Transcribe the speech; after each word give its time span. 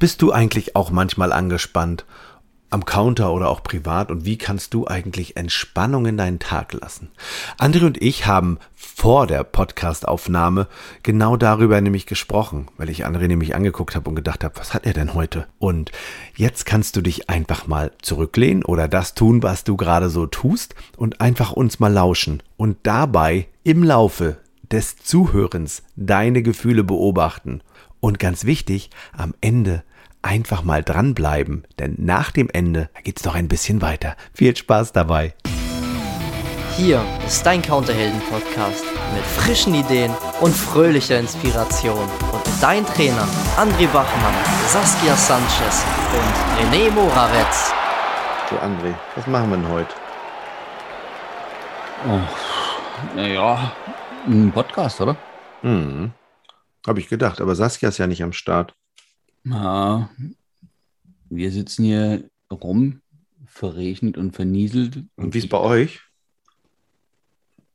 Bist 0.00 0.22
du 0.22 0.32
eigentlich 0.32 0.76
auch 0.76 0.90
manchmal 0.90 1.30
angespannt? 1.30 2.06
Am 2.70 2.86
Counter 2.86 3.34
oder 3.34 3.50
auch 3.50 3.62
privat? 3.62 4.10
Und 4.10 4.24
wie 4.24 4.38
kannst 4.38 4.72
du 4.72 4.86
eigentlich 4.86 5.36
Entspannung 5.36 6.06
in 6.06 6.16
deinen 6.16 6.38
Tag 6.38 6.72
lassen? 6.72 7.10
André 7.58 7.84
und 7.84 8.00
ich 8.00 8.26
haben 8.26 8.58
vor 8.74 9.26
der 9.26 9.44
Podcastaufnahme 9.44 10.68
genau 11.02 11.36
darüber 11.36 11.78
nämlich 11.82 12.06
gesprochen, 12.06 12.68
weil 12.78 12.88
ich 12.88 13.04
André 13.04 13.28
nämlich 13.28 13.54
angeguckt 13.54 13.94
habe 13.94 14.08
und 14.08 14.16
gedacht 14.16 14.42
habe, 14.42 14.58
was 14.58 14.72
hat 14.72 14.86
er 14.86 14.94
denn 14.94 15.12
heute? 15.12 15.46
Und 15.58 15.92
jetzt 16.34 16.64
kannst 16.64 16.96
du 16.96 17.02
dich 17.02 17.28
einfach 17.28 17.66
mal 17.66 17.92
zurücklehnen 18.00 18.64
oder 18.64 18.88
das 18.88 19.12
tun, 19.12 19.42
was 19.42 19.64
du 19.64 19.76
gerade 19.76 20.08
so 20.08 20.24
tust 20.24 20.74
und 20.96 21.20
einfach 21.20 21.52
uns 21.52 21.78
mal 21.78 21.92
lauschen 21.92 22.42
und 22.56 22.78
dabei 22.84 23.48
im 23.64 23.84
Laufe 23.84 24.38
des 24.72 24.96
Zuhörens 24.96 25.82
deine 25.94 26.42
Gefühle 26.42 26.84
beobachten. 26.84 27.60
Und 28.00 28.18
ganz 28.18 28.46
wichtig, 28.46 28.88
am 29.12 29.34
Ende 29.42 29.84
einfach 30.22 30.62
mal 30.62 30.82
dranbleiben, 30.82 31.66
denn 31.78 31.94
nach 31.98 32.30
dem 32.30 32.48
Ende 32.50 32.90
geht's 33.04 33.24
noch 33.24 33.34
ein 33.34 33.48
bisschen 33.48 33.82
weiter. 33.82 34.16
Viel 34.34 34.56
Spaß 34.56 34.92
dabei. 34.92 35.34
Hier 36.76 37.04
ist 37.26 37.44
dein 37.44 37.62
Counterhelden-Podcast 37.62 38.84
mit 39.14 39.24
frischen 39.24 39.74
Ideen 39.74 40.14
und 40.40 40.54
fröhlicher 40.54 41.18
Inspiration. 41.18 42.08
Und 42.32 42.42
dein 42.60 42.86
Trainer 42.86 43.26
André 43.56 43.86
Bachmann, 43.88 44.34
Saskia 44.66 45.14
Sanchez 45.16 45.84
und 46.14 46.72
René 46.72 46.90
Moravetz. 46.90 47.72
So, 48.48 48.56
André, 48.56 48.94
was 49.14 49.26
machen 49.26 49.50
wir 49.50 49.56
denn 49.58 49.68
heute? 49.68 49.94
Oh, 52.08 52.20
naja, 53.14 53.72
ein 54.26 54.50
Podcast, 54.52 55.00
oder? 55.00 55.16
Hm, 55.62 56.12
habe 56.86 57.00
ich 57.00 57.08
gedacht, 57.08 57.40
aber 57.40 57.54
Saskia 57.54 57.90
ist 57.90 57.98
ja 57.98 58.06
nicht 58.06 58.22
am 58.22 58.32
Start. 58.32 58.74
Ja, 59.44 60.10
wir 61.30 61.50
sitzen 61.50 61.84
hier 61.84 62.28
rum, 62.50 63.00
verregnet 63.46 64.18
und 64.18 64.32
vernieselt. 64.36 65.04
Und 65.16 65.34
wie 65.34 65.38
ist 65.38 65.48
bei 65.48 65.58
euch? 65.58 66.00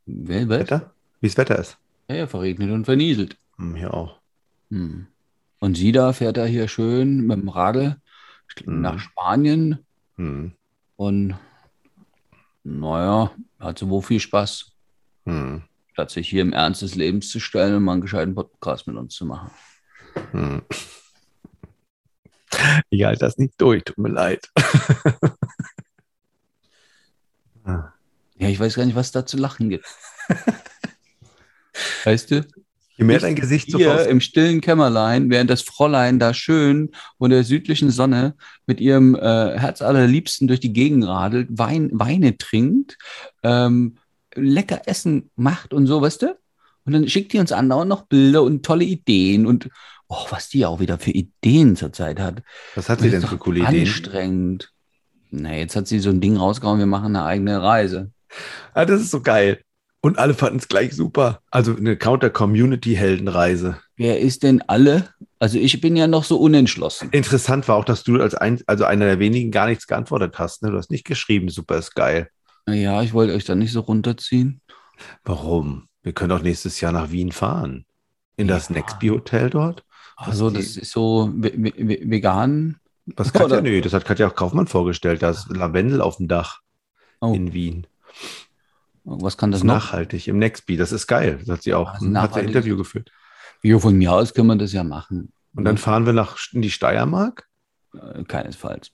Wer, 0.06 0.48
was? 0.48 0.58
Wetter? 0.60 0.94
Wie 1.20 1.26
das 1.28 1.36
Wetter 1.36 1.58
ist? 1.58 1.78
Ja, 2.08 2.16
ja, 2.16 2.26
verregnet 2.26 2.70
und 2.70 2.84
vernieselt. 2.84 3.36
Hm, 3.56 3.74
hier 3.74 3.92
auch. 3.92 4.20
Hm. 4.70 5.06
Und 5.58 5.76
sie 5.76 5.90
da 5.92 6.12
fährt 6.12 6.36
da 6.36 6.44
hier 6.44 6.68
schön 6.68 7.26
mit 7.26 7.38
dem 7.40 7.48
Radl 7.48 7.96
Mhm. 8.64 8.80
nach 8.80 8.98
Spanien 9.00 9.84
Hm, 10.16 10.52
und 10.96 11.34
naja, 12.64 13.32
hat 13.58 13.86
wohl 13.86 14.00
viel 14.02 14.20
Spaß, 14.20 14.72
hm, 15.26 15.62
statt 15.92 16.10
sich 16.10 16.28
hier 16.30 16.40
im 16.42 16.52
Ernst 16.54 16.80
des 16.82 16.94
Lebens 16.94 17.28
zu 17.28 17.38
stellen 17.40 17.74
und 17.74 17.82
mal 17.84 17.92
einen 17.94 18.00
gescheiten 18.02 18.34
Podcast 18.34 18.86
mit 18.86 18.96
uns 18.96 19.14
zu 19.14 19.26
machen. 19.26 19.50
hm. 20.30 20.62
Ich 22.90 23.04
halte 23.04 23.20
das 23.20 23.38
nicht 23.38 23.54
durch, 23.60 23.84
tut 23.84 23.98
mir 23.98 24.10
leid. 24.10 24.50
Ah, 27.64 27.92
Ja, 28.38 28.48
ich 28.48 28.60
weiß 28.60 28.76
gar 28.76 28.84
nicht, 28.84 28.94
was 28.94 29.10
da 29.10 29.26
zu 29.26 29.36
lachen 29.36 29.70
gibt. 29.70 29.84
weißt 32.04 32.30
du? 32.30 32.46
Je 32.96 33.04
mehr 33.04 33.18
dein 33.18 33.34
Gesicht 33.34 33.70
so 33.70 33.76
hier 33.76 34.06
im 34.06 34.20
stillen 34.20 34.60
Kämmerlein, 34.62 35.28
während 35.28 35.50
das 35.50 35.62
Fräulein 35.62 36.18
da 36.18 36.32
schön 36.32 36.92
von 37.18 37.30
der 37.30 37.44
südlichen 37.44 37.90
Sonne 37.90 38.34
mit 38.66 38.80
ihrem 38.80 39.14
äh, 39.14 39.58
Herz 39.58 39.82
allerliebsten 39.82 40.48
durch 40.48 40.60
die 40.60 40.72
Gegend 40.72 41.06
radelt, 41.06 41.48
Wein, 41.50 41.90
Weine 41.92 42.38
trinkt, 42.38 42.96
ähm, 43.42 43.96
lecker 44.34 44.82
Essen 44.86 45.30
macht 45.36 45.74
und 45.74 45.86
so, 45.86 46.00
weißt 46.00 46.22
du? 46.22 46.38
Und 46.84 46.92
dann 46.92 47.08
schickt 47.08 47.32
die 47.32 47.38
uns 47.38 47.52
andauernd 47.52 47.88
noch 47.88 48.06
Bilder 48.06 48.44
und 48.44 48.64
tolle 48.64 48.84
Ideen 48.84 49.44
und 49.44 49.68
oh, 50.08 50.26
was 50.30 50.48
die 50.48 50.64
auch 50.66 50.80
wieder 50.80 50.98
für 50.98 51.10
Ideen 51.10 51.76
zurzeit 51.76 52.20
hat. 52.20 52.42
Was 52.74 52.88
hat 52.88 53.00
sie 53.00 53.10
denn 53.10 53.22
für 53.22 53.38
coole 53.38 53.60
Ideen? 53.60 53.82
Anstrengend. 53.82 54.72
Na, 55.30 55.54
jetzt 55.54 55.76
hat 55.76 55.86
sie 55.86 55.98
so 55.98 56.10
ein 56.10 56.20
Ding 56.20 56.36
rausgehauen, 56.36 56.78
wir 56.78 56.86
machen 56.86 57.16
eine 57.16 57.24
eigene 57.24 57.62
Reise. 57.62 58.12
Ah, 58.74 58.84
das 58.84 59.00
ist 59.00 59.10
so 59.10 59.20
geil. 59.22 59.60
Und 60.00 60.18
alle 60.18 60.34
fanden 60.34 60.58
es 60.58 60.68
gleich 60.68 60.94
super. 60.94 61.40
Also 61.50 61.74
eine 61.76 61.96
Counter-Community-Heldenreise. 61.96 63.78
Wer 63.96 64.20
ist 64.20 64.42
denn 64.42 64.62
alle? 64.62 65.08
Also 65.38 65.58
ich 65.58 65.80
bin 65.80 65.96
ja 65.96 66.06
noch 66.06 66.24
so 66.24 66.38
unentschlossen. 66.38 67.08
Interessant 67.10 67.66
war 67.66 67.76
auch, 67.76 67.84
dass 67.84 68.04
du 68.04 68.20
als 68.20 68.34
ein, 68.34 68.62
also 68.66 68.84
einer 68.84 69.06
der 69.06 69.18
wenigen 69.18 69.50
gar 69.50 69.66
nichts 69.66 69.86
geantwortet 69.86 70.38
hast. 70.38 70.62
Ne? 70.62 70.70
Du 70.70 70.76
hast 70.76 70.90
nicht 70.90 71.04
geschrieben, 71.04 71.48
super 71.48 71.76
ist 71.78 71.94
geil. 71.94 72.28
Ja, 72.68 73.02
ich 73.02 73.14
wollte 73.14 73.34
euch 73.34 73.44
da 73.44 73.54
nicht 73.54 73.72
so 73.72 73.80
runterziehen. 73.80 74.60
Warum? 75.24 75.88
Wir 76.02 76.12
können 76.12 76.30
doch 76.30 76.42
nächstes 76.42 76.80
Jahr 76.80 76.92
nach 76.92 77.10
Wien 77.10 77.32
fahren. 77.32 77.84
In 78.36 78.48
das 78.48 78.68
Ja. 78.68 78.76
Nextby 78.76 79.08
Hotel 79.08 79.50
dort. 79.50 79.84
Also 80.16 80.50
die- 80.50 80.56
das 80.56 80.76
ist 80.76 80.90
so 80.90 81.30
ve- 81.36 81.52
ve- 81.56 82.00
vegan. 82.10 82.80
Was 83.16 83.32
Katja, 83.32 83.46
Oder- 83.58 83.62
nö, 83.62 83.80
das 83.80 83.92
hat 83.92 84.04
Katja 84.04 84.26
auch 84.28 84.34
Kaufmann 84.34 84.66
vorgestellt. 84.66 85.22
Da 85.22 85.30
ist 85.30 85.48
Lavendel 85.50 86.00
auf 86.00 86.16
dem 86.16 86.28
Dach 86.28 86.60
Oh, 87.20 87.32
in 87.34 87.52
Wien. 87.52 87.86
was 89.04 89.36
kann 89.36 89.50
Das 89.52 89.60
das 89.60 89.66
noch? 89.66 89.74
nachhaltig. 89.74 90.26
Im 90.28 90.38
Nextby. 90.38 90.76
Das 90.76 90.92
ist 90.92 91.06
geil. 91.06 91.38
Das 91.40 91.48
hat 91.58 91.62
sie 91.62 91.74
auch. 91.74 91.92
Hat 91.94 92.00
sie 92.34 92.40
ein. 92.40 92.46
Interview 92.48 92.76
geführt. 92.76 93.10
Jo, 93.62 93.78
von 93.78 93.96
mir 93.96 94.12
aus 94.12 94.34
können 94.34 94.48
wir 94.48 94.56
das 94.56 94.72
ja 94.72 94.84
machen. 94.84 95.32
Und 95.54 95.64
dann 95.64 95.78
fahren 95.78 96.04
wir 96.06 96.12
nach 96.12 96.36
in 96.52 96.60
die 96.62 96.70
Steiermark. 96.70 97.48
Äh, 97.94 98.24
Keinesfalls. 98.24 98.90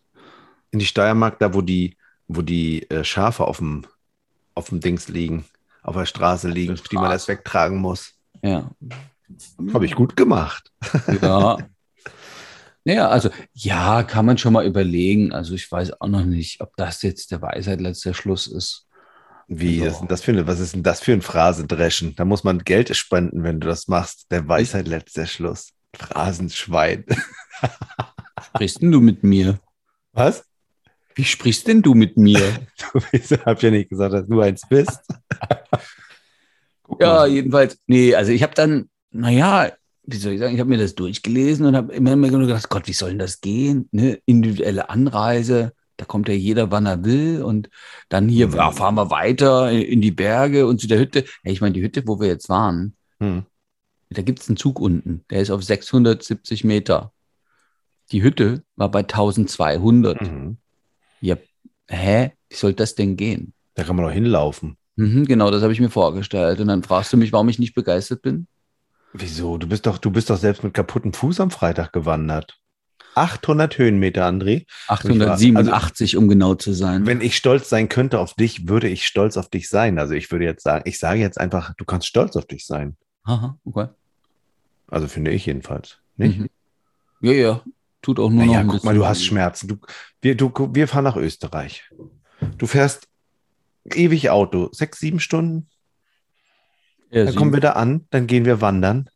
In 0.71 0.78
die 0.78 0.87
Steiermark, 0.87 1.39
da 1.41 1.53
wo 1.54 1.60
die, 1.60 1.97
wo 2.28 2.43
die 2.43 2.89
äh, 2.91 3.03
Schafe 3.04 3.44
auf 3.47 3.59
dem, 3.59 3.84
auf 4.54 4.69
dem 4.69 4.81
Dings 4.81 5.09
liegen, 5.09 5.44
auf 5.83 5.97
der 5.97 6.06
Straße 6.06 6.49
liegen, 6.49 6.78
die 6.91 6.94
man 6.97 7.10
erst 7.10 7.27
wegtragen 7.28 7.78
muss. 7.78 8.12
Ja. 8.43 8.71
Habe 9.72 9.87
ich 9.87 9.94
gut 9.94 10.16
gemacht. 10.16 10.70
Ja. 11.20 11.59
Naja, 12.84 13.09
also 13.09 13.31
ja, 13.53 14.03
kann 14.03 14.26
man 14.26 14.38
schon 14.38 14.53
mal 14.53 14.66
überlegen. 14.66 15.32
Also 15.32 15.54
ich 15.54 15.70
weiß 15.70 16.00
auch 16.00 16.09
noch 16.09 16.25
nicht, 16.25 16.60
ob 16.60 16.75
das 16.76 17.03
jetzt 17.03 17.31
der 17.31 17.41
Weisheit 17.41 17.81
letzter 17.81 18.12
Schluss 18.15 18.47
ist. 18.47 18.87
Wie, 19.48 19.82
Also- 19.82 19.87
was 19.87 19.92
ist 19.94 20.00
denn 20.00 20.09
das 20.09 20.22
für 20.22 20.32
eine, 20.32 20.47
was 20.47 20.60
ist 20.60 20.75
denn 20.75 20.82
das 20.82 21.00
für 21.00 21.12
ein 21.12 21.22
Phrasendreschen? 21.22 22.16
Da 22.16 22.25
muss 22.25 22.42
man 22.44 22.59
Geld 22.65 22.94
spenden, 22.97 23.44
wenn 23.44 23.60
du 23.60 23.69
das 23.69 23.87
machst. 23.88 24.26
Der 24.31 24.48
Weisheit 24.48 24.88
letzter 24.88 25.26
Schluss. 25.26 25.69
Phrasenschwein. 25.94 27.04
Sprichst 28.47 28.82
denn 28.82 28.91
du 28.91 29.00
mit 29.00 29.22
mir? 29.22 29.59
Was? 30.12 30.44
Wie 31.15 31.25
sprichst 31.25 31.69
denn 31.69 31.82
du 31.82 31.94
mit 31.94 32.16
mir? 32.16 32.41
Du 32.92 33.37
hab 33.44 33.62
ja 33.62 33.71
nicht 33.71 33.91
gesagt, 33.91 34.15
dass 34.15 34.26
du 34.26 34.41
eins 34.41 34.62
bist. 34.69 34.98
Ja, 37.00 37.25
jedenfalls, 37.26 37.78
nee, 37.87 38.15
also 38.15 38.32
ich 38.32 38.42
habe 38.42 38.54
dann, 38.54 38.91
naja, 39.12 39.72
wie 40.04 40.16
soll 40.16 40.32
ich 40.32 40.40
sagen, 40.40 40.54
ich 40.54 40.60
habe 40.60 40.70
mir 40.70 40.78
das 40.78 40.94
durchgelesen 40.94 41.66
und 41.66 41.76
habe 41.76 41.92
immer 41.94 42.16
mehr 42.16 42.30
gedacht, 42.30 42.68
Gott, 42.68 42.88
wie 42.88 42.92
soll 42.92 43.10
denn 43.10 43.18
das 43.18 43.40
gehen? 43.40 43.88
Ne? 43.92 44.20
Individuelle 44.26 44.90
Anreise, 44.90 45.74
da 45.96 46.04
kommt 46.04 46.28
ja 46.28 46.34
jeder, 46.34 46.70
wann 46.72 46.86
er 46.86 47.04
will 47.04 47.42
und 47.42 47.70
dann 48.08 48.28
hier 48.28 48.48
Mhm. 48.48 48.54
ja, 48.54 48.70
fahren 48.72 48.96
wir 48.96 49.10
weiter 49.10 49.70
in 49.70 50.00
die 50.00 50.10
Berge 50.10 50.66
und 50.66 50.80
zu 50.80 50.88
der 50.88 50.98
Hütte. 50.98 51.20
Ja, 51.44 51.52
ich 51.52 51.60
meine, 51.60 51.74
die 51.74 51.82
Hütte, 51.82 52.02
wo 52.06 52.18
wir 52.20 52.26
jetzt 52.28 52.48
waren, 52.48 52.96
Hm. 53.20 53.44
da 54.10 54.22
gibt 54.22 54.40
es 54.40 54.48
einen 54.48 54.56
Zug 54.56 54.80
unten, 54.80 55.24
der 55.30 55.40
ist 55.40 55.50
auf 55.50 55.62
670 55.62 56.64
Meter. 56.64 57.12
Die 58.10 58.22
Hütte 58.22 58.62
war 58.76 58.90
bei 58.90 59.04
1200. 59.04 60.20
Mhm. 60.20 60.56
Ja, 61.20 61.36
hä? 61.88 62.32
Wie 62.50 62.56
soll 62.56 62.74
das 62.74 62.94
denn 62.96 63.16
gehen? 63.16 63.52
Da 63.74 63.84
kann 63.84 63.96
man 63.96 64.04
doch 64.04 64.12
hinlaufen. 64.12 64.76
Mhm, 64.96 65.24
genau, 65.24 65.50
das 65.50 65.62
habe 65.62 65.72
ich 65.72 65.80
mir 65.80 65.88
vorgestellt. 65.88 66.60
Und 66.60 66.66
dann 66.68 66.82
fragst 66.82 67.12
du 67.12 67.16
mich, 67.16 67.32
warum 67.32 67.48
ich 67.48 67.58
nicht 67.58 67.74
begeistert 67.74 68.20
bin? 68.22 68.46
Wieso? 69.12 69.58
Du 69.58 69.66
bist 69.66 69.86
doch, 69.86 69.98
du 69.98 70.10
bist 70.10 70.30
doch 70.30 70.38
selbst 70.38 70.64
mit 70.64 70.74
kaputtem 70.74 71.12
Fuß 71.12 71.40
am 71.40 71.50
Freitag 71.50 71.92
gewandert. 71.92 72.58
800 73.14 73.76
Höhenmeter, 73.76 74.26
André. 74.26 74.64
887, 74.88 76.16
um 76.16 76.28
genau 76.28 76.54
zu 76.54 76.72
sein. 76.72 77.06
Wenn 77.06 77.20
ich 77.20 77.36
stolz 77.36 77.68
sein 77.68 77.90
könnte 77.90 78.18
auf 78.18 78.34
dich, 78.34 78.68
würde 78.68 78.88
ich 78.88 79.06
stolz 79.06 79.36
auf 79.36 79.50
dich 79.50 79.68
sein. 79.68 79.98
Also 79.98 80.14
ich 80.14 80.30
würde 80.32 80.46
jetzt 80.46 80.62
sagen, 80.62 80.84
ich 80.86 80.98
sage 80.98 81.20
jetzt 81.20 81.38
einfach, 81.38 81.74
du 81.76 81.84
kannst 81.84 82.06
stolz 82.06 82.36
auf 82.36 82.46
dich 82.46 82.66
sein. 82.66 82.96
Aha, 83.24 83.58
okay. 83.64 83.88
Also 84.88 85.08
finde 85.08 85.30
ich 85.30 85.44
jedenfalls. 85.46 85.98
Nicht? 86.16 86.38
Mhm. 86.38 86.48
Ja, 87.20 87.32
ja. 87.32 87.62
Tut 88.00 88.18
auch 88.18 88.30
nur 88.30 88.44
noch 88.44 88.46
Naja, 88.46 88.60
ein 88.60 88.68
guck 88.68 88.84
mal, 88.84 88.94
du 88.94 89.06
hast. 89.06 89.24
Schmerzen. 89.24 89.68
Du, 89.68 89.76
wir, 90.20 90.36
du, 90.36 90.50
wir 90.72 90.88
fahren 90.88 91.04
nach 91.04 91.16
Österreich. 91.16 91.88
Du 92.58 92.66
fährst 92.66 93.08
ewig 93.94 94.30
Auto, 94.30 94.70
sechs, 94.72 94.98
sieben 94.98 95.20
Stunden. 95.20 95.68
Ja, 97.12 97.24
Dann 97.24 97.34
kommen 97.34 97.53
wir 97.53 97.60
da 97.60 97.72
an, 97.72 98.06
dann 98.10 98.26
gehen 98.26 98.44
wir 98.44 98.60
wandern. 98.60 99.09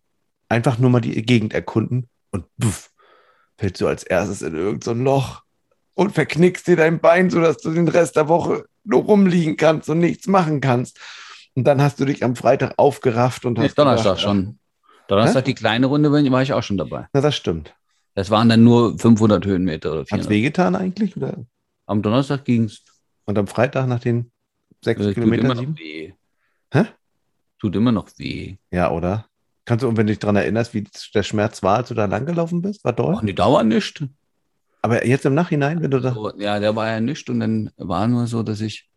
Einfach 0.49 0.79
nur 0.79 0.91
mal 0.91 1.01
die 1.01 1.21
Gegend 1.23 1.55
erkunden 1.55 2.09
und 2.31 2.45
puff, 2.61 2.91
fällst 3.59 3.81
du 3.81 3.89
als 3.89 4.05
erstes 4.05 4.43
in 4.43 4.55
irgendein 4.55 4.83
so 4.83 4.93
Loch 4.93 5.43
und 5.95 6.13
verknickst 6.13 6.67
dir 6.69 6.77
dein 6.77 7.01
Bein, 7.01 7.31
sodass 7.31 7.57
du 7.59 7.73
den 7.73 7.89
Rest 7.89 8.17
der 8.17 8.29
Woche 8.29 8.67
nur 8.85 9.03
rumliegen 9.03 9.57
kannst 9.57 9.89
und 9.89 9.99
nichts 9.99 10.27
machen 10.29 10.61
kannst. 10.61 11.01
Und 11.55 11.65
dann 11.65 11.81
hast 11.81 11.99
du 11.99 12.05
dich 12.05 12.23
am 12.23 12.37
Freitag 12.37 12.75
aufgerafft 12.77 13.45
und 13.47 13.59
Nee, 13.59 13.65
hast 13.65 13.79
Donnerstag 13.79 14.17
gedacht, 14.17 14.21
schon. 14.21 14.59
Donnerstag 15.09 15.47
die 15.47 15.55
kleine 15.55 15.87
Runde 15.87 16.13
war 16.13 16.43
ich 16.43 16.53
auch 16.53 16.63
schon 16.63 16.77
dabei. 16.77 17.09
Na, 17.15 17.21
das 17.23 17.35
stimmt. 17.35 17.75
Das 18.15 18.31
waren 18.31 18.49
dann 18.49 18.63
nur 18.63 18.99
500 18.99 19.45
Höhenmeter 19.47 19.91
oder 19.93 20.01
Hat's 20.01 20.09
400. 20.11 20.31
wehgetan 20.31 20.77
eigentlich? 20.77 21.17
Oder? 21.17 21.45
Am 21.87 22.03
Donnerstag 22.03 22.45
ging 22.45 22.65
es. 22.65 22.83
Und 23.25 23.39
am 23.39 23.47
Freitag 23.47 23.87
nach 23.89 24.01
den 24.01 24.31
sechs 24.85 25.03
Tut 25.03 25.15
Kilometern? 25.15 25.45
immer 25.51 25.55
noch 25.63 25.79
weh. 25.79 26.13
Hä? 26.73 26.85
Tut 27.59 27.75
immer 27.77 27.93
noch 27.93 28.09
weh. 28.19 28.57
Ja, 28.71 28.91
oder? 28.91 29.27
Kannst 29.65 29.83
du, 29.83 29.89
wenn 29.89 30.07
du 30.07 30.13
dich 30.13 30.19
daran 30.19 30.37
erinnerst, 30.37 30.75
wie 30.75 30.87
der 31.15 31.23
Schmerz 31.23 31.63
war, 31.63 31.79
als 31.79 31.89
du 31.89 31.95
da 31.95 32.05
langgelaufen 32.05 32.63
bist? 32.63 32.85
War 32.85 32.93
doll? 32.93 33.17
Ach, 33.19 33.25
die 33.25 33.35
Dauer 33.35 33.65
nicht. 33.65 34.05
Aber 34.83 35.05
jetzt 35.05 35.27
im 35.27 35.35
Nachhinein, 35.35 35.83
wenn 35.83 35.91
du 35.91 36.01
da. 36.01 36.13
So, 36.13 36.33
ja, 36.39 36.61
der 36.61 36.77
war 36.77 36.89
ja 36.89 37.01
nicht 37.01 37.29
und 37.29 37.41
dann 37.41 37.71
war 37.77 38.07
nur 38.07 38.29
so, 38.29 38.43
dass 38.45 38.61
ich 38.61 38.89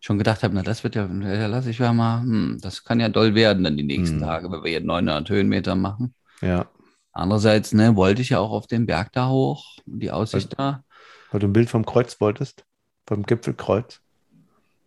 schon 0.00 0.18
gedacht 0.18 0.42
habe, 0.42 0.54
na, 0.54 0.62
das 0.62 0.84
wird 0.84 0.94
ja, 0.94 1.06
ja 1.06 1.46
lass 1.46 1.66
ich 1.66 1.78
ja 1.78 1.92
mal, 1.92 2.22
hm, 2.22 2.58
das 2.62 2.84
kann 2.84 3.00
ja 3.00 3.08
doll 3.08 3.34
werden 3.34 3.64
dann 3.64 3.76
die 3.76 3.82
nächsten 3.82 4.20
Hm. 4.20 4.26
Tage, 4.26 4.50
wenn 4.50 4.62
wir 4.62 4.70
jetzt 4.70 4.86
900 4.86 5.28
Höhenmeter 5.28 5.74
machen. 5.74 6.14
Ja. 6.40 6.66
Andererseits, 7.12 7.72
ne, 7.72 7.96
wollte 7.96 8.22
ich 8.22 8.30
ja 8.30 8.38
auch 8.38 8.52
auf 8.52 8.66
den 8.66 8.86
Berg 8.86 9.12
da 9.12 9.28
hoch, 9.28 9.76
die 9.84 10.10
Aussicht 10.10 10.58
da. 10.58 10.84
Weil 11.30 11.40
du 11.40 11.48
ein 11.48 11.52
Bild 11.52 11.68
vom 11.68 11.84
Kreuz 11.84 12.20
wolltest? 12.20 12.64
Vom 13.06 13.24
Gipfelkreuz? 13.24 14.00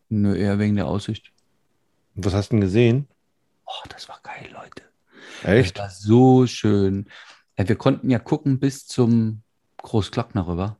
Nö, 0.09 0.35
eher 0.35 0.57
wegen 0.57 0.75
der 0.75 0.87
Aussicht. 0.87 1.31
Was 2.23 2.33
hast 2.33 2.49
du 2.49 2.55
denn 2.55 2.61
gesehen? 2.61 3.07
Oh, 3.65 3.87
das 3.89 4.09
war 4.09 4.19
geil, 4.23 4.49
Leute. 4.51 4.83
Echt? 5.43 5.77
Das 5.77 5.83
war 5.83 5.89
so 5.89 6.47
schön. 6.47 7.07
Ja, 7.57 7.67
wir 7.67 7.75
konnten 7.75 8.09
ja 8.09 8.19
gucken 8.19 8.59
bis 8.59 8.87
zum 8.87 9.43
Großglockner 9.77 10.47
rüber. 10.47 10.77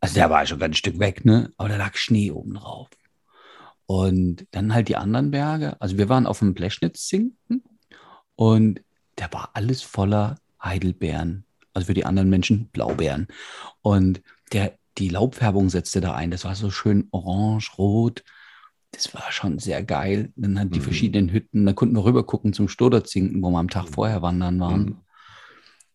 Also 0.00 0.14
der 0.14 0.30
war 0.30 0.46
schon 0.46 0.58
ganz 0.58 0.76
Stück 0.76 0.98
weg, 0.98 1.24
ne? 1.24 1.52
Aber 1.56 1.68
da 1.68 1.76
lag 1.76 1.96
Schnee 1.96 2.30
oben 2.30 2.54
drauf. 2.54 2.88
Und 3.86 4.46
dann 4.50 4.74
halt 4.74 4.88
die 4.88 4.96
anderen 4.96 5.30
Berge. 5.30 5.80
Also 5.80 5.98
wir 5.98 6.08
waren 6.08 6.26
auf 6.26 6.38
dem 6.38 6.54
Pleschnitz-Zinken 6.54 7.64
und 8.34 8.80
der 9.18 9.32
war 9.32 9.50
alles 9.54 9.82
voller 9.82 10.36
Heidelbeeren. 10.62 11.44
Also 11.72 11.86
für 11.86 11.94
die 11.94 12.04
anderen 12.04 12.30
Menschen 12.30 12.68
Blaubeeren. 12.68 13.28
Und 13.82 14.22
der, 14.52 14.78
die 14.98 15.08
Laubfärbung 15.08 15.70
setzte 15.70 16.00
da 16.00 16.14
ein. 16.14 16.30
Das 16.30 16.44
war 16.44 16.54
so 16.54 16.70
schön 16.70 17.08
orange, 17.10 17.76
rot. 17.78 18.24
Das 18.94 19.12
war 19.12 19.32
schon 19.32 19.58
sehr 19.58 19.82
geil. 19.82 20.32
Dann 20.36 20.58
hat 20.58 20.74
die 20.74 20.78
Mhm. 20.78 20.84
verschiedenen 20.84 21.32
Hütten, 21.32 21.66
da 21.66 21.72
konnten 21.72 21.96
wir 21.96 22.04
rüber 22.04 22.24
gucken 22.24 22.52
zum 22.52 22.68
Stoderzinken, 22.68 23.42
wo 23.42 23.50
wir 23.50 23.58
am 23.58 23.70
Tag 23.70 23.88
vorher 23.88 24.22
wandern 24.22 24.60
waren. 24.60 24.84
Mhm. 24.84 24.96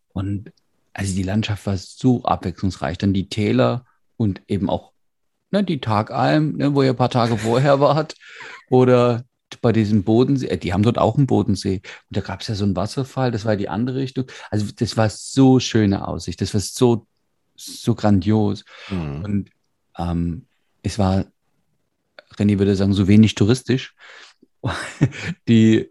Und 0.10 0.52
also 0.94 1.16
die 1.16 1.24
Landschaft 1.24 1.66
war 1.66 1.78
so 1.78 2.24
abwechslungsreich. 2.24 2.98
Dann 2.98 3.14
die 3.14 3.30
Täler 3.30 3.86
und 4.18 4.42
eben 4.48 4.70
auch 4.70 4.92
ne, 5.52 5.64
die 5.64 5.80
Tagalm, 5.80 6.58
ne, 6.58 6.76
wo 6.76 6.84
ihr 6.84 6.90
ein 6.90 6.96
paar 6.96 7.10
Tage 7.10 7.38
vorher 7.38 7.80
wart. 7.80 8.16
Oder 8.70 9.24
bei 9.62 9.72
diesem 9.72 10.04
Bodensee, 10.04 10.48
äh, 10.48 10.58
die 10.58 10.74
haben 10.74 10.84
dort 10.84 10.98
auch 10.98 11.18
einen 11.18 11.28
Bodensee. 11.28 11.76
Und 11.78 12.18
da 12.18 12.22
gab 12.22 12.42
es 12.42 12.48
ja 12.48 12.56
so 12.56 12.66
einen 12.66 12.76
Wasserfall, 12.76 13.32
das 13.32 13.46
war 13.46 13.56
die 13.56 13.70
andere 13.70 13.98
Richtung. 13.98 14.26
Also 14.52 14.68
das 14.76 14.98
war 14.98 15.10
so 15.10 15.60
schöne 15.60 16.08
Aussicht. 16.08 16.42
Das 16.42 16.54
war 16.54 16.62
so, 16.62 17.08
so 17.56 17.96
grandios. 17.96 18.66
Mhm. 18.90 19.24
Und 19.24 19.50
ähm, 19.98 20.46
es 20.84 21.00
war, 21.00 21.26
René 22.40 22.60
würde 22.60 22.76
sagen, 22.76 22.94
so 22.94 23.08
wenig 23.08 23.36
touristisch. 23.36 23.96
Die, 25.48 25.90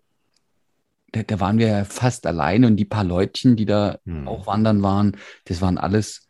da, 1.13 1.23
da 1.23 1.41
waren 1.41 1.59
wir 1.59 1.69
ja 1.69 1.85
fast 1.85 2.27
alleine 2.27 2.67
und 2.67 2.77
die 2.77 2.85
paar 2.85 3.05
Leutchen, 3.05 3.57
die 3.57 3.67
da 3.67 3.99
Mhm. 4.05 4.29
auch 4.29 4.47
wandern 4.47 4.83
waren, 4.83 5.17
das 5.47 5.61
waren 5.63 5.79
alles, 5.79 6.29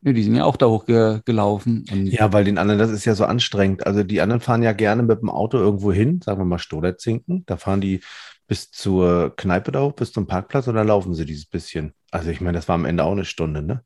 ne, 0.00 0.14
die 0.14 0.22
sind 0.22 0.34
ja 0.36 0.44
auch 0.44 0.56
da 0.56 0.66
hochgelaufen. 0.66 1.84
Ja, 2.06 2.32
weil 2.32 2.44
den 2.44 2.58
anderen, 2.58 2.78
das 2.78 2.90
ist 2.90 3.04
ja 3.04 3.14
so 3.14 3.24
anstrengend. 3.26 3.86
Also 3.86 4.02
die 4.04 4.20
anderen 4.20 4.40
fahren 4.40 4.62
ja 4.62 4.72
gerne 4.72 5.02
mit 5.02 5.20
dem 5.20 5.28
Auto 5.30 5.58
irgendwo 5.58 5.92
hin, 5.92 6.20
sagen 6.24 6.40
wir 6.40 6.44
mal 6.46 6.58
Stoderzinken. 6.58 7.44
Da 7.46 7.56
fahren 7.56 7.80
die 7.80 8.00
bis 8.46 8.70
zur 8.70 9.34
Kneipe 9.36 9.72
da 9.72 9.82
hoch, 9.82 9.92
bis 9.92 10.12
zum 10.12 10.26
Parkplatz 10.26 10.66
und 10.68 10.76
dann 10.76 10.86
laufen 10.86 11.14
sie 11.14 11.26
dieses 11.26 11.46
bisschen. 11.46 11.92
Also 12.10 12.30
ich 12.30 12.40
meine, 12.40 12.56
das 12.56 12.68
war 12.68 12.76
am 12.76 12.84
Ende 12.84 13.04
auch 13.04 13.12
eine 13.12 13.24
Stunde, 13.24 13.62
ne? 13.62 13.82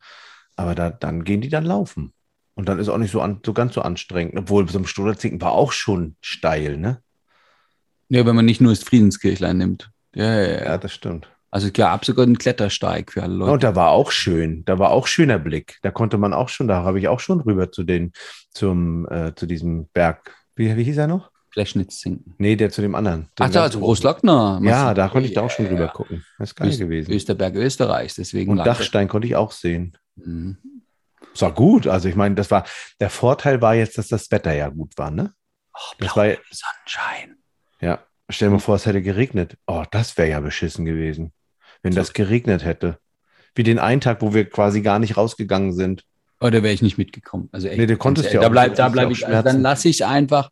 Aber 0.54 0.74
da, 0.74 0.90
dann 0.90 1.24
gehen 1.24 1.40
die 1.40 1.48
dann 1.48 1.64
laufen. 1.64 2.12
Und 2.60 2.68
dann 2.68 2.78
ist 2.78 2.90
auch 2.90 2.98
nicht 2.98 3.10
so, 3.10 3.22
an, 3.22 3.40
so 3.42 3.54
ganz 3.54 3.72
so 3.72 3.80
anstrengend. 3.80 4.36
Obwohl 4.36 4.64
bis 4.64 4.74
zum 4.74 4.86
Stoderzinken 4.86 5.40
war 5.40 5.52
auch 5.52 5.72
schon 5.72 6.16
steil, 6.20 6.76
ne? 6.76 6.98
ja, 8.10 8.26
wenn 8.26 8.36
man 8.36 8.44
nicht 8.44 8.60
nur 8.60 8.70
das 8.70 8.82
Friedenskirchlein 8.82 9.56
nimmt. 9.56 9.90
Ja, 10.14 10.24
ja, 10.26 10.42
ja. 10.42 10.64
Ja, 10.64 10.78
das 10.78 10.92
stimmt. 10.92 11.30
Also 11.50 11.68
es 11.68 11.72
gab 11.72 12.04
sogar 12.04 12.26
einen 12.26 12.36
Klettersteig 12.36 13.12
für 13.12 13.22
alle 13.22 13.34
Leute. 13.34 13.52
und 13.52 13.62
da 13.62 13.74
war 13.74 13.92
auch 13.92 14.10
schön. 14.10 14.62
Da 14.66 14.78
war 14.78 14.90
auch 14.90 15.06
schöner 15.06 15.38
Blick. 15.38 15.78
Da 15.80 15.90
konnte 15.90 16.18
man 16.18 16.34
auch 16.34 16.50
schon, 16.50 16.68
da 16.68 16.82
habe 16.82 16.98
ich 16.98 17.08
auch 17.08 17.20
schon 17.20 17.40
rüber 17.40 17.72
zu 17.72 17.82
den, 17.82 18.12
zum, 18.50 19.08
äh, 19.08 19.34
zu 19.34 19.46
diesem 19.46 19.88
Berg. 19.94 20.34
Wie, 20.54 20.76
wie 20.76 20.84
hieß 20.84 20.98
er 20.98 21.06
noch? 21.06 21.30
Fläschnitzzinken. 21.48 22.34
Nee, 22.36 22.56
der 22.56 22.68
zu 22.68 22.82
dem 22.82 22.94
anderen. 22.94 23.30
Ach 23.38 23.48
da, 23.48 23.62
also. 23.62 23.80
Großlockner. 23.80 24.60
Ja, 24.64 24.92
da 24.92 25.08
konnte 25.08 25.28
ich 25.28 25.34
da 25.34 25.40
auch 25.40 25.50
schon 25.50 25.64
ja, 25.64 25.70
rüber 25.70 25.84
ja. 25.86 25.88
gucken. 25.88 26.26
Das 26.38 26.50
ist 26.50 26.56
geil 26.56 26.68
Öst- 26.68 26.78
gewesen. 26.78 27.10
Österberg 27.10 27.54
Österreichs, 27.54 28.16
deswegen 28.16 28.50
Und 28.50 28.58
Dachstein 28.58 29.08
konnte 29.08 29.26
ich 29.26 29.34
auch 29.34 29.50
sehen. 29.50 29.96
Mhm. 30.16 30.58
Es 31.34 31.42
war 31.42 31.52
gut. 31.52 31.86
Also 31.86 32.08
ich 32.08 32.16
meine, 32.16 32.34
das 32.34 32.50
war, 32.50 32.64
der 33.00 33.10
Vorteil 33.10 33.60
war 33.62 33.74
jetzt, 33.74 33.98
dass 33.98 34.08
das 34.08 34.30
Wetter 34.30 34.52
ja 34.52 34.68
gut 34.68 34.92
war, 34.96 35.10
ne? 35.10 35.32
Ach, 35.72 35.94
Das 35.98 36.16
war 36.16 36.26
Sonnenschein. 36.26 37.36
Ja. 37.80 38.00
Stell 38.28 38.48
dir 38.48 38.54
mal 38.54 38.58
vor, 38.60 38.76
es 38.76 38.86
hätte 38.86 39.02
geregnet. 39.02 39.56
Oh, 39.66 39.84
das 39.90 40.16
wäre 40.18 40.28
ja 40.30 40.40
beschissen 40.40 40.84
gewesen. 40.84 41.32
Wenn 41.82 41.94
das 41.94 42.12
geregnet 42.12 42.64
hätte. 42.64 42.98
Wie 43.54 43.62
den 43.62 43.78
einen 43.78 44.00
Tag, 44.00 44.22
wo 44.22 44.34
wir 44.34 44.48
quasi 44.48 44.82
gar 44.82 44.98
nicht 44.98 45.16
rausgegangen 45.16 45.72
sind. 45.72 46.04
Oh, 46.40 46.48
da 46.50 46.62
wäre 46.62 46.72
ich 46.72 46.82
nicht 46.82 46.98
mitgekommen. 46.98 47.48
Also 47.52 47.68
echt, 47.68 47.78
Nee, 47.78 47.86
du 47.86 47.96
konntest 47.96 48.26
ganz 48.26 48.34
ja 48.34 48.40
ehrlich, 48.42 48.46
auch 48.46 48.48
Da 48.48 48.52
bleib, 48.52 48.68
nicht, 48.70 48.78
da 48.78 48.88
bleib 48.88 49.10
ich, 49.10 49.26
also 49.26 49.42
dann 49.42 49.62
lasse 49.62 49.88
ich 49.88 50.00
es 50.00 50.06
einfach. 50.06 50.50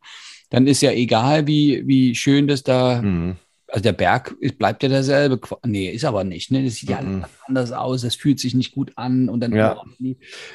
Dann 0.51 0.67
ist 0.67 0.81
ja 0.83 0.91
egal, 0.93 1.47
wie, 1.47 1.87
wie 1.87 2.15
schön 2.15 2.47
das 2.49 2.63
da, 2.63 3.03
Mhm. 3.03 3.37
Also 3.69 3.83
der 3.83 3.93
Berg 3.93 4.35
ist, 4.41 4.59
bleibt 4.59 4.83
ja 4.83 4.89
derselbe. 4.89 5.39
Nee, 5.67 5.91
ist 5.91 6.05
aber 6.05 6.25
nicht. 6.25 6.51
Ne? 6.51 6.65
Das 6.65 6.77
sieht 6.77 6.91
ja 6.91 7.01
Mhm. 7.03 7.25
anders 7.47 7.73
aus, 7.73 8.03
das 8.03 8.15
fühlt 8.15 8.41
sich 8.41 8.55
nicht 8.55 8.73
gut 8.75 8.93
an. 8.97 9.29
Und 9.29 9.41
dann, 9.41 9.55
Ja. 9.55 9.81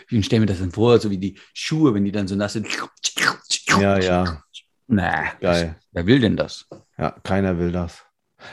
ich 0.09 0.25
stelle 0.25 0.41
mir 0.41 0.45
das 0.47 0.59
dann 0.59 0.71
vor, 0.71 0.99
so 0.99 1.09
wie 1.11 1.17
die 1.17 1.37
Schuhe, 1.53 1.93
wenn 1.93 2.05
die 2.05 2.11
dann 2.11 2.27
so 2.27 2.35
nass 2.35 2.53
sind. 2.53 2.67
Ja, 3.79 3.97
ja. 3.99 4.41
Na, 4.87 5.23
Geil. 5.39 5.75
wer 5.91 6.05
will 6.05 6.19
denn 6.19 6.35
das? 6.37 6.67
Ja, 6.97 7.11
keiner 7.23 7.57
will 7.57 7.71
das. 7.71 8.03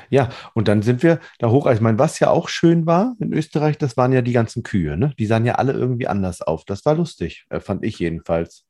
Ja, 0.08 0.28
und 0.54 0.68
dann 0.68 0.82
sind 0.82 1.02
wir 1.02 1.18
da 1.40 1.50
hoch. 1.50 1.66
Ich 1.66 1.80
meine, 1.80 1.98
was 1.98 2.20
ja 2.20 2.30
auch 2.30 2.48
schön 2.48 2.86
war 2.86 3.16
in 3.18 3.32
Österreich, 3.32 3.76
das 3.76 3.96
waren 3.96 4.12
ja 4.12 4.22
die 4.22 4.32
ganzen 4.32 4.62
Kühe, 4.62 4.96
ne? 4.96 5.12
Die 5.18 5.26
sahen 5.26 5.44
ja 5.44 5.56
alle 5.56 5.72
irgendwie 5.72 6.06
anders 6.06 6.42
auf. 6.42 6.64
Das 6.64 6.84
war 6.86 6.94
lustig, 6.94 7.44
äh, 7.50 7.58
fand 7.58 7.84
ich 7.84 7.98
jedenfalls. 7.98 8.64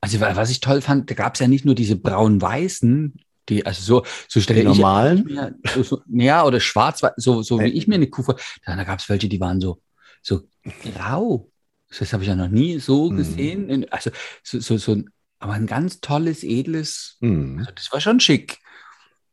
Also, 0.00 0.20
wa- 0.20 0.36
was 0.36 0.50
ich 0.50 0.60
toll 0.60 0.80
fand, 0.80 1.10
da 1.10 1.14
gab 1.14 1.34
es 1.34 1.40
ja 1.40 1.48
nicht 1.48 1.64
nur 1.64 1.74
diese 1.74 1.96
braun-weißen, 1.96 3.14
die, 3.48 3.64
also 3.66 3.82
so, 3.82 4.06
so 4.28 4.40
stelle 4.40 4.60
Die 4.64 4.70
ich 4.70 4.76
normalen? 4.78 5.24
mir, 5.24 5.54
so, 5.74 5.82
so, 5.82 6.02
ja, 6.08 6.44
oder 6.44 6.60
schwarz, 6.60 7.02
so, 7.16 7.42
so 7.42 7.60
wie 7.60 7.64
Äh. 7.64 7.68
ich 7.68 7.86
mir 7.88 7.96
eine 7.96 8.06
Kuh 8.08 8.22
vor. 8.22 8.36
Da, 8.64 8.76
da 8.76 8.84
gab 8.84 8.98
es 9.00 9.08
welche, 9.08 9.28
die 9.28 9.40
waren 9.40 9.60
so, 9.60 9.80
so 10.22 10.42
grau. 10.82 11.50
Das 11.96 12.12
habe 12.12 12.22
ich 12.24 12.28
ja 12.28 12.34
noch 12.34 12.48
nie 12.48 12.78
so 12.80 13.10
Mhm. 13.10 13.16
gesehen. 13.16 13.68
In- 13.70 13.92
Also, 13.92 14.10
so, 14.42 14.58
so, 14.60 14.76
so 14.78 15.02
aber 15.38 15.52
ein 15.52 15.66
ganz 15.66 16.00
tolles, 16.00 16.42
edles, 16.42 17.16
Hm. 17.20 17.58
also 17.58 17.70
das 17.74 17.92
war 17.92 18.00
schon 18.00 18.18
schick. 18.20 18.58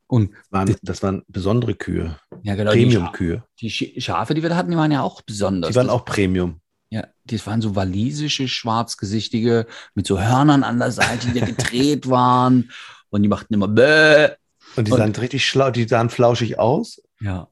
Und 0.07 0.31
Das, 0.33 0.51
waren, 0.51 0.75
das 0.81 1.03
waren 1.03 1.23
besondere 1.29 1.73
Kühe, 1.73 2.19
ja, 2.43 2.55
genau, 2.55 2.73
die, 2.73 2.79
Scha 2.81 2.89
Premium-Kühe. 3.11 3.43
die 3.61 3.71
Sch- 3.71 4.01
Schafe, 4.01 4.33
die 4.33 4.41
wir 4.41 4.49
da 4.49 4.57
hatten, 4.57 4.71
die 4.71 4.75
waren 4.77 4.91
ja 4.91 5.01
auch 5.03 5.21
besonders. 5.21 5.69
Die 5.69 5.75
waren 5.77 5.89
auch 5.89 6.03
Premium. 6.03 6.59
Ja, 6.89 7.07
das 7.23 7.47
waren 7.47 7.61
so 7.61 7.77
walisische, 7.77 8.49
schwarzgesichtige, 8.49 9.65
mit 9.95 10.05
so 10.05 10.19
Hörnern 10.19 10.63
an 10.63 10.79
der 10.79 10.91
Seite, 10.91 11.29
die 11.31 11.39
gedreht 11.39 12.09
waren. 12.09 12.71
Und 13.11 13.21
die 13.23 13.29
machten 13.29 13.53
immer 13.53 13.67
Bäh. 13.67 14.29
Und 14.75 14.87
die 14.87 14.91
Und- 14.91 14.97
sahen 14.97 15.15
richtig 15.15 15.45
schlau, 15.45 15.69
die 15.69 15.87
sahen 15.87 16.09
flauschig 16.09 16.57
aus, 16.57 17.01
Ja. 17.19 17.47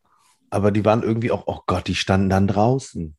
aber 0.49 0.71
die 0.71 0.83
waren 0.85 1.03
irgendwie 1.03 1.31
auch, 1.31 1.43
oh 1.47 1.59
Gott, 1.67 1.87
die 1.87 1.95
standen 1.95 2.29
dann 2.29 2.47
draußen. 2.47 3.15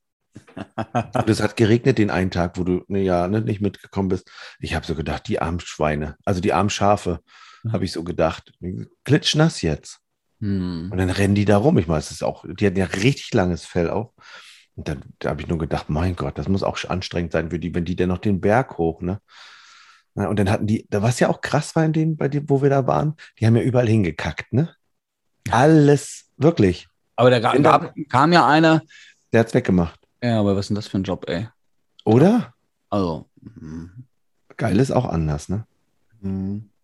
Und 1.14 1.28
es 1.28 1.42
hat 1.42 1.56
geregnet 1.56 1.98
den 1.98 2.10
einen 2.10 2.30
Tag, 2.30 2.56
wo 2.56 2.64
du 2.64 2.84
ne, 2.88 3.02
ja 3.02 3.28
ne, 3.28 3.40
nicht 3.40 3.60
mitgekommen 3.60 4.08
bist. 4.08 4.30
Ich 4.60 4.74
habe 4.74 4.86
so 4.86 4.94
gedacht, 4.94 5.26
die 5.28 5.40
armen 5.40 5.60
Schweine, 5.60 6.16
also 6.24 6.40
die 6.40 6.52
armen 6.52 6.70
Schafe, 6.70 7.20
Ja. 7.64 7.72
habe 7.72 7.84
ich 7.84 7.92
so 7.92 8.04
gedacht. 8.04 8.52
Klitschnass 9.04 9.60
jetzt. 9.62 9.98
Hm. 10.40 10.88
Und 10.90 10.96
dann 10.98 11.10
rennen 11.10 11.34
die 11.34 11.44
da 11.44 11.58
rum. 11.58 11.76
Ich 11.78 11.86
meine, 11.88 11.98
es 11.98 12.10
ist 12.10 12.22
auch, 12.22 12.44
die 12.48 12.64
hatten 12.66 12.78
ja 12.78 12.86
richtig 12.86 13.34
langes 13.34 13.66
Fell 13.66 13.90
auch. 13.90 14.14
Und 14.76 14.88
dann 14.88 15.02
da 15.18 15.30
habe 15.30 15.42
ich 15.42 15.48
nur 15.48 15.58
gedacht, 15.58 15.90
mein 15.90 16.16
Gott, 16.16 16.38
das 16.38 16.48
muss 16.48 16.62
auch 16.62 16.82
anstrengend 16.88 17.32
sein 17.32 17.50
für 17.50 17.58
die, 17.58 17.74
wenn 17.74 17.84
die 17.84 17.96
dann 17.96 18.08
noch 18.08 18.18
den 18.18 18.40
Berg 18.40 18.78
hoch, 18.78 19.02
ne? 19.02 19.20
Und 20.14 20.38
dann 20.38 20.50
hatten 20.50 20.66
die, 20.66 20.86
da 20.90 21.02
was 21.02 21.20
ja 21.20 21.28
auch 21.28 21.40
krass 21.40 21.76
war 21.76 21.84
in 21.84 21.92
denen, 21.92 22.16
bei 22.16 22.28
dem, 22.28 22.48
wo 22.50 22.62
wir 22.62 22.70
da 22.70 22.86
waren, 22.86 23.14
die 23.38 23.46
haben 23.46 23.56
ja 23.56 23.62
überall 23.62 23.88
hingekackt, 23.88 24.52
ne? 24.52 24.74
Alles, 25.50 26.26
wirklich. 26.36 26.88
Aber 27.16 27.30
da 27.30 27.38
gab, 27.38 27.94
kam 28.08 28.32
ja 28.32 28.46
einer. 28.46 28.82
Der 29.32 29.40
hat's 29.40 29.54
weggemacht. 29.54 29.98
Ja, 30.22 30.40
aber 30.40 30.56
was 30.56 30.66
ist 30.66 30.68
denn 30.70 30.74
das 30.74 30.88
für 30.88 30.98
ein 30.98 31.04
Job, 31.04 31.28
ey? 31.28 31.48
Oder? 32.04 32.54
Also, 32.90 33.28
hm. 33.42 34.06
Geil 34.56 34.78
ist 34.78 34.90
auch 34.90 35.06
anders, 35.06 35.48
ne? 35.48 35.64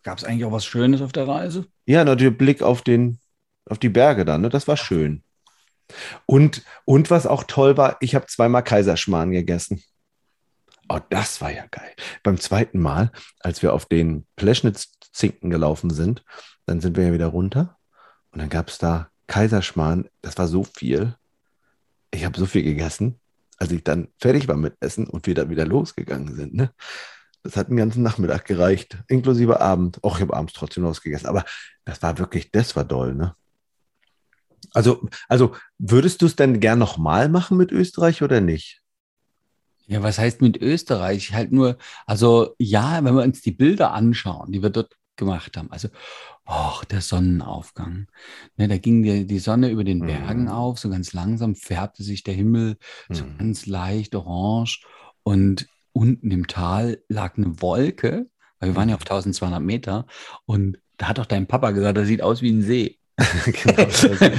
gab 0.02 0.16
es 0.16 0.25
eigentlich 0.25 0.47
auch 0.47 0.52
was 0.52 0.64
Schönes 0.64 1.02
auf 1.02 1.12
der 1.12 1.28
Reise? 1.28 1.66
Ja, 1.85 2.04
nur 2.04 2.16
der 2.16 2.30
Blick 2.30 2.62
auf 2.62 2.80
den, 2.80 3.18
auf 3.68 3.78
die 3.78 3.90
Berge 3.90 4.25
da, 4.25 4.38
ne? 4.38 4.49
Das 4.49 4.66
war 4.66 4.78
schön. 4.78 5.23
Und, 6.25 6.62
und 6.85 7.11
was 7.11 7.26
auch 7.26 7.45
toll 7.45 7.76
war, 7.76 7.97
ich 8.00 8.14
habe 8.14 8.26
zweimal 8.26 8.62
Kaiserschmarrn 8.62 9.30
gegessen. 9.33 9.83
Oh, 10.88 11.00
das 11.11 11.40
war 11.40 11.50
ja 11.52 11.66
geil. 11.71 11.93
Beim 12.23 12.38
zweiten 12.38 12.78
Mal, 12.78 13.11
als 13.40 13.62
wir 13.62 13.73
auf 13.73 13.87
den 13.87 14.26
Pleschnitz-Zinken 14.37 15.50
gelaufen 15.50 15.90
sind, 15.90 16.25
dann 16.66 16.81
sind 16.81 16.97
wir 16.97 17.07
ja 17.07 17.12
wieder 17.12 17.26
runter 17.26 17.76
und 18.31 18.40
dann 18.40 18.49
gab 18.49 18.69
es 18.69 18.78
da 18.78 19.11
Kaiserschmarrn. 19.26 20.09
Das 20.23 20.38
war 20.38 20.47
so 20.47 20.62
viel. 20.64 21.16
Ich 22.12 22.25
habe 22.25 22.38
so 22.38 22.47
viel 22.47 22.62
gegessen, 22.62 23.19
als 23.59 23.73
ich 23.73 23.83
dann 23.83 24.09
fertig 24.21 24.47
war 24.47 24.57
mit 24.57 24.76
Essen 24.81 25.07
und 25.07 25.26
wir 25.26 25.35
dann 25.35 25.50
wieder 25.50 25.66
losgegangen 25.66 26.35
sind. 26.35 26.55
Ne? 26.55 26.73
Das 27.43 27.57
hat 27.57 27.69
den 27.69 27.76
ganzen 27.76 28.02
Nachmittag 28.02 28.45
gereicht, 28.45 28.99
inklusive 29.09 29.61
Abend. 29.61 30.02
Och, 30.05 30.16
ich 30.16 30.23
habe 30.23 30.37
abends 30.37 30.52
trotzdem 30.52 30.83
noch 30.83 30.90
was 30.90 31.02
gegessen. 31.02 31.26
Aber 31.26 31.45
das 31.85 32.02
war 32.02 32.19
wirklich, 32.19 32.50
das 32.52 32.76
war 32.76 32.85
doll, 32.85 33.14
ne? 33.14 33.35
Also, 34.73 35.09
also 35.28 35.55
würdest 35.78 36.21
du 36.21 36.26
es 36.26 36.37
denn 36.37 36.61
gern 36.61 36.78
nochmal 36.78 37.28
machen 37.28 37.57
mit 37.57 37.73
Österreich 37.73 38.23
oder 38.23 38.40
nicht? 38.40 38.83
Ja, 39.87 40.02
was 40.02 40.19
heißt 40.19 40.40
mit 40.43 40.57
Österreich? 40.61 41.33
Halt 41.33 41.52
nur, 41.52 41.78
also 42.07 42.55
ja, 42.59 43.02
wenn 43.05 43.14
wir 43.14 43.23
uns 43.23 43.40
die 43.43 43.52
Bilder 43.52 43.93
anschauen, 43.93 44.52
die 44.52 44.62
wir 44.62 44.71
dort 44.71 44.97
gemacht 45.16 45.57
haben. 45.57 45.71
Also, 45.73 45.88
oh, 46.47 46.81
der 46.90 47.00
Sonnenaufgang. 47.00 48.07
Ne, 48.57 48.69
da 48.69 48.78
ging 48.78 49.02
die, 49.02 49.26
die 49.26 49.38
Sonne 49.38 49.71
über 49.71 49.85
den 49.85 50.05
Bergen 50.05 50.45
Mhm. 50.45 50.49
auf, 50.49 50.78
so 50.78 50.90
ganz 50.90 51.12
langsam 51.12 51.55
färbte 51.55 52.02
sich 52.02 52.23
der 52.25 52.35
Himmel 52.35 52.76
so 53.12 53.25
Mhm. 53.25 53.38
ganz 53.38 53.66
leicht 53.66 54.14
orange 54.14 54.83
und 55.23 55.66
unten 55.93 56.31
im 56.31 56.47
Tal 56.47 57.02
lag 57.09 57.37
eine 57.38 57.61
Wolke, 57.62 58.28
weil 58.61 58.71
wir 58.71 58.76
waren 58.76 58.88
ja 58.88 58.97
auf 58.97 59.05
1200 59.05 59.62
Meter 59.62 60.07
und 60.47 60.78
da 60.99 61.09
hat 61.09 61.19
auch 61.21 61.26
dein 61.26 61.47
Papa 61.47 61.71
gesagt, 61.73 61.97
das 61.99 62.07
sieht 62.09 62.23
aus 62.23 62.43
wie 62.43 62.50
ein 62.52 62.62
See. 62.62 62.96
genau. 63.47 63.83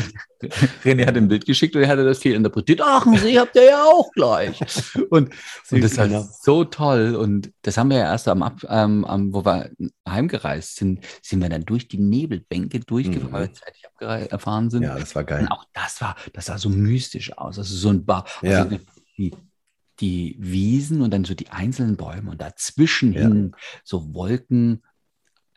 René 0.85 1.07
hat 1.07 1.17
ein 1.17 1.27
Bild 1.27 1.45
geschickt 1.45 1.75
und 1.75 1.81
er 1.81 1.87
hatte 1.87 2.05
das 2.05 2.19
viel 2.19 2.35
interpretiert. 2.35 2.79
Ach, 2.83 3.05
einen 3.07 3.17
See 3.17 3.37
habt 3.39 3.55
ihr 3.55 3.63
ja 3.65 3.83
auch 3.83 4.11
gleich. 4.11 4.59
Und, 5.09 5.31
und 5.71 5.83
das 5.83 5.97
war 5.97 6.07
so 6.43 6.63
toll. 6.63 7.15
Und 7.15 7.51
das 7.63 7.77
haben 7.77 7.89
wir 7.89 7.97
ja 7.97 8.03
erst 8.11 8.27
am, 8.27 8.43
Ab- 8.43 8.63
ähm, 8.69 9.03
am 9.05 9.33
wo 9.33 9.43
wir 9.45 9.71
heimgereist 10.07 10.75
sind, 10.75 11.03
sind 11.23 11.41
wir 11.41 11.49
dann 11.49 11.63
durch 11.65 11.87
die 11.87 11.97
Nebelbänke 11.97 12.79
durchgefahren, 12.81 13.29
Mhm. 13.29 13.33
weil 13.33 13.47
wir 13.47 13.53
zeitig 13.53 13.83
abgefahren 13.87 14.69
sind. 14.69 14.83
Ja, 14.83 14.97
das 14.99 15.15
war 15.15 15.21
Und 15.23 15.27
geil. 15.27 15.47
auch 15.49 15.63
das 15.73 15.99
war, 16.01 16.15
das 16.33 16.45
sah 16.45 16.57
so 16.59 16.69
mystisch 16.69 17.35
aus. 17.37 17.57
Also 17.57 17.75
so 17.75 17.89
ein 17.89 18.05
Bar. 18.05 18.25
Ja. 18.43 18.63
Also 18.63 18.77
die, 19.17 19.33
die 19.99 20.35
Wiesen 20.39 21.01
und 21.01 21.11
dann 21.11 21.25
so 21.25 21.33
die 21.33 21.49
einzelnen 21.49 21.97
Bäume 21.97 22.29
und 22.31 22.41
dazwischen 22.41 23.13
Ja. 23.13 23.21
hingen 23.21 23.55
so 23.83 24.13
Wolken, 24.13 24.83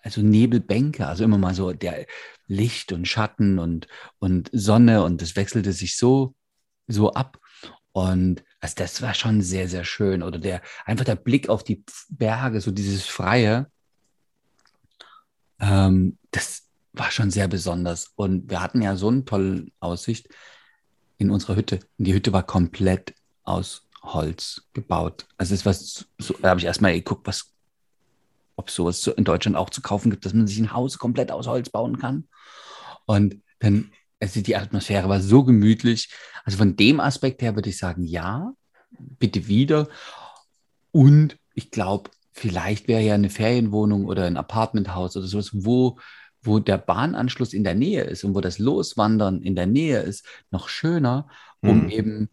also 0.02 0.22
Nebelbänke, 0.22 1.06
also 1.06 1.24
immer 1.24 1.38
mal 1.38 1.54
so 1.54 1.72
der 1.72 2.06
Licht 2.46 2.92
und 2.92 3.06
Schatten 3.06 3.58
und, 3.58 3.86
und 4.18 4.50
Sonne 4.52 5.04
und 5.04 5.22
das 5.22 5.36
wechselte 5.36 5.72
sich 5.72 5.96
so, 5.96 6.34
so 6.86 7.12
ab. 7.12 7.38
Und 7.92 8.44
also 8.60 8.74
das 8.76 9.02
war 9.02 9.14
schon 9.14 9.42
sehr, 9.42 9.68
sehr 9.68 9.84
schön. 9.84 10.22
Oder 10.22 10.38
der, 10.38 10.62
einfach 10.84 11.04
der 11.04 11.16
Blick 11.16 11.48
auf 11.48 11.64
die 11.64 11.84
Berge, 12.08 12.60
so 12.60 12.70
dieses 12.70 13.06
Freie, 13.06 13.70
ähm, 15.60 16.18
das 16.30 16.68
war 16.92 17.10
schon 17.10 17.30
sehr 17.30 17.48
besonders. 17.48 18.12
Und 18.16 18.50
wir 18.50 18.60
hatten 18.62 18.82
ja 18.82 18.96
so 18.96 19.08
eine 19.08 19.24
tolle 19.24 19.66
Aussicht 19.80 20.28
in 21.18 21.30
unserer 21.30 21.56
Hütte. 21.56 21.80
Und 21.98 22.06
die 22.06 22.14
Hütte 22.14 22.32
war 22.32 22.42
komplett 22.42 23.14
aus 23.44 23.88
Holz 24.02 24.62
gebaut. 24.72 25.26
Also 25.36 25.54
es 25.54 25.66
war 25.66 25.74
so, 25.74 26.34
da 26.40 26.50
habe 26.50 26.60
ich 26.60 26.66
erstmal 26.66 26.94
geguckt, 26.94 27.26
was, 27.26 27.49
ob 28.60 28.68
es 28.68 28.74
sowas 28.74 29.02
so 29.02 29.12
in 29.12 29.24
Deutschland 29.24 29.56
auch 29.56 29.70
zu 29.70 29.80
kaufen 29.80 30.10
gibt, 30.10 30.24
dass 30.24 30.34
man 30.34 30.46
sich 30.46 30.58
ein 30.58 30.72
Haus 30.72 30.98
komplett 30.98 31.32
aus 31.32 31.46
Holz 31.46 31.70
bauen 31.70 31.98
kann. 31.98 32.28
Und 33.06 33.42
dann, 33.58 33.90
also 34.20 34.40
die 34.40 34.54
Atmosphäre 34.56 35.08
war 35.08 35.20
so 35.20 35.42
gemütlich. 35.44 36.10
Also 36.44 36.58
von 36.58 36.76
dem 36.76 37.00
Aspekt 37.00 37.42
her 37.42 37.56
würde 37.56 37.70
ich 37.70 37.78
sagen, 37.78 38.04
ja, 38.04 38.52
bitte 39.18 39.48
wieder. 39.48 39.88
Und 40.92 41.38
ich 41.54 41.70
glaube, 41.70 42.10
vielleicht 42.32 42.86
wäre 42.86 43.02
ja 43.02 43.14
eine 43.14 43.30
Ferienwohnung 43.30 44.04
oder 44.04 44.24
ein 44.24 44.36
Apartmenthaus 44.36 45.16
oder 45.16 45.26
sowas, 45.26 45.50
wo, 45.52 45.98
wo 46.42 46.58
der 46.58 46.78
Bahnanschluss 46.78 47.52
in 47.52 47.64
der 47.64 47.74
Nähe 47.74 48.04
ist 48.04 48.24
und 48.24 48.34
wo 48.34 48.40
das 48.40 48.58
Loswandern 48.58 49.42
in 49.42 49.56
der 49.56 49.66
Nähe 49.66 50.00
ist, 50.00 50.26
noch 50.50 50.68
schöner, 50.68 51.28
um 51.60 51.84
Mhm. 51.84 51.90
eben, 51.90 52.28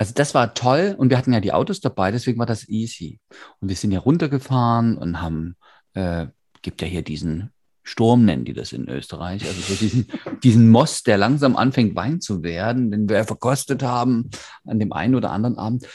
also 0.00 0.14
das 0.14 0.34
war 0.34 0.54
toll 0.54 0.94
und 0.96 1.10
wir 1.10 1.18
hatten 1.18 1.32
ja 1.34 1.40
die 1.40 1.52
Autos 1.52 1.80
dabei, 1.80 2.10
deswegen 2.10 2.38
war 2.38 2.46
das 2.46 2.66
easy. 2.68 3.20
Und 3.60 3.68
wir 3.68 3.76
sind 3.76 3.92
ja 3.92 4.00
runtergefahren 4.00 4.96
und 4.96 5.20
haben, 5.20 5.56
äh, 5.92 6.26
gibt 6.62 6.80
ja 6.80 6.88
hier 6.88 7.02
diesen 7.02 7.50
Sturm, 7.82 8.24
nennen 8.24 8.46
die 8.46 8.54
das 8.54 8.72
in 8.72 8.88
Österreich, 8.88 9.44
also 9.44 9.60
so 9.60 9.74
diesen, 9.74 10.06
diesen 10.42 10.70
Most, 10.70 11.06
der 11.06 11.18
langsam 11.18 11.54
anfängt 11.54 11.94
Wein 11.96 12.22
zu 12.22 12.42
werden, 12.42 12.90
den 12.90 13.08
wir 13.10 13.16
ja 13.18 13.24
verkostet 13.24 13.82
haben 13.82 14.30
an 14.64 14.78
dem 14.78 14.92
einen 14.94 15.14
oder 15.14 15.32
anderen 15.32 15.58
Abend. 15.58 15.86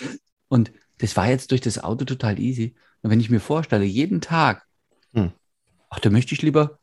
Und 0.49 0.71
das 0.99 1.17
war 1.17 1.27
jetzt 1.27 1.49
durch 1.49 1.61
das 1.61 1.83
Auto 1.83 2.05
total 2.05 2.39
easy. 2.39 2.75
Und 3.01 3.09
wenn 3.09 3.19
ich 3.19 3.31
mir 3.31 3.39
vorstelle, 3.39 3.85
jeden 3.85 4.21
Tag, 4.21 4.65
Hm. 5.13 5.31
ach, 5.89 5.99
da 5.99 6.11
möchte 6.11 6.35
ich 6.35 6.43
lieber 6.43 6.77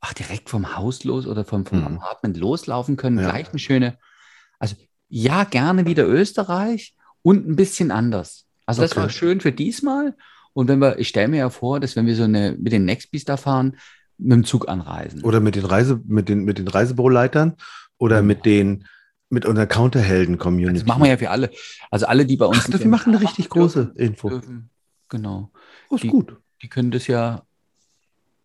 ach, 0.00 0.12
direkt 0.12 0.50
vom 0.50 0.76
Haus 0.76 1.04
los 1.04 1.26
oder 1.26 1.44
vom, 1.46 1.64
vom 1.64 1.86
Hm. 1.86 1.96
Apartment 1.96 2.36
loslaufen 2.36 2.96
können, 2.98 3.18
Ja. 3.18 3.30
gleich 3.30 3.48
eine 3.48 3.58
schöne, 3.58 3.98
also 4.58 4.76
ja, 5.08 5.44
gerne 5.44 5.86
wieder 5.86 6.06
Österreich 6.06 6.94
und 7.22 7.48
ein 7.48 7.56
bisschen 7.56 7.90
anders. 7.90 8.44
Also 8.66 8.82
das 8.82 8.92
Okay. 8.92 9.00
war 9.00 9.10
schön 9.10 9.40
für 9.40 9.52
diesmal. 9.52 10.14
Und 10.52 10.68
wenn 10.68 10.78
wir, 10.80 10.98
ich 10.98 11.08
stelle 11.08 11.28
mir 11.28 11.38
ja 11.38 11.50
vor, 11.50 11.80
dass 11.80 11.96
wenn 11.96 12.06
wir 12.06 12.16
so 12.16 12.24
eine 12.24 12.56
mit 12.58 12.72
den 12.72 12.84
Nextbees 12.84 13.24
da 13.24 13.36
fahren, 13.36 13.76
mit 14.18 14.32
dem 14.32 14.44
Zug 14.44 14.68
anreisen. 14.68 15.22
Oder 15.24 15.40
mit 15.40 15.54
den 15.54 15.64
Reise, 15.64 16.00
mit 16.06 16.28
den, 16.28 16.44
mit 16.44 16.58
den 16.58 16.68
Reisebüroleitern 16.68 17.54
oder 17.98 18.20
Mhm. 18.20 18.26
mit 18.26 18.44
den, 18.44 18.84
mit 19.30 19.46
unserer 19.46 19.66
Counterhelden-Community. 19.66 20.80
das 20.80 20.86
machen 20.86 21.02
wir 21.04 21.10
ja 21.10 21.16
für 21.16 21.30
alle. 21.30 21.50
Also 21.90 22.06
alle, 22.06 22.26
die 22.26 22.36
bei 22.36 22.46
uns 22.46 22.60
Ach, 22.64 22.70
das, 22.70 22.80
wir 22.80 22.88
machen 22.88 23.14
eine 23.14 23.22
richtig 23.22 23.48
große 23.48 23.92
Info. 23.96 24.28
dürfen. 24.30 24.70
Genau. 25.08 25.50
Oh, 25.90 25.94
ist 25.96 26.04
die- 26.04 26.08
gut. 26.08 26.36
Die 26.62 26.68
können 26.68 26.90
das 26.90 27.06
ja, 27.06 27.42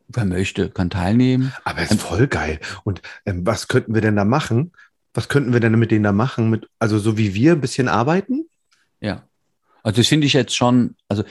wer 0.07 0.25
möchte, 0.25 0.69
kann 0.69 0.89
teilnehmen. 0.91 1.51
Aber 1.63 1.81
ist 1.81 1.99
voll 1.99 2.27
geil. 2.27 2.59
Und 2.83 3.01
ähm, 3.25 3.45
was 3.45 3.67
könnten 3.67 3.93
wir 3.95 4.01
denn 4.01 4.15
da 4.15 4.25
machen? 4.25 4.71
Was 5.13 5.29
könnten 5.29 5.53
wir 5.53 5.59
denn 5.59 5.77
mit 5.77 5.91
denen 5.91 6.03
da 6.03 6.11
machen? 6.11 6.49
Mit, 6.49 6.67
also 6.79 6.97
so 6.99 7.17
wie 7.17 7.33
wir 7.33 7.53
ein 7.53 7.61
bisschen 7.61 7.87
arbeiten? 7.87 8.45
Ja. 8.99 9.27
Also 9.83 9.97
das 9.97 10.07
finde 10.07 10.27
ich 10.27 10.33
jetzt 10.33 10.55
schon, 10.55 10.95
also 11.07 11.23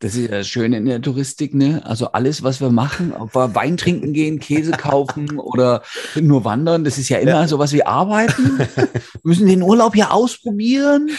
das 0.00 0.14
ist 0.14 0.30
ja 0.30 0.38
das 0.38 0.48
Schöne 0.48 0.76
in 0.76 0.84
der 0.86 1.02
Touristik, 1.02 1.54
ne? 1.54 1.82
Also 1.84 2.12
alles, 2.12 2.44
was 2.44 2.60
wir 2.60 2.70
machen, 2.70 3.12
ob 3.12 3.34
wir 3.34 3.56
Wein 3.56 3.76
trinken 3.76 4.12
gehen, 4.12 4.38
Käse 4.38 4.70
kaufen 4.70 5.40
oder 5.40 5.82
nur 6.14 6.44
wandern, 6.44 6.84
das 6.84 6.98
ist 6.98 7.08
ja 7.08 7.18
immer 7.18 7.48
so 7.48 7.58
was 7.58 7.72
wie 7.72 7.84
arbeiten. 7.84 8.58
Wir 8.58 8.88
müssen 9.24 9.48
den 9.48 9.62
Urlaub 9.62 9.96
ja 9.96 10.10
ausprobieren. 10.10 11.10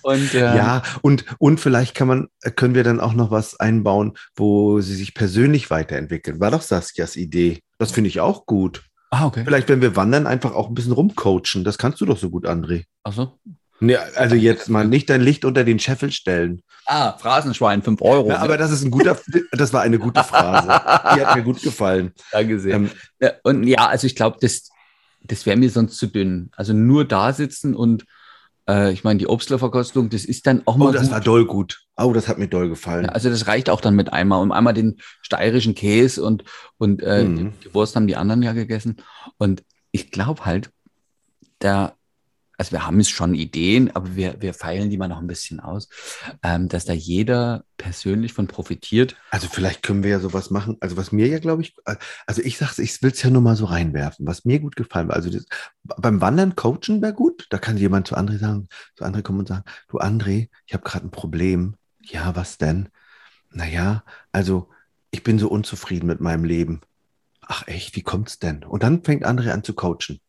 Und 0.00 0.32
äh, 0.34 0.56
Ja, 0.56 0.82
und, 1.02 1.26
und 1.38 1.60
vielleicht 1.60 1.94
kann 1.94 2.08
man, 2.08 2.28
können 2.56 2.74
wir 2.74 2.84
dann 2.84 3.00
auch 3.00 3.12
noch 3.12 3.30
was 3.30 3.60
einbauen, 3.60 4.16
wo 4.34 4.80
sie 4.80 4.94
sich 4.94 5.12
persönlich 5.12 5.68
weiterentwickeln. 5.68 6.40
War 6.40 6.50
doch 6.50 6.62
Saskias 6.62 7.16
Idee. 7.16 7.60
Das 7.78 7.92
finde 7.92 8.08
ich 8.08 8.20
auch 8.20 8.46
gut. 8.46 8.82
Ah, 9.16 9.26
okay. 9.26 9.44
Vielleicht, 9.44 9.68
wenn 9.70 9.80
wir 9.80 9.96
wandern, 9.96 10.26
einfach 10.26 10.52
auch 10.54 10.68
ein 10.68 10.74
bisschen 10.74 10.92
rumcoachen. 10.92 11.64
Das 11.64 11.78
kannst 11.78 12.00
du 12.02 12.06
doch 12.06 12.18
so 12.18 12.28
gut, 12.28 12.46
André. 12.46 12.84
Achso. 13.02 13.38
Nee, 13.80 13.96
also 13.96 14.34
jetzt 14.34 14.68
mal 14.68 14.86
nicht 14.86 15.08
dein 15.08 15.20
Licht 15.22 15.44
unter 15.44 15.64
den 15.64 15.78
Scheffel 15.78 16.10
stellen. 16.12 16.62
Ah, 16.86 17.12
Phrasenschwein, 17.12 17.82
5 17.82 18.00
Euro. 18.02 18.28
Ja, 18.28 18.38
aber 18.38 18.56
das 18.58 18.70
ist 18.70 18.84
ein 18.84 18.90
guter, 18.90 19.18
das 19.52 19.72
war 19.72 19.82
eine 19.82 19.98
gute 19.98 20.22
Phrase. 20.22 20.68
Die 20.68 21.24
hat 21.24 21.36
mir 21.36 21.42
gut 21.42 21.62
gefallen. 21.62 22.12
Danke 22.32 22.58
sehr. 22.60 22.74
Ähm, 22.74 22.90
Ja, 23.20 23.32
und 23.42 23.64
ja, 23.64 23.86
also 23.86 24.06
ich 24.06 24.16
glaube, 24.16 24.36
das, 24.40 24.68
das 25.22 25.46
wäre 25.46 25.56
mir 25.56 25.70
sonst 25.70 25.96
zu 25.96 26.06
dünn. 26.06 26.50
Also 26.56 26.72
nur 26.74 27.06
da 27.06 27.32
sitzen 27.32 27.74
und 27.74 28.04
äh, 28.68 28.92
ich 28.92 29.04
meine, 29.04 29.18
die 29.18 29.26
Obstlerverkostung, 29.26 30.10
das 30.10 30.24
ist 30.24 30.46
dann 30.46 30.62
auch 30.66 30.76
mal 30.76 30.88
oh, 30.88 30.92
das 30.92 31.02
gut. 31.02 31.10
war 31.10 31.20
doll 31.20 31.44
gut. 31.46 31.82
Oh, 31.96 32.12
das 32.12 32.28
hat 32.28 32.38
mir 32.38 32.48
doll 32.48 32.68
gefallen. 32.68 33.06
Ja, 33.06 33.12
also 33.12 33.30
das 33.30 33.46
reicht 33.46 33.70
auch 33.70 33.80
dann 33.80 33.94
mit 33.94 34.12
einmal. 34.12 34.42
Und 34.42 34.52
einmal 34.52 34.74
den 34.74 34.98
steirischen 35.22 35.74
Käse 35.74 36.22
und, 36.22 36.44
und 36.78 37.02
äh, 37.02 37.24
Mhm. 37.24 37.52
die 37.64 37.74
Wurst 37.74 37.96
haben 37.96 38.06
die 38.06 38.16
anderen 38.16 38.42
ja 38.42 38.52
gegessen. 38.52 38.96
Und 39.38 39.64
ich 39.92 40.10
glaube 40.10 40.44
halt, 40.44 40.70
da, 41.58 41.95
also 42.58 42.72
wir 42.72 42.86
haben 42.86 42.98
jetzt 42.98 43.10
schon 43.10 43.34
Ideen, 43.34 43.94
aber 43.94 44.16
wir, 44.16 44.40
wir 44.40 44.54
feilen 44.54 44.90
die 44.90 44.96
mal 44.96 45.08
noch 45.08 45.20
ein 45.20 45.26
bisschen 45.26 45.60
aus, 45.60 45.88
ähm, 46.42 46.68
dass 46.68 46.84
da 46.84 46.92
jeder 46.92 47.64
persönlich 47.76 48.32
von 48.32 48.46
profitiert. 48.46 49.16
Also 49.30 49.48
vielleicht 49.48 49.82
können 49.82 50.02
wir 50.02 50.10
ja 50.10 50.20
sowas 50.20 50.50
machen. 50.50 50.76
Also 50.80 50.96
was 50.96 51.12
mir 51.12 51.28
ja, 51.28 51.38
glaube 51.38 51.62
ich, 51.62 51.74
also 52.26 52.42
ich 52.42 52.58
sag's, 52.58 52.78
ich 52.78 53.02
will 53.02 53.10
es 53.10 53.22
ja 53.22 53.30
nur 53.30 53.42
mal 53.42 53.56
so 53.56 53.66
reinwerfen, 53.66 54.26
was 54.26 54.44
mir 54.44 54.60
gut 54.60 54.76
gefallen 54.76 55.08
war. 55.08 55.16
Also 55.16 55.30
das, 55.30 55.46
beim 55.82 56.20
Wandern 56.20 56.56
coachen 56.56 57.02
wäre 57.02 57.12
gut. 57.12 57.46
Da 57.50 57.58
kann 57.58 57.76
jemand 57.76 58.08
zu 58.08 58.16
André 58.16 58.38
sagen, 58.38 58.68
zu 58.94 59.04
André 59.04 59.22
kommen 59.22 59.40
und 59.40 59.48
sagen, 59.48 59.64
du 59.88 59.98
André, 59.98 60.48
ich 60.66 60.74
habe 60.74 60.84
gerade 60.84 61.06
ein 61.06 61.10
Problem. 61.10 61.76
Ja, 62.02 62.36
was 62.36 62.58
denn? 62.58 62.88
Naja, 63.50 64.04
also 64.32 64.70
ich 65.10 65.22
bin 65.22 65.38
so 65.38 65.48
unzufrieden 65.48 66.06
mit 66.06 66.20
meinem 66.20 66.44
Leben. 66.44 66.80
Ach 67.40 67.66
echt, 67.66 67.96
wie 67.96 68.02
kommt's 68.02 68.38
denn? 68.38 68.64
Und 68.64 68.82
dann 68.82 69.04
fängt 69.04 69.24
André 69.26 69.50
an 69.50 69.62
zu 69.62 69.74
coachen. 69.74 70.20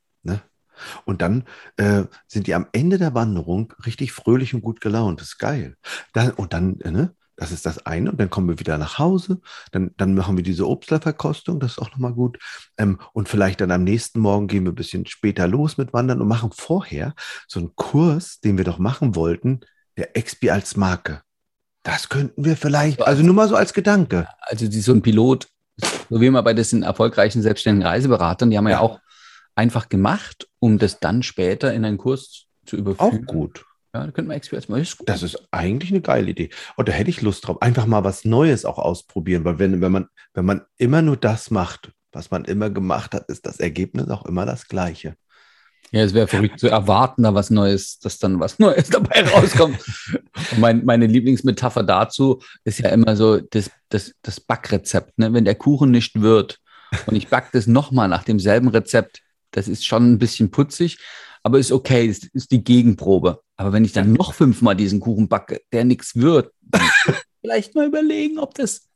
Und 1.05 1.21
dann 1.21 1.43
äh, 1.77 2.03
sind 2.27 2.47
die 2.47 2.53
am 2.53 2.67
Ende 2.71 2.97
der 2.97 3.13
Wanderung 3.13 3.73
richtig 3.85 4.11
fröhlich 4.11 4.53
und 4.53 4.61
gut 4.61 4.81
gelaunt. 4.81 5.21
Das 5.21 5.29
ist 5.29 5.37
geil. 5.37 5.75
Dann, 6.13 6.31
und 6.31 6.53
dann, 6.53 6.79
äh, 6.81 6.91
ne? 6.91 7.13
Das 7.39 7.51
ist 7.51 7.67
das 7.67 7.85
eine. 7.85 8.11
Und 8.11 8.19
dann 8.19 8.31
kommen 8.31 8.49
wir 8.49 8.59
wieder 8.59 8.79
nach 8.79 8.97
Hause. 8.97 9.39
Dann, 9.71 9.91
dann 9.95 10.15
machen 10.15 10.37
wir 10.37 10.43
diese 10.43 10.67
Obstlerverkostung. 10.67 11.59
Das 11.59 11.73
ist 11.73 11.79
auch 11.79 11.91
nochmal 11.91 12.13
gut. 12.13 12.39
Ähm, 12.77 12.99
und 13.13 13.29
vielleicht 13.29 13.61
dann 13.61 13.69
am 13.69 13.83
nächsten 13.83 14.19
Morgen 14.19 14.47
gehen 14.47 14.65
wir 14.65 14.71
ein 14.71 14.75
bisschen 14.75 15.05
später 15.05 15.47
los 15.47 15.77
mit 15.77 15.93
Wandern 15.93 16.19
und 16.19 16.27
machen 16.27 16.49
vorher 16.51 17.13
so 17.47 17.59
einen 17.59 17.75
Kurs, 17.75 18.39
den 18.39 18.57
wir 18.57 18.65
doch 18.65 18.79
machen 18.79 19.15
wollten, 19.15 19.59
der 19.97 20.17
Expi 20.17 20.49
als 20.49 20.75
Marke. 20.75 21.21
Das 21.83 22.09
könnten 22.09 22.43
wir 22.43 22.57
vielleicht, 22.57 23.01
also 23.03 23.23
nur 23.23 23.35
mal 23.35 23.47
so 23.47 23.55
als 23.55 23.73
Gedanke. 23.73 24.27
Also 24.41 24.69
so 24.69 24.91
ein 24.91 25.01
Pilot, 25.01 25.47
so 26.09 26.19
wie 26.19 26.25
immer 26.25 26.43
bei 26.43 26.53
diesen 26.53 26.83
erfolgreichen 26.83 27.41
selbstständigen 27.41 27.87
Reiseberatern, 27.87 28.49
die 28.49 28.57
haben 28.57 28.65
wir 28.65 28.71
ja. 28.71 28.77
Ja. 28.77 28.81
auch 28.81 28.99
einfach 29.57 29.89
gemacht, 29.89 30.47
um 30.59 30.77
das 30.77 30.99
dann 30.99 31.23
später 31.23 31.73
in 31.73 31.83
einen 31.83 31.97
Kurs 31.97 32.45
zu 32.65 32.75
Auch 32.75 32.79
überführen. 32.79 33.25
gut. 33.25 33.65
Ja, 33.93 34.05
da 34.05 34.11
könnten 34.11 34.29
wir 34.29 34.35
Experts 34.35 34.69
machen. 34.69 34.81
Ist. 34.81 35.01
Das 35.05 35.23
ist 35.23 35.47
eigentlich 35.51 35.91
eine 35.91 36.01
geile 36.01 36.29
Idee. 36.29 36.49
Und 36.75 36.87
da 36.87 36.91
hätte 36.91 37.09
ich 37.09 37.21
Lust 37.21 37.47
drauf. 37.47 37.61
Einfach 37.61 37.85
mal 37.85 38.03
was 38.03 38.25
Neues 38.25 38.65
auch 38.65 38.77
ausprobieren, 38.77 39.43
weil 39.45 39.59
wenn, 39.59 39.81
wenn, 39.81 39.91
man, 39.91 40.07
wenn 40.33 40.45
man 40.45 40.61
immer 40.77 41.01
nur 41.01 41.17
das 41.17 41.49
macht, 41.49 41.91
was 42.11 42.29
man 42.29 42.45
immer 42.45 42.69
gemacht 42.69 43.13
hat, 43.13 43.29
ist 43.29 43.45
das 43.45 43.59
Ergebnis 43.59 44.09
auch 44.09 44.25
immer 44.25 44.45
das 44.45 44.67
gleiche. 44.67 45.15
Ja, 45.91 46.01
es 46.01 46.13
wäre 46.13 46.27
verrückt 46.27 46.59
zu 46.59 46.67
erwarten, 46.67 47.23
da 47.23 47.33
was 47.33 47.49
Neues, 47.49 47.99
dass 47.99 48.19
dann 48.19 48.39
was 48.39 48.59
Neues 48.59 48.89
dabei 48.89 49.23
rauskommt. 49.23 49.79
Und 50.51 50.59
mein, 50.59 50.85
meine 50.85 51.07
Lieblingsmetapher 51.07 51.83
dazu 51.83 52.41
ist 52.65 52.79
ja 52.79 52.89
immer 52.89 53.15
so 53.15 53.39
das, 53.39 53.71
das, 53.89 54.13
das 54.21 54.39
Backrezept. 54.39 55.17
Ne? 55.17 55.33
Wenn 55.33 55.45
der 55.45 55.55
Kuchen 55.55 55.91
nicht 55.91 56.21
wird 56.21 56.59
und 57.05 57.15
ich 57.15 57.29
backe 57.29 57.49
das 57.53 57.67
nochmal 57.67 58.09
nach 58.09 58.23
demselben 58.23 58.67
Rezept, 58.67 59.21
das 59.51 59.67
ist 59.67 59.85
schon 59.85 60.13
ein 60.13 60.17
bisschen 60.19 60.51
putzig, 60.51 60.99
aber 61.43 61.59
ist 61.59 61.71
okay, 61.71 62.07
das 62.07 62.19
ist 62.33 62.51
die 62.51 62.63
Gegenprobe. 62.63 63.41
Aber 63.55 63.73
wenn 63.73 63.85
ich 63.85 63.93
dann 63.93 64.13
noch 64.13 64.33
fünfmal 64.33 64.75
diesen 64.75 64.99
Kuchen 64.99 65.27
backe, 65.27 65.61
der 65.71 65.85
nichts 65.85 66.15
wird, 66.15 66.51
vielleicht 67.41 67.75
mal 67.75 67.87
überlegen, 67.87 68.39
ob 68.39 68.53
das 68.53 68.89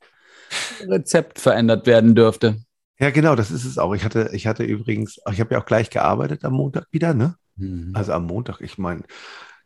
Rezept 0.81 1.39
verändert 1.39 1.87
werden 1.87 2.15
dürfte. 2.15 2.61
Ja, 2.99 3.09
genau, 3.09 3.35
das 3.35 3.51
ist 3.51 3.65
es 3.65 3.77
auch. 3.77 3.95
Ich 3.95 4.03
hatte, 4.03 4.29
ich 4.33 4.45
hatte 4.47 4.63
übrigens, 4.63 5.19
ich 5.31 5.39
habe 5.39 5.53
ja 5.55 5.61
auch 5.61 5.65
gleich 5.65 5.89
gearbeitet 5.89 6.43
am 6.45 6.53
Montag 6.53 6.85
wieder, 6.91 7.13
ne? 7.13 7.35
Mhm. 7.55 7.91
Also 7.95 8.13
am 8.13 8.25
Montag, 8.27 8.61
ich 8.61 8.77
meine, 8.77 9.03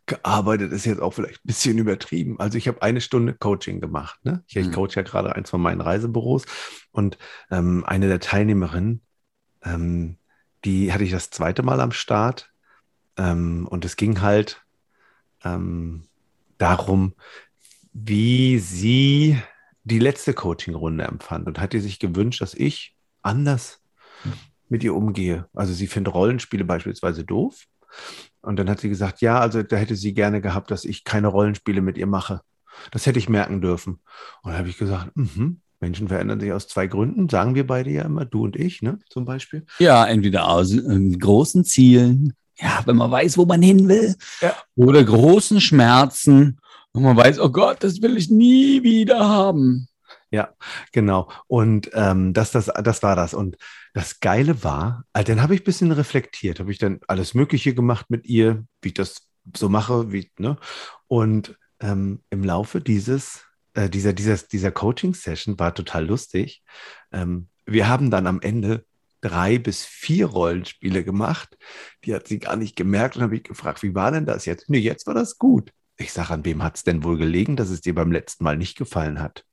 gearbeitet 0.06 0.72
ist 0.72 0.86
jetzt 0.86 1.02
auch 1.02 1.12
vielleicht 1.12 1.38
ein 1.40 1.46
bisschen 1.46 1.78
übertrieben. 1.78 2.38
Also 2.38 2.56
ich 2.56 2.68
habe 2.68 2.80
eine 2.80 3.00
Stunde 3.00 3.34
Coaching 3.34 3.80
gemacht. 3.80 4.18
Ne? 4.24 4.42
Ich, 4.46 4.56
ich 4.56 4.68
Mhm. 4.68 4.72
coach 4.72 4.96
ja 4.96 5.02
gerade 5.02 5.34
eins 5.34 5.50
von 5.50 5.60
meinen 5.60 5.80
Reisebüros 5.80 6.44
und 6.92 7.18
ähm, 7.50 7.84
eine 7.84 8.06
der 8.08 8.20
Teilnehmerinnen, 8.20 9.02
ähm, 9.64 10.16
die 10.66 10.92
hatte 10.92 11.04
ich 11.04 11.12
das 11.12 11.30
zweite 11.30 11.62
Mal 11.62 11.80
am 11.80 11.92
Start 11.92 12.50
ähm, 13.16 13.66
und 13.70 13.84
es 13.84 13.96
ging 13.96 14.20
halt 14.20 14.64
ähm, 15.44 16.02
darum, 16.58 17.14
wie 17.92 18.58
sie 18.58 19.40
die 19.84 20.00
letzte 20.00 20.34
Coaching-Runde 20.34 21.04
empfand 21.04 21.46
und 21.46 21.60
hat 21.60 21.72
die 21.72 21.80
sich 21.80 22.00
gewünscht, 22.00 22.42
dass 22.42 22.52
ich 22.52 22.96
anders 23.22 23.80
mit 24.68 24.82
ihr 24.82 24.94
umgehe. 24.94 25.48
Also 25.54 25.72
sie 25.72 25.86
findet 25.86 26.12
Rollenspiele 26.12 26.64
beispielsweise 26.64 27.24
doof. 27.24 27.66
Und 28.42 28.56
dann 28.56 28.68
hat 28.68 28.80
sie 28.80 28.88
gesagt, 28.88 29.20
ja, 29.20 29.38
also 29.38 29.62
da 29.62 29.76
hätte 29.76 29.94
sie 29.94 30.12
gerne 30.12 30.40
gehabt, 30.40 30.72
dass 30.72 30.84
ich 30.84 31.04
keine 31.04 31.28
Rollenspiele 31.28 31.80
mit 31.80 31.96
ihr 31.96 32.06
mache. 32.06 32.42
Das 32.90 33.06
hätte 33.06 33.20
ich 33.20 33.28
merken 33.28 33.60
dürfen. 33.60 34.00
Und 34.42 34.50
dann 34.50 34.58
habe 34.58 34.68
ich 34.68 34.76
gesagt, 34.76 35.16
mhm, 35.16 35.60
Menschen 35.80 36.08
verändern 36.08 36.40
sich 36.40 36.52
aus 36.52 36.68
zwei 36.68 36.86
Gründen, 36.86 37.28
sagen 37.28 37.54
wir 37.54 37.66
beide 37.66 37.90
ja 37.90 38.02
immer, 38.02 38.24
du 38.24 38.44
und 38.44 38.56
ich, 38.56 38.82
ne, 38.82 38.98
zum 39.08 39.24
Beispiel. 39.24 39.66
Ja, 39.78 40.06
entweder 40.06 40.48
aus 40.48 40.72
ähm, 40.72 41.18
großen 41.18 41.64
Zielen, 41.64 42.34
ja, 42.58 42.82
wenn 42.86 42.96
man 42.96 43.10
weiß, 43.10 43.36
wo 43.38 43.44
man 43.44 43.62
hin 43.62 43.88
will, 43.88 44.16
Ja. 44.40 44.54
oder 44.74 45.04
großen 45.04 45.60
Schmerzen, 45.60 46.58
und 46.92 47.02
man 47.02 47.16
weiß, 47.16 47.40
oh 47.40 47.50
Gott, 47.50 47.84
das 47.84 48.00
will 48.00 48.16
ich 48.16 48.30
nie 48.30 48.82
wieder 48.82 49.28
haben. 49.28 49.86
Genau. 50.92 51.30
Und 51.46 51.90
ähm, 51.94 52.32
das, 52.32 52.50
das, 52.50 52.66
das 52.66 53.02
war 53.02 53.16
das. 53.16 53.34
Und 53.34 53.56
das 53.94 54.20
Geile 54.20 54.62
war, 54.64 55.04
also 55.12 55.32
dann 55.32 55.42
habe 55.42 55.54
ich 55.54 55.62
ein 55.62 55.64
bisschen 55.64 55.92
reflektiert, 55.92 56.60
habe 56.60 56.72
ich 56.72 56.78
dann 56.78 57.00
alles 57.08 57.34
Mögliche 57.34 57.74
gemacht 57.74 58.06
mit 58.08 58.26
ihr, 58.26 58.64
wie 58.82 58.88
ich 58.88 58.94
das 58.94 59.28
so 59.54 59.68
mache, 59.68 60.12
wie, 60.12 60.30
ne? 60.38 60.56
Und 61.06 61.56
ähm, 61.80 62.22
im 62.30 62.44
Laufe 62.44 62.80
dieses, 62.80 63.45
äh, 63.76 63.90
dieser, 63.90 64.12
dieser, 64.12 64.36
dieser 64.36 64.72
Coaching-Session 64.72 65.58
war 65.58 65.74
total 65.74 66.06
lustig. 66.06 66.62
Ähm, 67.12 67.48
wir 67.66 67.88
haben 67.88 68.10
dann 68.10 68.26
am 68.26 68.40
Ende 68.40 68.84
drei 69.20 69.58
bis 69.58 69.84
vier 69.84 70.26
Rollenspiele 70.26 71.04
gemacht. 71.04 71.56
Die 72.04 72.14
hat 72.14 72.26
sie 72.26 72.38
gar 72.38 72.56
nicht 72.56 72.76
gemerkt 72.76 73.16
und 73.16 73.22
habe 73.22 73.36
ich 73.36 73.44
gefragt, 73.44 73.82
wie 73.82 73.94
war 73.94 74.12
denn 74.12 74.26
das 74.26 74.46
jetzt? 74.46 74.70
Nee, 74.70 74.78
jetzt 74.78 75.06
war 75.06 75.14
das 75.14 75.38
gut. 75.38 75.72
Ich 75.98 76.12
sage, 76.12 76.30
an 76.30 76.44
wem 76.44 76.62
hat 76.62 76.76
es 76.76 76.84
denn 76.84 77.04
wohl 77.04 77.16
gelegen, 77.16 77.56
dass 77.56 77.70
es 77.70 77.80
dir 77.80 77.94
beim 77.94 78.12
letzten 78.12 78.44
Mal 78.44 78.56
nicht 78.56 78.76
gefallen 78.76 79.20
hat? 79.20 79.44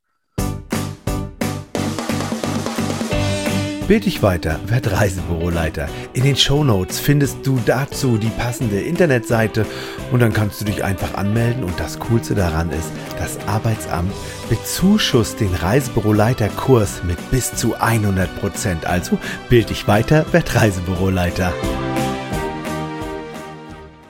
Bild 3.86 4.06
dich 4.06 4.24
weiter, 4.24 4.62
werd 4.70 4.90
Reisebüroleiter. 4.94 5.90
In 6.14 6.24
den 6.24 6.38
Shownotes 6.38 7.02
findest 7.02 7.46
du 7.46 7.60
dazu 7.66 8.18
die 8.18 8.30
passende 8.30 8.80
Internetseite 8.80 9.66
und 10.14 10.22
dann 10.22 10.32
kannst 10.32 10.62
du 10.62 10.66
dich 10.66 10.86
einfach 10.86 11.16
anmelden 11.16 11.66
und 11.66 11.78
das 11.78 12.00
Coolste 12.00 12.34
daran 12.34 12.72
ist, 12.72 12.90
das 13.20 13.38
Arbeitsamt 13.46 14.14
bezuschusst 14.50 15.42
den 15.42 15.54
Reisebüroleiterkurs 15.54 17.04
mit 17.04 17.18
bis 17.30 17.56
zu 17.56 17.76
100%. 17.76 18.26
Prozent. 18.40 18.86
Also 18.86 19.20
bild 19.50 19.70
dich 19.70 19.86
weiter, 19.86 20.32
werd 20.32 20.56
Reisebüroleiter. 20.56 21.54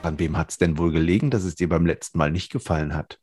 An 0.02 0.20
wem 0.20 0.36
hat 0.36 0.50
es 0.50 0.58
denn 0.58 0.78
wohl 0.78 0.92
gelegen, 0.92 1.32
dass 1.32 1.42
es 1.42 1.56
dir 1.56 1.68
beim 1.68 1.84
letzten 1.84 2.18
Mal 2.18 2.30
nicht 2.30 2.52
gefallen 2.52 2.94
hat? 2.94 3.18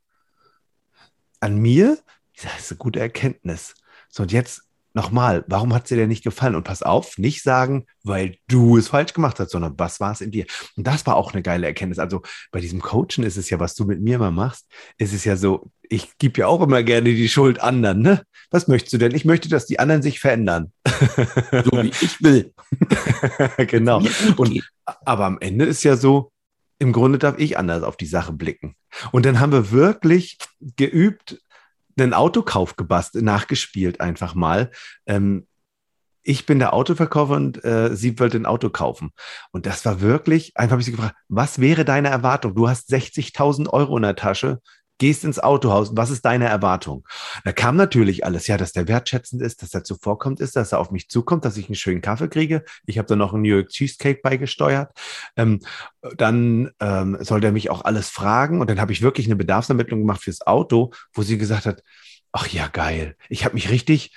An 1.40 1.56
mir? 1.56 1.96
Das 2.42 2.58
ist 2.58 2.72
eine 2.72 2.78
gute 2.78 3.00
Erkenntnis. 3.00 3.74
So, 4.10 4.24
und 4.24 4.32
jetzt 4.32 4.64
nochmal, 4.94 5.44
warum 5.46 5.74
hat 5.74 5.84
es 5.84 5.88
dir 5.88 5.96
denn 5.96 6.08
nicht 6.08 6.24
gefallen? 6.24 6.54
Und 6.54 6.64
pass 6.64 6.82
auf, 6.82 7.18
nicht 7.18 7.42
sagen, 7.42 7.86
weil 8.02 8.36
du 8.48 8.76
es 8.76 8.88
falsch 8.88 9.12
gemacht 9.12 9.40
hast, 9.40 9.50
sondern 9.50 9.78
was 9.78 10.00
war 10.00 10.12
es 10.12 10.20
in 10.20 10.30
dir? 10.30 10.46
Und 10.76 10.86
das 10.86 11.06
war 11.06 11.16
auch 11.16 11.32
eine 11.32 11.42
geile 11.42 11.66
Erkenntnis. 11.66 11.98
Also 11.98 12.22
bei 12.50 12.60
diesem 12.60 12.80
Coachen 12.80 13.24
ist 13.24 13.36
es 13.36 13.50
ja, 13.50 13.60
was 13.60 13.74
du 13.74 13.84
mit 13.84 14.00
mir 14.00 14.16
immer 14.16 14.30
machst, 14.30 14.66
ist 14.98 15.12
es 15.12 15.24
ja 15.24 15.36
so, 15.36 15.70
ich 15.88 16.16
gebe 16.18 16.40
ja 16.40 16.46
auch 16.46 16.62
immer 16.62 16.82
gerne 16.82 17.14
die 17.14 17.28
Schuld 17.28 17.60
anderen, 17.60 18.00
ne? 18.00 18.22
Was 18.50 18.68
möchtest 18.68 18.92
du 18.92 18.98
denn? 18.98 19.14
Ich 19.14 19.24
möchte, 19.24 19.48
dass 19.48 19.66
die 19.66 19.78
anderen 19.78 20.02
sich 20.02 20.20
verändern. 20.20 20.72
So 21.64 21.82
wie 21.82 21.92
ich 22.00 22.22
will. 22.22 22.52
genau. 23.66 24.02
Und 24.36 24.62
aber 25.04 25.26
am 25.26 25.38
Ende 25.40 25.64
ist 25.66 25.82
ja 25.82 25.96
so, 25.96 26.32
im 26.78 26.92
Grunde 26.92 27.18
darf 27.18 27.38
ich 27.38 27.58
anders 27.58 27.82
auf 27.82 27.96
die 27.96 28.06
Sache 28.06 28.32
blicken. 28.32 28.74
Und 29.12 29.24
dann 29.24 29.38
haben 29.38 29.52
wir 29.52 29.70
wirklich 29.70 30.38
geübt, 30.76 31.40
einen 31.98 32.14
Autokauf 32.14 32.76
gebastelt, 32.76 33.24
nachgespielt 33.24 34.00
einfach 34.00 34.34
mal. 34.34 34.70
Ähm, 35.06 35.46
ich 36.22 36.46
bin 36.46 36.58
der 36.58 36.72
Autoverkäufer 36.72 37.34
und 37.34 37.64
äh, 37.64 37.94
sie 37.96 38.18
wollte 38.18 38.36
ein 38.36 38.46
Auto 38.46 38.70
kaufen. 38.70 39.10
Und 39.50 39.66
das 39.66 39.84
war 39.84 40.00
wirklich, 40.00 40.52
einfach 40.56 40.72
habe 40.72 40.80
ich 40.80 40.86
sie 40.86 40.92
gefragt, 40.92 41.16
was 41.28 41.58
wäre 41.58 41.84
deine 41.84 42.08
Erwartung? 42.08 42.54
Du 42.54 42.68
hast 42.68 42.90
60.000 42.92 43.68
Euro 43.68 43.96
in 43.96 44.04
der 44.04 44.14
Tasche, 44.14 44.60
gehst 44.98 45.24
ins 45.24 45.38
Autohaus, 45.38 45.96
was 45.96 46.10
ist 46.10 46.24
deine 46.24 46.46
Erwartung? 46.46 47.06
Da 47.44 47.52
kam 47.52 47.76
natürlich 47.76 48.24
alles, 48.24 48.46
ja, 48.46 48.56
dass 48.56 48.72
der 48.72 48.88
wertschätzend 48.88 49.42
ist, 49.42 49.62
dass 49.62 49.74
er 49.74 49.84
zuvorkommt 49.84 50.40
ist, 50.40 50.56
dass 50.56 50.72
er 50.72 50.78
auf 50.78 50.90
mich 50.90 51.08
zukommt, 51.08 51.44
dass 51.44 51.56
ich 51.56 51.66
einen 51.66 51.74
schönen 51.74 52.00
Kaffee 52.00 52.28
kriege. 52.28 52.64
Ich 52.86 52.98
habe 52.98 53.08
da 53.08 53.16
noch 53.16 53.32
einen 53.32 53.42
New 53.42 53.48
York 53.48 53.68
Cheesecake 53.68 54.20
beigesteuert. 54.22 54.92
Ähm, 55.36 55.60
dann 56.16 56.70
ähm, 56.80 57.18
soll 57.20 57.40
der 57.40 57.52
mich 57.52 57.70
auch 57.70 57.84
alles 57.84 58.08
fragen. 58.08 58.60
Und 58.60 58.70
dann 58.70 58.80
habe 58.80 58.92
ich 58.92 59.02
wirklich 59.02 59.26
eine 59.26 59.36
Bedarfsermittlung 59.36 60.00
gemacht 60.00 60.22
fürs 60.22 60.46
Auto, 60.46 60.92
wo 61.12 61.22
sie 61.22 61.38
gesagt 61.38 61.66
hat, 61.66 61.82
ach 62.32 62.46
ja, 62.48 62.68
geil. 62.68 63.16
Ich 63.28 63.44
habe 63.44 63.54
mich 63.54 63.70
richtig 63.70 64.14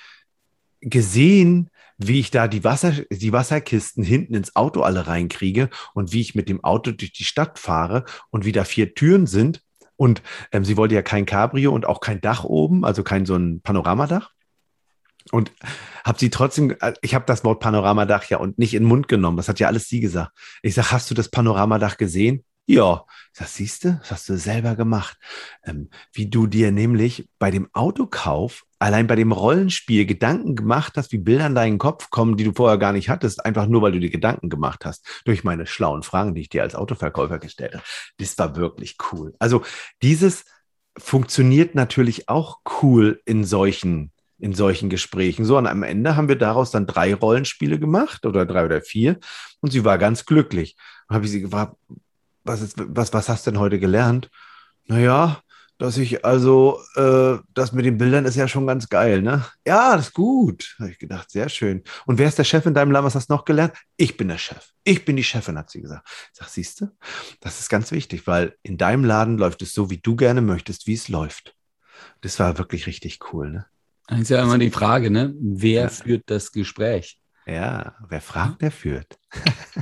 gesehen, 0.80 1.70
wie 1.98 2.20
ich 2.20 2.30
da 2.30 2.46
die, 2.48 2.64
Wasser, 2.64 2.92
die 3.10 3.32
Wasserkisten 3.32 4.04
hinten 4.04 4.34
ins 4.34 4.54
Auto 4.54 4.82
alle 4.82 5.06
reinkriege 5.06 5.70
und 5.94 6.12
wie 6.12 6.20
ich 6.20 6.34
mit 6.34 6.48
dem 6.48 6.62
Auto 6.62 6.92
durch 6.92 7.12
die 7.12 7.24
Stadt 7.24 7.58
fahre 7.58 8.04
und 8.30 8.44
wie 8.44 8.52
da 8.52 8.64
vier 8.64 8.94
Türen 8.94 9.26
sind. 9.26 9.62
Und 9.96 10.22
ähm, 10.52 10.64
sie 10.64 10.76
wollte 10.76 10.94
ja 10.94 11.02
kein 11.02 11.26
Cabrio 11.26 11.72
und 11.72 11.86
auch 11.86 12.00
kein 12.00 12.20
Dach 12.20 12.44
oben, 12.44 12.84
also 12.84 13.02
kein 13.02 13.26
so 13.26 13.34
ein 13.34 13.60
Panoramadach. 13.62 14.30
Und 15.32 15.52
habe 16.04 16.18
sie 16.18 16.30
trotzdem, 16.30 16.76
äh, 16.80 16.94
ich 17.02 17.14
habe 17.14 17.24
das 17.26 17.44
Wort 17.44 17.60
Panoramadach 17.60 18.24
ja 18.24 18.38
und 18.38 18.58
nicht 18.58 18.74
in 18.74 18.84
den 18.84 18.88
Mund 18.88 19.08
genommen. 19.08 19.36
Das 19.36 19.48
hat 19.48 19.58
ja 19.58 19.66
alles 19.66 19.88
sie 19.88 20.00
gesagt. 20.00 20.32
Ich 20.62 20.74
sage, 20.74 20.92
hast 20.92 21.10
du 21.10 21.14
das 21.14 21.30
Panoramadach 21.30 21.96
gesehen? 21.96 22.44
Ja. 22.66 23.04
Sag, 23.32 23.48
siehst 23.48 23.84
du, 23.84 23.92
das 24.00 24.10
hast 24.10 24.28
du 24.28 24.36
selber 24.36 24.76
gemacht. 24.76 25.16
Ähm, 25.64 25.88
wie 26.12 26.28
du 26.28 26.46
dir 26.46 26.72
nämlich 26.72 27.28
bei 27.38 27.50
dem 27.50 27.68
Autokauf, 27.72 28.65
allein 28.78 29.06
bei 29.06 29.16
dem 29.16 29.32
Rollenspiel 29.32 30.06
Gedanken 30.06 30.54
gemacht 30.54 30.94
hast, 30.96 31.12
wie 31.12 31.18
Bilder 31.18 31.46
in 31.46 31.54
deinen 31.54 31.78
Kopf 31.78 32.10
kommen, 32.10 32.36
die 32.36 32.44
du 32.44 32.52
vorher 32.52 32.78
gar 32.78 32.92
nicht 32.92 33.08
hattest, 33.08 33.44
einfach 33.44 33.66
nur, 33.66 33.82
weil 33.82 33.92
du 33.92 34.00
dir 34.00 34.10
Gedanken 34.10 34.48
gemacht 34.48 34.84
hast, 34.84 35.22
durch 35.24 35.44
meine 35.44 35.66
schlauen 35.66 36.02
Fragen, 36.02 36.34
die 36.34 36.42
ich 36.42 36.48
dir 36.48 36.62
als 36.62 36.74
Autoverkäufer 36.74 37.38
gestellt 37.38 37.74
habe. 37.74 37.84
Das 38.18 38.36
war 38.38 38.56
wirklich 38.56 38.96
cool. 39.12 39.34
Also 39.38 39.62
dieses 40.02 40.44
funktioniert 40.98 41.74
natürlich 41.74 42.28
auch 42.28 42.58
cool 42.82 43.20
in 43.24 43.44
solchen 43.44 44.12
in 44.38 44.52
solchen 44.52 44.90
Gesprächen. 44.90 45.46
So, 45.46 45.56
und 45.56 45.66
am 45.66 45.82
Ende 45.82 46.14
haben 46.16 46.28
wir 46.28 46.36
daraus 46.36 46.70
dann 46.70 46.86
drei 46.86 47.14
Rollenspiele 47.14 47.78
gemacht 47.78 48.26
oder 48.26 48.44
drei 48.44 48.66
oder 48.66 48.82
vier 48.82 49.18
und 49.60 49.70
sie 49.70 49.84
war 49.84 49.96
ganz 49.96 50.26
glücklich. 50.26 50.76
Habe 51.08 51.24
ich 51.24 51.30
sie 51.30 51.40
gefragt, 51.40 51.76
was, 52.44 52.60
ist, 52.60 52.74
was, 52.76 53.12
was 53.12 53.28
hast 53.28 53.46
du 53.46 53.52
denn 53.52 53.60
heute 53.60 53.78
gelernt? 53.78 54.30
Naja, 54.86 55.42
dass 55.78 55.98
ich 55.98 56.24
also, 56.24 56.80
äh, 56.94 57.36
das 57.52 57.72
mit 57.72 57.84
den 57.84 57.98
Bildern 57.98 58.24
ist 58.24 58.36
ja 58.36 58.48
schon 58.48 58.66
ganz 58.66 58.88
geil, 58.88 59.20
ne? 59.22 59.44
Ja, 59.66 59.96
das 59.96 60.06
ist 60.08 60.14
gut. 60.14 60.74
Habe 60.78 60.90
ich 60.90 60.98
gedacht, 60.98 61.30
sehr 61.30 61.48
schön. 61.48 61.82
Und 62.06 62.18
wer 62.18 62.28
ist 62.28 62.38
der 62.38 62.44
Chef 62.44 62.64
in 62.66 62.74
deinem 62.74 62.90
Laden? 62.92 63.04
Was 63.04 63.14
hast 63.14 63.28
du 63.28 63.34
noch 63.34 63.44
gelernt? 63.44 63.74
Ich 63.96 64.16
bin 64.16 64.28
der 64.28 64.38
Chef. 64.38 64.70
Ich 64.84 65.04
bin 65.04 65.16
die 65.16 65.24
Chefin, 65.24 65.58
hat 65.58 65.70
sie 65.70 65.82
gesagt. 65.82 66.08
Ich 66.32 66.38
sag, 66.38 66.48
siehst 66.48 66.80
du, 66.80 66.88
das 67.40 67.60
ist 67.60 67.68
ganz 67.68 67.90
wichtig, 67.92 68.26
weil 68.26 68.54
in 68.62 68.78
deinem 68.78 69.04
Laden 69.04 69.36
läuft 69.38 69.60
es 69.62 69.74
so, 69.74 69.90
wie 69.90 69.98
du 69.98 70.16
gerne 70.16 70.40
möchtest, 70.40 70.86
wie 70.86 70.94
es 70.94 71.08
läuft. 71.08 71.54
Das 72.22 72.38
war 72.40 72.56
wirklich 72.58 72.86
richtig 72.86 73.18
cool, 73.32 73.50
ne? 73.50 73.66
Das 74.08 74.20
ist 74.20 74.28
ja 74.30 74.42
immer 74.42 74.58
die 74.58 74.70
Frage, 74.70 75.10
ne? 75.10 75.34
Wer 75.40 75.82
Ja. 75.82 75.88
führt 75.88 76.24
das 76.26 76.52
Gespräch? 76.52 77.18
Ja, 77.44 77.96
wer 78.08 78.20
fragt, 78.20 78.62
der 78.62 78.70
führt. 78.70 79.18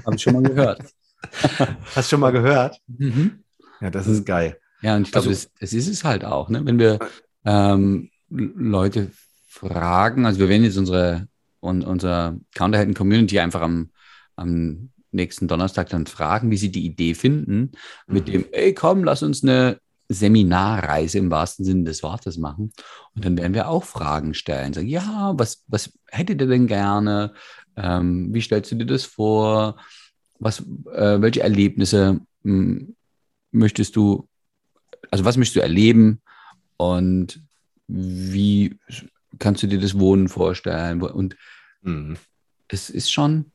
Habe 0.04 0.16
ich 0.16 0.22
schon 0.22 0.32
mal 0.34 0.42
gehört. 0.42 0.80
Hast 1.94 1.96
du 1.96 2.02
schon 2.02 2.20
mal 2.20 2.32
gehört? 2.32 2.78
Mhm. 2.86 3.42
Ja, 3.80 3.90
das 3.90 4.06
ist 4.06 4.24
geil. 4.26 4.58
Ja, 4.84 4.96
und 4.96 5.02
ich 5.06 5.12
glaube, 5.12 5.28
Also- 5.28 5.48
das, 5.48 5.50
das 5.60 5.72
ist 5.72 5.88
es 5.88 6.04
halt 6.04 6.24
auch, 6.24 6.50
ne? 6.50 6.64
Wenn 6.64 6.78
wir 6.78 6.98
ähm, 7.46 8.10
L- 8.30 8.52
Leute 8.54 9.10
fragen, 9.48 10.26
also 10.26 10.38
wir 10.40 10.48
werden 10.48 10.64
jetzt 10.64 10.76
unsere 10.76 11.26
und 11.60 11.84
unser 11.84 12.36
Counterhelden 12.54 12.94
Community 12.94 13.40
einfach 13.40 13.62
am, 13.62 13.90
am 14.36 14.90
nächsten 15.12 15.48
Donnerstag 15.48 15.88
dann 15.88 16.06
fragen, 16.06 16.50
wie 16.50 16.58
sie 16.58 16.70
die 16.70 16.84
Idee 16.84 17.14
finden, 17.14 17.72
mit 18.06 18.28
dem, 18.28 18.44
ey, 18.52 18.74
komm, 18.74 19.04
lass 19.04 19.22
uns 19.22 19.42
eine 19.42 19.78
Seminarreise 20.10 21.16
im 21.18 21.30
wahrsten 21.30 21.64
Sinne 21.64 21.84
des 21.84 22.02
Wortes 22.02 22.36
machen. 22.36 22.72
Und 23.14 23.24
dann 23.24 23.38
werden 23.38 23.54
wir 23.54 23.68
auch 23.68 23.84
Fragen 23.84 24.34
stellen. 24.34 24.74
Sagen, 24.74 24.88
ja, 24.88 25.32
was, 25.38 25.64
was 25.68 25.92
hättet 26.08 26.42
ihr 26.42 26.46
denn 26.48 26.66
gerne? 26.66 27.32
Ähm, 27.76 28.34
wie 28.34 28.42
stellst 28.42 28.70
du 28.72 28.74
dir 28.76 28.86
das 28.86 29.04
vor? 29.06 29.76
Was, 30.38 30.60
äh, 30.60 31.22
welche 31.22 31.42
Erlebnisse 31.42 32.20
hm, 32.42 32.94
möchtest 33.52 33.96
du, 33.96 34.28
also 35.14 35.24
was 35.24 35.36
möchtest 35.36 35.54
du 35.54 35.60
erleben? 35.60 36.20
Und 36.76 37.40
wie 37.86 38.76
kannst 39.38 39.62
du 39.62 39.68
dir 39.68 39.78
das 39.78 39.96
Wohnen 39.96 40.28
vorstellen? 40.28 41.02
Und 41.02 41.36
mhm. 41.82 42.16
es 42.66 42.90
ist 42.90 43.12
schon 43.12 43.52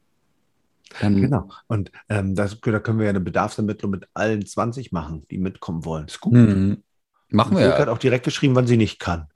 dann 1.02 1.22
genau. 1.22 1.50
Und 1.68 1.92
ähm, 2.08 2.34
das, 2.34 2.58
da 2.62 2.80
können 2.80 2.98
wir 2.98 3.08
ja 3.08 3.10
eine 3.10 3.20
Bedarfsermittlung 3.20 3.92
mit 3.92 4.08
allen 4.14 4.46
20 4.46 4.94
machen, 4.94 5.26
die 5.30 5.38
mitkommen 5.38 5.84
wollen. 5.84 6.08
Ist 6.08 6.22
gut. 6.22 6.34
Mhm. 6.34 6.82
Machen 7.28 7.58
wir. 7.58 7.66
Sie 7.66 7.74
hat 7.74 7.90
auch 7.90 7.98
direkt 7.98 8.24
geschrieben, 8.24 8.56
wann 8.56 8.66
sie 8.66 8.78
nicht 8.78 9.00
kann. 9.00 9.28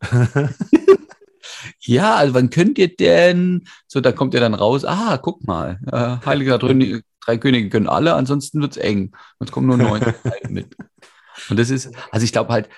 ja, 1.80 2.16
also 2.16 2.36
wann 2.36 2.52
könnt 2.52 2.78
ihr 2.78 2.96
denn? 2.96 3.68
So, 3.88 4.00
da 4.00 4.14
kommt 4.14 4.34
ihr 4.34 4.40
dann 4.40 4.54
raus. 4.54 4.86
Ah, 4.86 5.18
guck 5.18 5.46
mal. 5.46 5.78
Äh, 5.92 6.26
Heiliger 6.26 6.58
drei, 6.60 7.02
drei 7.20 7.38
Könige 7.38 7.70
können 7.70 7.90
alle, 7.90 8.16
ansonsten 8.16 8.62
wird 8.62 8.72
es 8.72 8.78
eng. 8.78 9.12
Sonst 9.40 9.52
kommen 9.52 9.68
nur 9.68 9.78
neun 9.78 10.02
mit. 10.50 10.78
Und 11.50 11.60
das 11.60 11.70
ist, 11.70 11.92
also 12.12 12.24
ich 12.24 12.32
glaube 12.32 12.52
halt, 12.52 12.70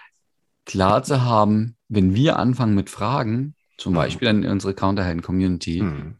klar 0.65 1.03
zu 1.03 1.23
haben, 1.23 1.75
wenn 1.89 2.15
wir 2.15 2.39
anfangen 2.39 2.75
mit 2.75 2.89
Fragen, 2.89 3.55
zum 3.77 3.93
mhm. 3.93 3.97
Beispiel 3.97 4.27
in 4.29 4.47
unsere 4.47 4.73
Counterhelden-Community, 4.73 5.81
mhm 5.81 6.15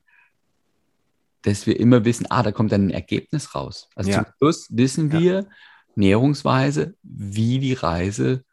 dass 1.45 1.67
wir 1.67 1.79
immer 1.79 2.05
wissen, 2.05 2.25
ah, 2.29 2.41
da 2.41 2.51
kommt 2.51 2.71
dann 2.71 2.87
ein 2.87 2.91
Ergebnis 2.91 3.53
raus. 3.53 3.87
Also 3.95 4.09
ja. 4.09 4.23
zum 4.23 4.33
Schluss 4.37 4.67
wissen 4.71 5.11
wir 5.11 5.33
ja. 5.33 5.45
näherungsweise, 5.95 6.95
wie 7.03 7.59
die 7.59 7.73
Reise 7.73 8.43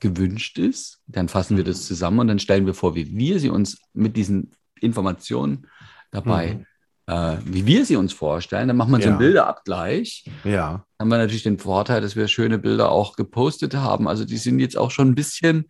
gewünscht 0.00 0.58
ist. 0.58 1.00
Dann 1.06 1.28
fassen 1.28 1.56
wir 1.56 1.64
das 1.64 1.78
mhm. 1.78 1.84
zusammen 1.84 2.18
und 2.18 2.28
dann 2.28 2.38
stellen 2.40 2.66
wir 2.66 2.74
vor, 2.74 2.96
wie 2.96 3.16
wir 3.16 3.38
sie 3.38 3.50
uns 3.50 3.80
mit 3.92 4.16
diesen 4.16 4.52
Informationen 4.80 5.68
dabei, 6.10 6.54
mhm. 6.54 6.66
Äh, 7.08 7.38
wie 7.44 7.64
wir 7.66 7.86
sie 7.86 7.96
uns 7.96 8.12
vorstellen. 8.12 8.68
Dann 8.68 8.76
macht 8.76 8.90
man 8.90 9.00
ja. 9.00 9.06
so 9.06 9.10
einen 9.10 9.18
Bilderabgleich. 9.18 10.24
Ja. 10.44 10.84
Haben 11.00 11.08
wir 11.08 11.18
natürlich 11.18 11.42
den 11.42 11.58
Vorteil, 11.58 12.02
dass 12.02 12.16
wir 12.16 12.28
schöne 12.28 12.58
Bilder 12.58 12.90
auch 12.92 13.16
gepostet 13.16 13.74
haben. 13.74 14.06
Also 14.06 14.24
die 14.24 14.36
sind 14.36 14.60
jetzt 14.60 14.76
auch 14.76 14.90
schon 14.90 15.08
ein 15.08 15.14
bisschen, 15.14 15.66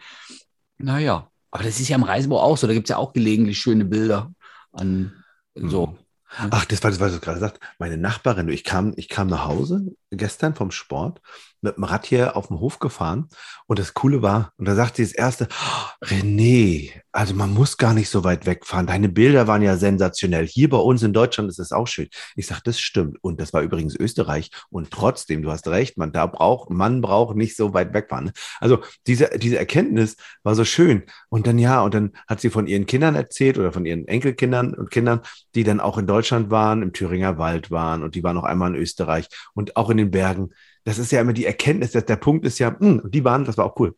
naja, 0.78 1.30
aber 1.50 1.64
das 1.64 1.80
ist 1.80 1.88
ja 1.88 1.96
im 1.96 2.02
Reisebau 2.02 2.40
auch 2.40 2.58
so. 2.58 2.66
Da 2.66 2.72
gibt 2.72 2.88
es 2.88 2.90
ja 2.90 2.96
auch 2.96 3.12
gelegentlich 3.12 3.58
schöne 3.58 3.84
Bilder 3.84 4.32
an 4.72 5.12
so. 5.54 5.86
Mhm. 5.86 6.48
Ach, 6.50 6.64
das 6.66 6.82
war 6.82 6.90
das, 6.90 7.00
was 7.00 7.14
du 7.14 7.20
gerade 7.20 7.40
sagst. 7.40 7.60
Meine 7.78 7.96
Nachbarin, 7.96 8.48
ich 8.48 8.64
kam, 8.64 8.92
ich 8.96 9.08
kam 9.08 9.28
nach 9.28 9.46
Hause 9.46 9.82
gestern 10.10 10.54
vom 10.54 10.70
Sport 10.70 11.22
mit 11.60 11.76
dem 11.76 11.84
Rad 11.84 12.06
hier 12.06 12.36
auf 12.36 12.48
dem 12.48 12.60
Hof 12.60 12.78
gefahren 12.78 13.28
und 13.66 13.78
das 13.78 13.94
Coole 13.94 14.22
war, 14.22 14.52
und 14.56 14.66
da 14.66 14.74
sagte 14.74 14.96
sie 14.96 15.12
das 15.12 15.18
erste, 15.18 15.48
oh, 15.50 16.04
René, 16.06 16.92
also 17.12 17.34
man 17.34 17.52
muss 17.52 17.76
gar 17.76 17.94
nicht 17.94 18.08
so 18.08 18.22
weit 18.22 18.46
wegfahren. 18.46 18.86
Deine 18.86 19.08
Bilder 19.08 19.46
waren 19.46 19.62
ja 19.62 19.76
sensationell. 19.76 20.46
Hier 20.46 20.68
bei 20.68 20.76
uns 20.76 21.02
in 21.02 21.12
Deutschland 21.12 21.50
ist 21.50 21.58
es 21.58 21.72
auch 21.72 21.88
schön. 21.88 22.08
Ich 22.36 22.46
sage, 22.46 22.60
das 22.64 22.78
stimmt. 22.78 23.18
Und 23.22 23.40
das 23.40 23.52
war 23.52 23.62
übrigens 23.62 23.96
Österreich. 23.96 24.50
Und 24.70 24.90
trotzdem, 24.90 25.42
du 25.42 25.50
hast 25.50 25.66
recht, 25.68 25.98
man 25.98 26.12
da 26.12 26.26
braucht, 26.26 26.70
man 26.70 27.00
braucht 27.00 27.36
nicht 27.36 27.56
so 27.56 27.74
weit 27.74 27.92
wegfahren. 27.92 28.30
Also 28.60 28.82
diese, 29.06 29.30
diese 29.36 29.58
Erkenntnis 29.58 30.16
war 30.44 30.54
so 30.54 30.64
schön. 30.64 31.02
Und 31.28 31.46
dann 31.46 31.58
ja, 31.58 31.82
und 31.82 31.92
dann 31.92 32.12
hat 32.28 32.40
sie 32.40 32.50
von 32.50 32.66
ihren 32.66 32.86
Kindern 32.86 33.16
erzählt 33.16 33.58
oder 33.58 33.72
von 33.72 33.84
ihren 33.84 34.06
Enkelkindern 34.06 34.74
und 34.74 34.90
Kindern, 34.90 35.20
die 35.54 35.64
dann 35.64 35.80
auch 35.80 35.98
in 35.98 36.06
Deutschland 36.06 36.50
waren, 36.50 36.82
im 36.82 36.92
Thüringer 36.92 37.36
Wald 37.36 37.70
waren 37.70 38.02
und 38.02 38.14
die 38.14 38.22
waren 38.22 38.38
auch 38.38 38.44
einmal 38.44 38.74
in 38.74 38.80
Österreich 38.80 39.28
und 39.54 39.76
auch 39.76 39.90
in 39.90 39.96
den 39.96 40.10
Bergen 40.10 40.50
das 40.84 40.98
ist 40.98 41.12
ja 41.12 41.20
immer 41.20 41.32
die 41.32 41.46
Erkenntnis, 41.46 41.92
dass 41.92 42.04
der 42.04 42.16
Punkt 42.16 42.46
ist 42.46 42.58
ja, 42.58 42.70
mh, 42.70 42.78
hm, 42.80 43.10
die 43.10 43.24
waren, 43.24 43.44
das 43.44 43.58
war 43.58 43.66
auch 43.66 43.78
cool. 43.78 43.94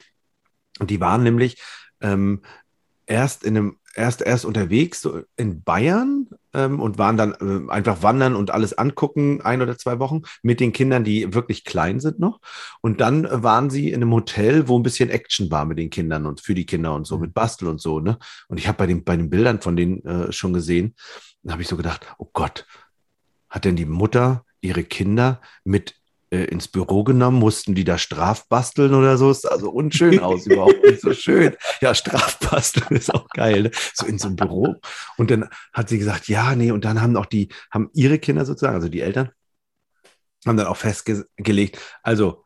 Und 0.78 0.90
die 0.90 1.00
waren 1.00 1.22
nämlich 1.22 1.60
ähm, 2.00 2.42
erst 3.06 3.44
in 3.44 3.56
einem, 3.56 3.78
erst, 3.94 4.22
erst 4.22 4.44
unterwegs 4.44 5.00
so 5.00 5.22
in 5.36 5.62
Bayern 5.62 6.28
ähm, 6.54 6.80
und 6.80 6.96
waren 6.96 7.16
dann 7.16 7.34
äh, 7.40 7.70
einfach 7.70 8.02
wandern 8.02 8.36
und 8.36 8.50
alles 8.52 8.76
angucken, 8.76 9.40
ein 9.42 9.62
oder 9.62 9.76
zwei 9.76 9.98
Wochen, 9.98 10.22
mit 10.42 10.60
den 10.60 10.72
Kindern, 10.72 11.04
die 11.04 11.34
wirklich 11.34 11.64
klein 11.64 12.00
sind 12.00 12.18
noch. 12.18 12.40
Und 12.80 13.00
dann 13.00 13.26
waren 13.30 13.68
sie 13.68 13.88
in 13.88 13.96
einem 13.96 14.12
Hotel, 14.12 14.68
wo 14.68 14.78
ein 14.78 14.82
bisschen 14.82 15.10
Action 15.10 15.50
war 15.50 15.64
mit 15.64 15.78
den 15.78 15.90
Kindern 15.90 16.26
und 16.26 16.40
für 16.40 16.54
die 16.54 16.66
Kinder 16.66 16.94
und 16.94 17.06
so, 17.06 17.16
mhm. 17.16 17.22
mit 17.22 17.34
Bastel 17.34 17.68
und 17.68 17.80
so, 17.80 18.00
ne? 18.00 18.18
Und 18.48 18.58
ich 18.58 18.68
habe 18.68 18.78
bei 18.78 18.86
den, 18.86 19.04
bei 19.04 19.16
den 19.16 19.28
Bildern 19.28 19.60
von 19.60 19.76
denen 19.76 20.04
äh, 20.04 20.32
schon 20.32 20.52
gesehen, 20.52 20.94
da 21.42 21.52
habe 21.52 21.62
ich 21.62 21.68
so 21.68 21.76
gedacht, 21.76 22.06
oh 22.18 22.28
Gott, 22.32 22.66
hat 23.48 23.64
denn 23.64 23.76
die 23.76 23.86
Mutter 23.86 24.44
ihre 24.60 24.84
Kinder 24.84 25.40
mit 25.64 25.99
äh, 26.30 26.44
ins 26.44 26.68
Büro 26.68 27.04
genommen, 27.04 27.38
mussten 27.38 27.74
die 27.74 27.84
da 27.84 27.98
strafbasteln 27.98 28.94
oder 28.94 29.16
so. 29.16 29.30
Ist 29.30 29.50
also 29.50 29.70
unschön 29.70 30.20
aus, 30.20 30.46
überhaupt 30.46 30.82
nicht 30.84 31.00
so 31.00 31.12
schön. 31.12 31.56
Ja, 31.80 31.94
strafbasteln 31.94 32.96
ist 32.96 33.12
auch 33.12 33.28
geil, 33.28 33.64
ne? 33.64 33.70
so 33.94 34.06
in 34.06 34.18
so 34.18 34.28
einem 34.28 34.36
Büro. 34.36 34.76
Und 35.16 35.30
dann 35.30 35.48
hat 35.72 35.88
sie 35.88 35.98
gesagt, 35.98 36.28
ja, 36.28 36.54
nee, 36.54 36.70
und 36.70 36.84
dann 36.84 37.00
haben 37.00 37.16
auch 37.16 37.26
die, 37.26 37.48
haben 37.70 37.90
ihre 37.94 38.18
Kinder 38.18 38.44
sozusagen, 38.44 38.76
also 38.76 38.88
die 38.88 39.00
Eltern, 39.00 39.30
haben 40.46 40.56
dann 40.56 40.66
auch 40.66 40.76
festgelegt, 40.76 41.78
also 42.02 42.44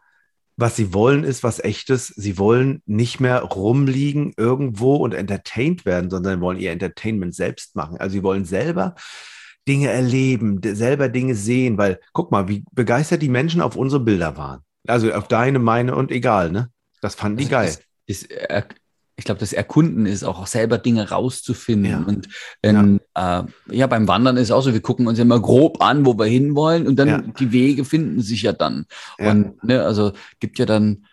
was 0.57 0.77
sie 0.77 0.94
wollen, 0.94 1.25
ist 1.25 1.42
was 1.42 1.59
echtes. 1.59 2.09
Sie 2.09 2.38
wollen 2.38 2.81
nicht 2.87 3.18
mehr 3.18 3.40
rumliegen 3.42 4.35
irgendwo 4.37 4.97
und 4.97 5.12
entertained 5.12 5.85
werden, 5.85 6.11
sondern 6.11 6.40
wollen 6.40 6.61
ihr 6.61 6.70
Entertainment 6.70 7.35
selbst 7.35 7.75
machen. 7.75 7.99
Also 7.99 8.14
sie 8.14 8.23
wollen 8.23 8.44
selber 8.44 8.94
Dinge 9.66 9.88
erleben, 9.88 10.61
selber 10.62 11.09
Dinge 11.09 11.35
sehen, 11.35 11.79
weil 11.79 12.00
guck 12.12 12.31
mal, 12.31 12.48
wie 12.48 12.64
begeistert 12.72 13.22
die 13.22 13.29
Menschen 13.29 13.61
auf 13.61 13.77
unsere 13.77 14.00
Bilder 14.00 14.37
waren. 14.37 14.61
Also 14.87 15.12
auf 15.12 15.29
deine, 15.29 15.59
meine 15.59 15.94
und 15.94 16.11
egal, 16.11 16.50
ne? 16.50 16.70
Das 17.00 17.14
fanden 17.14 17.38
die 17.38 17.44
also 17.44 17.50
geil. 17.50 17.74
Ist, 18.07 18.24
ist, 18.24 18.29
ich 19.16 19.24
glaube, 19.24 19.40
das 19.40 19.53
Erkunden 19.53 20.07
ist 20.07 20.24
auch, 20.24 20.46
selber 20.46 20.79
Dinge 20.79 21.09
rauszufinden. 21.11 21.90
Ja. 21.90 21.98
Und 21.98 22.29
wenn, 22.62 23.00
ja. 23.16 23.40
Äh, 23.40 23.44
ja. 23.70 23.87
beim 23.87 24.09
Wandern 24.09 24.37
ist 24.37 24.50
auch 24.50 24.62
so, 24.62 24.72
wir 24.72 24.83
gucken 24.83 25.07
uns 25.07 25.18
immer 25.18 25.40
grob 25.40 25.83
an, 25.83 26.05
wo 26.05 26.18
wir 26.18 26.27
hinwollen 26.27 26.87
und 26.87 26.96
dann 26.96 27.09
ja. 27.09 27.18
die 27.18 27.53
Wege 27.53 27.85
finden 27.85 28.20
sich 28.20 28.42
ja 28.42 28.53
dann. 28.53 28.87
Und 29.18 29.62
ne, 29.62 29.83
also 29.83 30.12
gibt 30.40 30.59
ja 30.59 30.66
dann, 30.66 31.07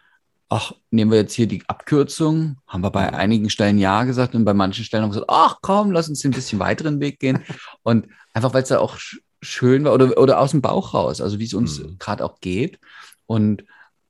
ach, 0.49 0.73
nehmen 0.89 1.11
wir 1.11 1.19
jetzt 1.19 1.33
hier 1.33 1.47
die 1.47 1.63
Abkürzung, 1.67 2.57
haben 2.67 2.83
wir 2.83 2.91
bei 2.91 3.13
einigen 3.13 3.49
Stellen 3.49 3.77
ja 3.77 4.03
gesagt 4.03 4.33
und 4.33 4.45
bei 4.45 4.53
manchen 4.53 4.83
Stellen 4.83 5.03
haben 5.03 5.11
wir 5.11 5.21
gesagt, 5.21 5.31
ach 5.31 5.59
komm, 5.61 5.91
lass 5.91 6.09
uns 6.09 6.23
ein 6.25 6.31
bisschen 6.31 6.59
weiteren 6.59 6.99
Weg 6.99 7.19
gehen. 7.19 7.39
Und 7.83 8.07
einfach, 8.33 8.53
weil 8.53 8.63
es 8.63 8.69
da 8.69 8.79
auch 8.79 8.97
schön 9.41 9.83
war 9.83 9.93
oder, 9.93 10.17
oder 10.17 10.39
aus 10.39 10.51
dem 10.51 10.61
Bauch 10.61 10.93
raus, 10.93 11.21
also 11.21 11.39
wie 11.39 11.45
es 11.45 11.53
uns 11.53 11.79
mhm. 11.79 11.97
gerade 11.99 12.23
auch 12.23 12.39
geht. 12.39 12.79
Und 13.25 13.65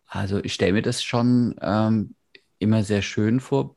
also 0.07 0.43
ich 0.43 0.53
stelle 0.53 0.73
mir 0.73 0.81
das 0.81 1.03
schon 1.03 1.55
ähm, 1.61 2.15
immer 2.59 2.83
sehr 2.83 3.01
schön 3.01 3.39
vor, 3.39 3.75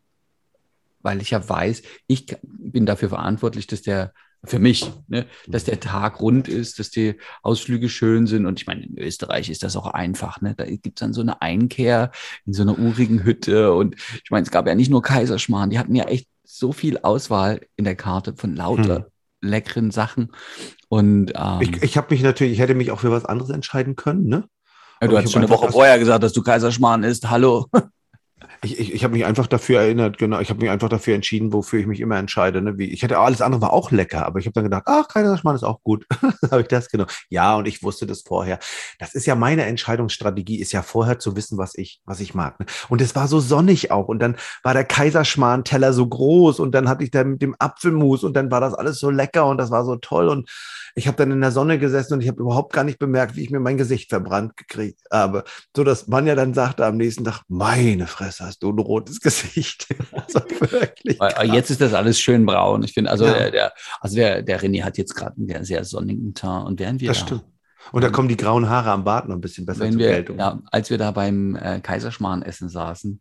weil 1.01 1.23
ich 1.23 1.31
ja 1.31 1.49
weiß, 1.49 1.83
ich 2.07 2.37
bin 2.43 2.87
dafür 2.87 3.09
verantwortlich, 3.09 3.67
dass 3.67 3.83
der 3.83 4.13
für 4.47 4.59
mich, 4.59 4.91
ne, 5.09 5.27
dass 5.47 5.65
der 5.65 5.81
Tag 5.81 6.21
rund 6.21 6.49
ist, 6.49 6.79
dass 6.79 6.91
die 6.91 7.17
Ausflüge 7.43 7.89
schön 7.89 8.27
sind. 8.27 8.47
Und 8.47 8.61
ich 8.61 8.67
meine, 8.67 8.83
in 8.85 8.99
Österreich 8.99 9.49
ist 9.49 9.63
das 9.63 9.77
auch 9.77 9.87
einfach. 9.87 10.41
Ne? 10.43 10.55
Da 10.55 10.67
gibt 10.67 10.99
es 10.99 11.01
dann 11.01 11.15
so 11.15 11.23
eine 11.23 11.41
Einkehr 11.41 12.11
in 12.45 12.53
so 12.53 12.63
einer 12.63 12.79
urigen 12.79 13.25
Hütte. 13.25 13.73
Und 13.73 13.95
ich 14.23 14.31
meine, 14.31 14.45
es 14.45 14.51
gab 14.51 14.67
ja 14.67 14.75
nicht 14.75 14.91
nur 14.91 15.03
Kaiserschmarrn, 15.03 15.71
die 15.71 15.79
hatten 15.79 15.95
ja 15.95 16.05
echt 16.05 16.29
so 16.43 16.73
viel 16.73 16.99
Auswahl 16.99 17.61
in 17.77 17.85
der 17.85 17.97
Karte 17.97 18.35
von 18.37 18.55
lauter 18.55 18.97
hm. 18.97 19.05
Leckeren 19.47 19.91
Sachen. 19.91 20.33
Und 20.89 21.33
ähm, 21.35 21.59
ich, 21.61 21.83
ich 21.83 21.97
habe 21.97 22.09
mich 22.11 22.23
natürlich, 22.23 22.55
ich 22.55 22.59
hätte 22.59 22.75
mich 22.75 22.91
auch 22.91 23.01
für 23.01 23.11
was 23.11 23.25
anderes 23.25 23.51
entscheiden 23.51 23.97
können, 23.97 24.27
ne? 24.27 24.45
Ja, 25.01 25.09
du 25.09 25.19
hast 25.19 25.33
schon 25.33 25.43
eine 25.43 25.51
Woche 25.51 25.71
vorher 25.71 25.99
gesagt, 25.99 26.23
dass 26.23 26.33
du 26.33 26.43
Kaiserschmarrn 26.43 27.03
isst. 27.03 27.31
Hallo. 27.31 27.67
Ich, 28.63 28.79
ich, 28.79 28.95
ich 28.95 29.05
habe 29.05 29.15
mich 29.15 29.25
einfach 29.25 29.47
dafür 29.47 29.81
erinnert, 29.81 30.19
genau, 30.19 30.41
ich 30.41 30.51
habe 30.51 30.61
mich 30.61 30.71
einfach 30.71 30.89
dafür 30.89 31.15
entschieden, 31.15 31.53
wofür 31.53 31.81
ich 31.81 31.87
mich 31.87 32.01
immer 32.01 32.17
entscheide. 32.17 32.63
Ne? 32.63 32.79
Wie, 32.79 32.91
ich 32.91 33.03
hätte 33.03 33.19
alles 33.19 33.41
andere 33.41 33.63
war 33.63 33.73
auch 33.73 33.91
lecker, 33.91 34.27
aber 34.27 34.39
ich 34.39 34.47
habe 34.47 34.55
dann 34.55 34.65
gedacht, 34.65 34.85
ach, 34.87 35.09
Kaiserschmarrn 35.09 35.57
ist 35.57 35.65
auch 35.65 35.83
gut. 35.83 36.07
habe 36.51 36.63
ich 36.63 36.69
das 36.69 36.89
genommen. 36.89 37.11
Ja, 37.29 37.57
und 37.57 37.67
ich 37.67 37.83
wusste 37.83 38.07
das 38.07 38.23
vorher. 38.23 38.59
Das 38.99 39.15
ist 39.15 39.27
ja 39.27 39.35
meine 39.35 39.65
Entscheidungsstrategie, 39.65 40.61
ist 40.61 40.73
ja 40.73 40.83
vorher 40.83 41.19
zu 41.19 41.37
wissen, 41.37 41.59
was 41.59 41.75
ich, 41.75 42.01
was 42.05 42.21
ich 42.21 42.35
mag. 42.35 42.59
Ne? 42.61 42.67
Und 42.89 43.01
es 43.01 43.15
war 43.15 43.29
so 43.29 43.41
sonnig 43.41 43.91
auch. 43.91 44.09
Und 44.09 44.21
dann 44.21 44.37
war 44.63 44.75
der 44.75 44.85
Kaiserschmarrn-Teller 44.85 45.93
so 45.93 46.07
groß 46.07 46.61
und 46.61 46.75
dann 46.75 46.89
hatte 46.89 47.05
ich 47.05 47.11
da 47.11 47.25
mit 47.25 47.43
dem 47.43 47.55
Apfelmus 47.59 48.25
und 48.25 48.35
dann 48.35 48.51
war 48.51 48.61
das 48.61 48.75
alles 48.75 48.99
so 48.99 49.11
lecker 49.11 49.47
und 49.47 49.59
das 49.59 49.71
war 49.71 49.85
so 49.85 49.97
toll. 49.97 50.29
Und 50.29 50.51
ich 50.95 51.07
habe 51.09 51.17
dann 51.17 51.31
in 51.31 51.41
der 51.41 51.51
Sonne 51.51 51.79
gesessen 51.79 52.15
und 52.15 52.21
ich 52.21 52.29
habe 52.29 52.41
überhaupt 52.41 52.73
gar 52.73 52.85
nicht 52.85 52.99
bemerkt, 52.99 53.37
wie 53.37 53.43
ich 53.43 53.51
mir 53.51 53.61
mein 53.61 53.77
Gesicht 53.77 54.11
verbrannt 54.11 54.57
gekriegt 54.57 55.01
habe. 55.11 55.45
So 55.77 55.85
dass 55.85 56.07
man 56.07 56.27
ja 56.27 56.35
dann 56.35 56.55
sagte 56.55 56.87
am 56.87 56.97
nächsten 56.97 57.25
Tag, 57.25 57.43
meine 57.49 58.07
Fresse, 58.07 58.34
hast 58.41 58.63
du 58.63 58.71
ein 58.71 58.79
rotes 58.79 59.21
Gesicht. 59.23 59.87
also 60.13 60.41
wirklich. 60.49 61.19
Jetzt 61.53 61.71
ist 61.71 61.81
das 61.81 61.95
alles 61.95 62.21
schön 62.21 62.47
braun. 62.47 62.83
Ich 62.83 62.93
finde, 62.93 63.11
also, 63.11 63.27
ja. 63.27 63.35
der, 63.35 63.51
der, 63.51 63.73
also 64.01 64.17
der, 64.17 64.43
der 64.43 64.61
René 64.61 64.83
hat 64.83 64.99
jetzt 64.99 65.15
gerade 65.15 65.37
einen 65.37 65.65
sehr 65.65 65.85
sonnigen 65.85 66.35
Teint 66.35 66.67
und 66.67 66.81
während 66.81 67.01
wir. 67.01 67.09
Das 67.09 67.21
da, 67.21 67.27
stimmt. 67.27 67.45
Und 67.93 68.03
da 68.03 68.11
kommen 68.11 68.29
die 68.29 68.37
grauen 68.37 68.69
Haare 68.69 68.91
am 68.91 69.05
Bart 69.05 69.29
noch 69.29 69.35
ein 69.35 69.41
bisschen 69.41 69.67
besser 69.67 69.91
zur 69.91 69.99
wir, 69.99 70.09
Geltung. 70.09 70.39
Ja, 70.39 70.63
als 70.71 70.91
wir 70.91 70.99
da 70.99 71.11
beim 71.11 71.55
äh, 71.57 71.81
Kaiserschmarrn-Essen 71.81 72.69
saßen, 72.69 73.21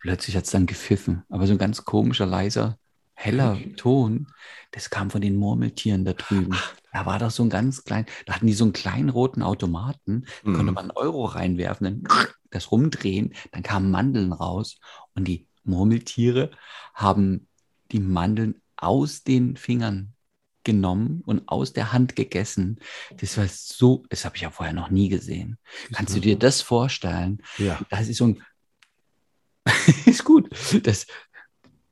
plötzlich 0.00 0.36
hat 0.36 0.44
es 0.44 0.50
dann 0.50 0.66
gepfiffen. 0.66 1.22
Aber 1.30 1.46
so 1.46 1.52
ein 1.52 1.58
ganz 1.58 1.84
komischer, 1.84 2.26
leiser 2.26 2.78
heller 3.14 3.58
Ton, 3.76 4.26
das 4.72 4.90
kam 4.90 5.10
von 5.10 5.20
den 5.20 5.36
Murmeltieren 5.36 6.04
da 6.04 6.12
drüben. 6.12 6.54
Da 6.94 7.06
war 7.06 7.18
doch 7.18 7.30
so 7.32 7.42
ein 7.42 7.50
ganz 7.50 7.82
klein, 7.84 8.06
da 8.24 8.34
hatten 8.34 8.46
die 8.46 8.52
so 8.54 8.64
einen 8.64 8.72
kleinen 8.72 9.08
roten 9.10 9.42
Automaten, 9.42 10.24
da 10.44 10.50
Mhm. 10.50 10.54
konnte 10.54 10.72
man 10.72 10.82
einen 10.84 10.90
Euro 10.92 11.24
reinwerfen, 11.24 11.84
dann 11.84 12.28
das 12.50 12.70
rumdrehen, 12.70 13.34
dann 13.52 13.64
kamen 13.64 13.90
Mandeln 13.90 14.32
raus 14.32 14.78
und 15.14 15.26
die 15.26 15.46
Murmeltiere 15.64 16.50
haben 16.94 17.48
die 17.90 17.98
Mandeln 17.98 18.62
aus 18.76 19.24
den 19.24 19.56
Fingern 19.56 20.12
genommen 20.62 21.22
und 21.26 21.48
aus 21.48 21.72
der 21.72 21.92
Hand 21.92 22.14
gegessen. 22.16 22.78
Das 23.20 23.36
war 23.38 23.46
so, 23.48 24.04
das 24.08 24.24
habe 24.24 24.36
ich 24.36 24.42
ja 24.42 24.50
vorher 24.50 24.72
noch 24.74 24.90
nie 24.90 25.08
gesehen. 25.08 25.58
Kannst 25.92 26.14
du 26.14 26.20
dir 26.20 26.38
das 26.38 26.62
vorstellen? 26.62 27.42
Ja. 27.58 27.80
Das 27.90 28.08
ist 28.08 28.18
so 28.18 28.28
ein, 28.28 28.42
ist 30.06 30.24
gut. 30.24 30.48
Das, 30.86 31.06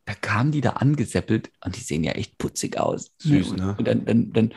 da 0.05 0.15
kamen 0.15 0.53
die 0.53 0.61
da 0.61 0.71
angeseppelt 0.71 1.51
und 1.65 1.77
die 1.77 1.81
sehen 1.81 2.05
ja 2.05 2.13
echt 2.13 2.39
putzig 2.39 2.79
aus. 2.79 3.11
Süß, 3.19 3.55
ne? 3.55 3.75
Und 3.79 3.87
dann, 3.87 4.05
dann, 4.05 4.33
dann, 4.33 4.55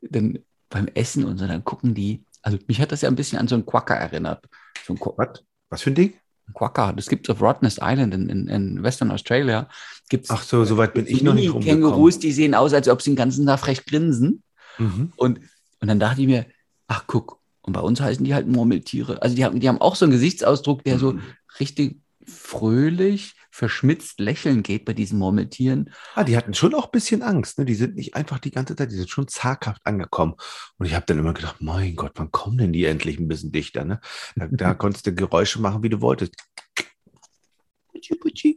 dann 0.00 0.38
beim 0.70 0.86
Essen 0.94 1.24
und 1.24 1.38
so, 1.38 1.46
dann 1.46 1.64
gucken 1.64 1.94
die, 1.94 2.24
also 2.42 2.58
mich 2.66 2.80
hat 2.80 2.92
das 2.92 3.00
ja 3.02 3.08
ein 3.08 3.16
bisschen 3.16 3.38
an 3.38 3.48
so 3.48 3.54
einen 3.54 3.66
Quacker 3.66 3.94
erinnert. 3.94 4.44
So 4.86 4.94
ein, 4.94 4.98
Qu- 4.98 5.14
Was? 5.16 5.42
Was 5.70 5.82
für 5.82 5.90
ein 5.90 5.94
Ding? 5.94 6.14
ein 6.48 6.54
Quacker, 6.54 6.94
das 6.94 7.08
gibt 7.08 7.28
es 7.28 7.34
auf 7.34 7.42
Rottnest 7.42 7.78
Island 7.82 8.14
in, 8.14 8.28
in, 8.30 8.48
in 8.48 8.82
Western 8.82 9.10
Australia. 9.10 9.68
Gibt's 10.08 10.30
Ach 10.30 10.42
so, 10.42 10.64
soweit 10.64 10.94
bin 10.94 11.06
ich 11.06 11.22
noch 11.22 11.34
nicht 11.34 11.52
rumgekommen. 11.52 11.82
Kängurus, 11.82 12.18
die 12.18 12.32
sehen 12.32 12.54
aus, 12.54 12.72
als 12.72 12.88
ob 12.88 13.02
sie 13.02 13.10
den 13.10 13.16
ganzen 13.16 13.44
Tag 13.44 13.60
frech 13.60 13.84
grinsen. 13.84 14.42
Mhm. 14.78 15.12
Und, 15.16 15.40
und 15.80 15.88
dann 15.88 16.00
dachte 16.00 16.22
ich 16.22 16.26
mir, 16.26 16.46
ach 16.86 17.04
guck, 17.06 17.38
und 17.60 17.74
bei 17.74 17.80
uns 17.80 18.00
heißen 18.00 18.24
die 18.24 18.32
halt 18.32 18.46
Murmeltiere. 18.48 19.20
Also 19.20 19.36
die 19.36 19.44
haben, 19.44 19.60
die 19.60 19.68
haben 19.68 19.80
auch 19.82 19.94
so 19.94 20.06
einen 20.06 20.12
Gesichtsausdruck, 20.12 20.84
der 20.84 20.98
so 20.98 21.12
Mhm. 21.14 21.22
richtig 21.60 22.00
fröhlich, 22.28 23.34
verschmitzt 23.50 24.20
lächeln 24.20 24.62
geht 24.62 24.84
bei 24.84 24.92
diesen 24.92 25.18
Murmeltieren. 25.18 25.90
Ah, 26.14 26.24
die 26.24 26.36
hatten 26.36 26.54
schon 26.54 26.74
auch 26.74 26.86
ein 26.86 26.90
bisschen 26.92 27.22
Angst. 27.22 27.58
Ne? 27.58 27.64
Die 27.64 27.74
sind 27.74 27.96
nicht 27.96 28.14
einfach 28.14 28.38
die 28.38 28.50
ganze 28.50 28.76
Zeit, 28.76 28.92
die 28.92 28.96
sind 28.96 29.10
schon 29.10 29.28
zaghaft 29.28 29.82
angekommen. 29.84 30.34
Und 30.76 30.86
ich 30.86 30.94
habe 30.94 31.06
dann 31.06 31.18
immer 31.18 31.34
gedacht, 31.34 31.56
mein 31.60 31.96
Gott, 31.96 32.12
wann 32.14 32.30
kommen 32.30 32.58
denn 32.58 32.72
die 32.72 32.84
endlich 32.84 33.18
ein 33.18 33.28
bisschen 33.28 33.52
dichter? 33.52 33.84
Ne? 33.84 34.00
Da, 34.36 34.48
da 34.50 34.74
konntest 34.74 35.06
du 35.06 35.14
Geräusche 35.14 35.60
machen, 35.60 35.82
wie 35.82 35.88
du 35.88 36.00
wolltest. 36.00 36.34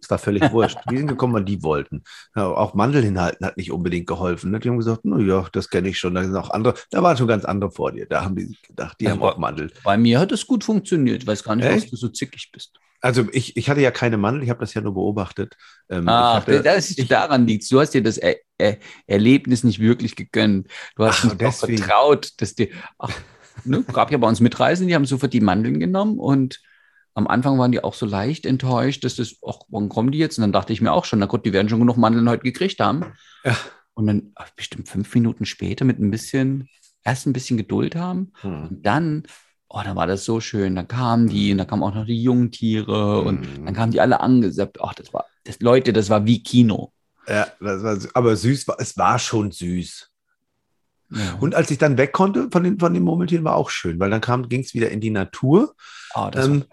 Es 0.02 0.10
war 0.10 0.18
völlig 0.18 0.52
wurscht. 0.52 0.78
Die 0.90 0.98
sind 0.98 1.08
gekommen, 1.08 1.34
wann 1.34 1.46
die 1.46 1.64
wollten. 1.64 2.04
Ja, 2.36 2.48
auch 2.48 2.74
Mandel 2.74 3.04
hinhalten 3.04 3.46
hat 3.46 3.58
nicht 3.58 3.72
unbedingt 3.72 4.08
geholfen. 4.08 4.52
Ne? 4.52 4.60
Die 4.60 4.70
haben 4.70 4.78
gesagt, 4.78 5.02
na 5.04 5.20
ja, 5.20 5.48
das 5.52 5.70
kenne 5.70 5.90
ich 5.90 5.98
schon. 5.98 6.16
Da 6.16 6.24
sind 6.24 6.36
auch 6.36 6.50
andere, 6.50 6.76
da 6.90 7.04
waren 7.04 7.18
schon 7.18 7.28
ganz 7.28 7.46
andere 7.46 7.72
vor 7.72 7.92
dir. 7.92 8.06
Da 8.06 8.24
haben 8.24 8.36
die 8.36 8.58
gedacht, 8.68 8.98
die 9.00 9.08
Also 9.08 9.20
haben 9.20 9.28
auch 9.28 9.38
Mandel. 9.38 9.72
Bei 9.84 9.98
mir 9.98 10.20
hat 10.20 10.32
es 10.32 10.46
gut 10.46 10.64
funktioniert. 10.64 11.24
Ich 11.24 11.28
weiß 11.28 11.44
gar 11.44 11.56
nicht, 11.56 11.66
Echt? 11.66 11.84
was 11.84 11.90
du 11.92 11.96
so 11.96 12.10
zickig 12.10 12.50
bist. 12.52 12.78
Also 13.02 13.26
ich, 13.32 13.58
ich 13.58 13.68
hatte 13.68 13.82
ja 13.82 13.90
keine 13.90 14.18
Mandel, 14.18 14.44
ich 14.44 14.50
habe 14.52 14.60
das 14.60 14.76
ja 14.76 14.82
nur 14.82 14.94
beobachtet. 14.94 15.56
Ähm, 15.90 16.08
Ach, 16.08 16.48
ich 16.48 16.54
hatte, 16.54 16.62
das 16.62 16.92
ist 16.92 17.10
daran 17.10 17.48
liegt. 17.48 17.70
Du 17.72 17.80
hast 17.80 17.92
dir 17.92 18.04
das 18.04 18.18
er 18.18 18.38
er 18.60 18.78
Erlebnis 19.08 19.64
nicht 19.64 19.80
wirklich 19.80 20.16
gegönnt. 20.16 20.68
Du 20.96 21.06
hast 21.06 21.26
Ach, 21.26 21.34
nicht 21.34 21.58
vertraut, 21.58 22.30
dass 22.38 22.54
dir. 22.54 22.70
Ach, 23.00 23.12
ne, 23.66 23.84
gab 23.92 24.12
ja 24.12 24.20
bei 24.20 24.28
uns 24.28 24.40
Mitreisende, 24.40 24.90
die 24.90 24.96
haben 24.96 25.06
sofort 25.06 25.34
die 25.34 25.42
Mandeln 25.42 25.80
genommen 25.80 26.20
und 26.20 26.60
am 27.14 27.28
Anfang 27.28 27.58
waren 27.60 27.72
die 27.72 27.84
auch 27.84 27.94
so 27.94 28.06
leicht 28.06 28.46
enttäuscht, 28.46 29.04
dass 29.04 29.16
das, 29.16 29.36
ach, 29.46 29.60
wann 29.70 29.90
kommen 29.90 30.12
die 30.12 30.18
jetzt? 30.18 30.38
Und 30.38 30.44
dann 30.44 30.54
dachte 30.54 30.74
ich 30.74 30.82
mir 30.82 30.92
auch 30.94 31.06
schon, 31.06 31.20
na 31.20 31.26
gut, 31.26 31.46
die 31.46 31.54
werden 31.54 31.70
schon 31.70 31.80
genug 31.80 31.98
Mandeln 31.98 32.30
heute 32.30 32.44
gekriegt 32.44 32.80
haben. 32.80 33.14
Ja. 33.44 33.56
Und 33.94 34.08
dann 34.08 34.32
ach, 34.36 34.50
bestimmt 34.52 34.88
fünf 34.88 35.14
Minuten 35.14 35.46
später 35.46 35.84
mit 35.84 36.00
ein 36.00 36.12
bisschen, 36.12 36.70
erst 37.04 37.26
ein 37.28 37.34
bisschen 37.34 37.58
Geduld 37.58 37.96
haben 37.96 38.32
hm. 38.42 38.64
und 38.70 38.86
dann, 38.86 39.24
oh, 39.68 39.82
dann 39.84 39.96
war 39.96 40.08
das 40.08 40.24
so 40.24 40.40
schön. 40.40 40.76
Dann 40.76 40.88
kamen 40.88 41.28
die 41.28 41.52
und 41.52 41.58
dann 41.58 41.68
kamen 41.68 41.84
auch 41.84 41.94
noch 41.94 42.06
die 42.06 42.22
Jungtiere 42.24 43.22
und 43.22 43.42
Mhm. 43.42 43.66
dann 43.66 43.74
kamen 43.74 43.92
die 43.92 44.00
alle 44.02 44.22
angesappt. 44.22 44.80
Ach, 44.82 44.94
das 44.94 45.14
war, 45.14 45.26
das, 45.44 45.60
Leute, 45.60 45.92
das 45.94 46.10
war 46.10 46.26
wie 46.26 46.42
Kino. 46.42 46.94
Ja, 47.28 47.48
das 47.60 47.84
war, 47.84 47.98
aber 48.14 48.36
süß 48.36 48.68
war, 48.68 48.78
es 48.80 48.98
war 48.98 49.20
schon 49.20 49.52
süß. 49.52 50.10
Ja. 51.14 51.38
Und 51.42 51.56
als 51.56 51.70
ich 51.72 51.78
dann 51.78 51.98
weg 51.98 52.14
konnte 52.14 52.48
von 52.52 52.64
den, 52.64 52.80
von 52.80 52.94
den 52.94 53.04
Murmeltieren, 53.04 53.44
war 53.44 53.56
auch 53.56 53.70
schön, 53.70 54.00
weil 54.00 54.10
dann 54.10 54.48
ging 54.48 54.62
es 54.62 54.74
wieder 54.74 54.90
in 54.90 55.02
die 55.02 55.10
Natur. 55.10 55.76
oh, 56.16 56.30
das 56.32 56.48
Ähm, 56.48 56.64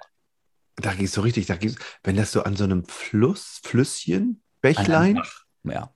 da 0.80 0.92
es 0.94 1.12
so 1.12 1.20
richtig, 1.20 1.46
da 1.46 1.56
ging's, 1.56 1.76
wenn 2.04 2.16
das 2.16 2.32
so 2.32 2.42
an 2.42 2.56
so 2.56 2.64
einem 2.64 2.84
Fluss, 2.86 3.60
Flüsschen, 3.62 4.42
Bächlein, 4.60 5.18
einem 5.64 5.72
ja. 5.72 5.92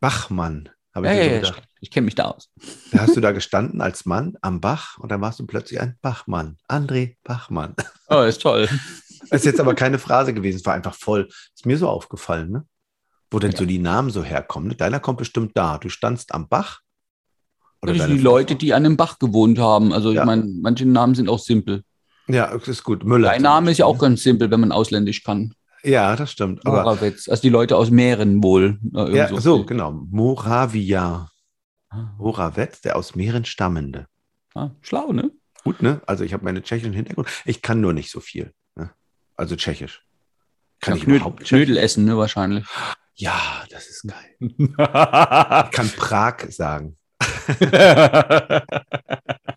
Bachmann, 0.00 0.70
habe 0.94 1.06
ich 1.06 1.12
ja, 1.12 1.22
ja, 1.24 1.40
gedacht. 1.40 1.62
ich 1.80 1.90
kenne 1.90 2.06
mich 2.06 2.14
da 2.14 2.24
aus. 2.24 2.50
Da 2.92 3.00
hast 3.00 3.16
du 3.16 3.20
da 3.20 3.32
gestanden 3.32 3.80
als 3.80 4.06
Mann 4.06 4.36
am 4.42 4.60
Bach 4.60 4.98
und 4.98 5.10
dann 5.10 5.20
warst 5.20 5.40
du 5.40 5.46
plötzlich 5.46 5.80
ein 5.80 5.98
Bachmann. 6.02 6.56
André 6.68 7.16
Bachmann. 7.24 7.74
Oh, 8.08 8.22
ist 8.22 8.42
toll. 8.42 8.68
Ist 9.30 9.46
jetzt 9.46 9.58
aber 9.58 9.74
keine 9.74 9.98
Phrase 9.98 10.34
gewesen, 10.34 10.58
es 10.58 10.66
war 10.66 10.74
einfach 10.74 10.94
voll. 10.94 11.28
Ist 11.54 11.64
mir 11.64 11.78
so 11.78 11.88
aufgefallen, 11.88 12.50
ne? 12.50 12.66
Wo 13.30 13.38
denn 13.38 13.52
Ja. 13.52 13.56
so 13.58 13.64
die 13.64 13.78
Namen 13.78 14.10
so 14.10 14.22
herkommen. 14.22 14.68
Ne? 14.68 14.74
Deiner 14.74 15.00
kommt 15.00 15.16
bestimmt 15.18 15.52
da. 15.54 15.78
Du 15.78 15.88
standst 15.88 16.34
am 16.34 16.46
Bach. 16.46 16.80
Das 17.80 17.92
sind 17.92 18.00
deine 18.00 18.14
die 18.14 18.20
Leute, 18.20 18.54
die 18.54 18.74
an 18.74 18.84
dem 18.84 18.98
Bach 18.98 19.18
gewohnt 19.18 19.58
haben. 19.58 19.92
Also 19.94 20.12
ich 20.12 20.22
meine, 20.22 20.44
manche 20.44 20.84
Namen 20.84 21.14
sind 21.14 21.30
auch 21.30 21.38
simpel. 21.38 21.84
Ja, 22.26 22.56
das 22.56 22.68
ist 22.68 22.84
gut. 22.84 23.04
Müller. 23.04 23.28
Dein 23.30 23.42
Name 23.42 23.70
ist 23.70 23.78
ja 23.78 23.84
auch 23.86 23.98
ganz 23.98 24.22
simpel, 24.22 24.50
wenn 24.50 24.60
man 24.60 24.72
ausländisch 24.72 25.22
kann. 25.24 25.54
Ja, 25.82 26.16
das 26.16 26.32
stimmt. 26.32 26.66
Aber 26.66 26.82
Morawetz. 26.82 27.28
Also 27.28 27.42
die 27.42 27.50
Leute 27.50 27.76
aus 27.76 27.90
Mähren 27.90 28.42
wohl. 28.42 28.78
Äh, 28.94 29.14
ja, 29.16 29.40
so, 29.40 29.64
genau. 29.66 29.92
Moravia. 29.92 31.30
Ah, 31.90 32.06
Morawetz, 32.18 32.80
der 32.80 32.96
aus 32.96 33.14
Mähren 33.14 33.44
stammende. 33.44 34.06
ah, 34.54 34.70
schlau, 34.80 35.12
ne? 35.12 35.30
Gut, 35.62 35.82
ne? 35.82 36.00
Also 36.06 36.24
ich 36.24 36.32
habe 36.32 36.44
meine 36.44 36.62
tschechischen 36.62 36.94
Hintergrund. 36.94 37.28
Ich 37.44 37.60
kann 37.62 37.80
nur 37.80 37.92
nicht 37.92 38.10
so 38.10 38.20
viel. 38.20 38.52
Ne? 38.76 38.90
Also 39.36 39.54
tschechisch. 39.56 40.02
Kann 40.80 40.94
Ja, 40.94 40.98
ich 40.98 41.04
Knödel, 41.04 41.20
überhaupt 41.20 41.44
Knödel 41.44 41.76
essen, 41.76 42.04
ne, 42.04 42.16
wahrscheinlich. 42.18 42.64
Ja, 43.14 43.64
das 43.70 43.86
ist 43.88 44.06
geil. 44.08 44.36
Ich 44.40 45.70
kann 45.70 45.88
Prag 45.96 46.40
sagen. 46.50 46.96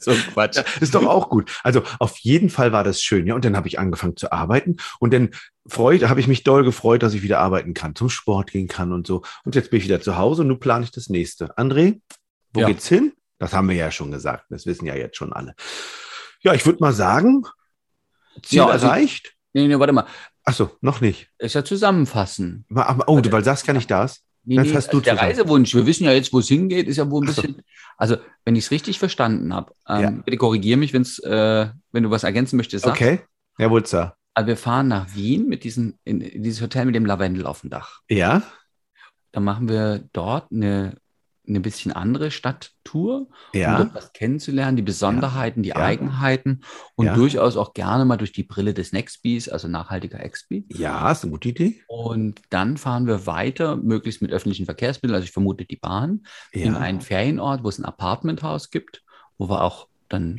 so 0.04 0.10
ein 0.12 0.16
Quatsch. 0.32 0.56
Ja, 0.56 0.64
ist 0.80 0.94
doch 0.94 1.06
auch 1.06 1.28
gut. 1.28 1.50
Also 1.62 1.82
auf 1.98 2.16
jeden 2.18 2.48
Fall 2.50 2.72
war 2.72 2.84
das 2.84 3.02
schön. 3.02 3.26
Ja, 3.26 3.34
und 3.34 3.44
dann 3.44 3.56
habe 3.56 3.68
ich 3.68 3.78
angefangen 3.78 4.16
zu 4.16 4.32
arbeiten 4.32 4.76
und 4.98 5.12
dann 5.12 5.30
freut, 5.68 6.02
habe 6.08 6.20
ich 6.20 6.26
mich 6.26 6.42
doll 6.42 6.64
gefreut, 6.64 7.02
dass 7.02 7.14
ich 7.14 7.22
wieder 7.22 7.38
arbeiten 7.38 7.74
kann, 7.74 7.94
zum 7.94 8.08
Sport 8.10 8.50
gehen 8.50 8.66
kann 8.66 8.92
und 8.92 9.06
so. 9.06 9.22
Und 9.44 9.54
jetzt 9.54 9.70
bin 9.70 9.78
ich 9.78 9.84
wieder 9.84 10.00
zu 10.00 10.16
Hause 10.16 10.42
und 10.42 10.48
nun 10.48 10.58
plane 10.60 10.84
ich 10.84 10.90
das 10.90 11.08
nächste. 11.08 11.56
André, 11.58 12.00
wo 12.52 12.60
Ja. 12.60 12.66
geht's 12.66 12.88
hin? 12.88 13.12
Das 13.38 13.52
haben 13.52 13.68
wir 13.68 13.76
ja 13.76 13.90
schon 13.90 14.10
gesagt. 14.10 14.46
Das 14.50 14.66
wissen 14.66 14.86
ja 14.86 14.94
jetzt 14.94 15.16
schon 15.16 15.32
alle. 15.32 15.54
Ja, 16.42 16.54
ich 16.54 16.64
würde 16.66 16.80
mal 16.80 16.92
sagen, 16.92 17.44
Ziel 18.42 18.58
Ja, 18.58 18.66
also- 18.68 18.86
erreicht. 18.86 19.34
Nee, 19.52 19.66
nee, 19.66 19.78
warte 19.78 19.92
mal. 19.92 20.06
Achso, 20.44 20.70
noch 20.80 21.00
nicht. 21.00 21.28
Ist 21.38 21.54
ja 21.54 21.64
zusammenfassen. 21.64 22.64
Oh, 23.06 23.20
weil 23.30 23.44
Saskia 23.44 23.74
nicht 23.74 23.90
da 23.90 24.04
ist. 24.04 24.22
Nee, 24.44 24.56
Dann 24.56 24.64
nee, 24.64 24.70
du 24.70 24.76
also 24.76 25.00
der 25.00 25.14
zusammen. 25.14 25.18
Reisewunsch, 25.18 25.74
wir 25.74 25.86
wissen 25.86 26.04
ja 26.04 26.12
jetzt, 26.12 26.32
wo 26.32 26.38
es 26.38 26.48
hingeht, 26.48 26.88
ist 26.88 26.96
ja 26.96 27.10
wohl 27.10 27.24
ein 27.24 27.28
Ach 27.30 27.34
so. 27.34 27.42
bisschen. 27.42 27.62
Also, 27.98 28.16
wenn 28.44 28.56
ich 28.56 28.64
es 28.64 28.70
richtig 28.70 28.98
verstanden 28.98 29.54
habe, 29.54 29.72
ähm, 29.88 30.00
Ja. 30.02 30.10
bitte 30.10 30.36
korrigiere 30.38 30.78
mich, 30.78 30.92
wenn's, 30.94 31.18
äh, 31.18 31.68
wenn 31.92 32.02
du 32.02 32.10
was 32.10 32.24
ergänzen 32.24 32.56
möchtest. 32.56 32.84
Sag. 32.84 32.94
Okay. 32.94 33.20
Ja, 33.58 33.70
Wutzer. 33.70 34.16
Also 34.32 34.46
wir 34.46 34.56
fahren 34.56 34.88
nach 34.88 35.14
Wien 35.14 35.48
mit 35.48 35.64
diesem, 35.64 35.98
in, 36.04 36.20
in 36.22 36.42
dieses 36.42 36.62
Hotel 36.62 36.86
mit 36.86 36.94
dem 36.94 37.04
Lavendel 37.04 37.46
auf 37.46 37.60
dem 37.60 37.70
Dach. 37.70 38.00
Ja? 38.08 38.42
Dann 39.32 39.44
machen 39.44 39.68
wir 39.68 40.08
dort 40.12 40.50
eine, 40.50 40.96
eine 41.50 41.60
bisschen 41.60 41.92
andere 41.92 42.30
Stadttour, 42.30 43.28
um 43.52 43.60
Ja. 43.60 43.76
dort 43.76 43.94
was 43.94 44.12
kennenzulernen, 44.12 44.76
die 44.76 44.82
Besonderheiten, 44.82 45.62
die 45.62 45.70
Ja. 45.70 45.76
Eigenheiten 45.76 46.62
und 46.94 47.06
Ja. 47.06 47.14
durchaus 47.14 47.56
auch 47.56 47.74
gerne 47.74 48.04
mal 48.04 48.16
durch 48.16 48.32
die 48.32 48.42
Brille 48.42 48.72
des 48.74 48.92
Nextbees, 48.92 49.48
also 49.48 49.68
nachhaltiger 49.68 50.20
Expi. 50.24 50.64
Ja, 50.72 51.10
ist 51.12 51.24
eine 51.24 51.32
gute 51.32 51.50
Idee. 51.50 51.82
Und 51.88 52.40
dann 52.50 52.76
fahren 52.76 53.06
wir 53.06 53.26
weiter, 53.26 53.76
möglichst 53.76 54.22
mit 54.22 54.32
öffentlichen 54.32 54.64
Verkehrsmitteln, 54.64 55.14
also 55.14 55.24
ich 55.24 55.32
vermute 55.32 55.64
die 55.64 55.76
Bahn, 55.76 56.22
in 56.52 56.74
einen 56.76 57.00
Ferienort, 57.00 57.64
wo 57.64 57.68
es 57.68 57.78
ein 57.78 57.84
Apartmenthaus 57.84 58.70
gibt, 58.70 59.02
wo 59.38 59.48
wir 59.48 59.62
auch 59.62 59.88
dann 60.08 60.36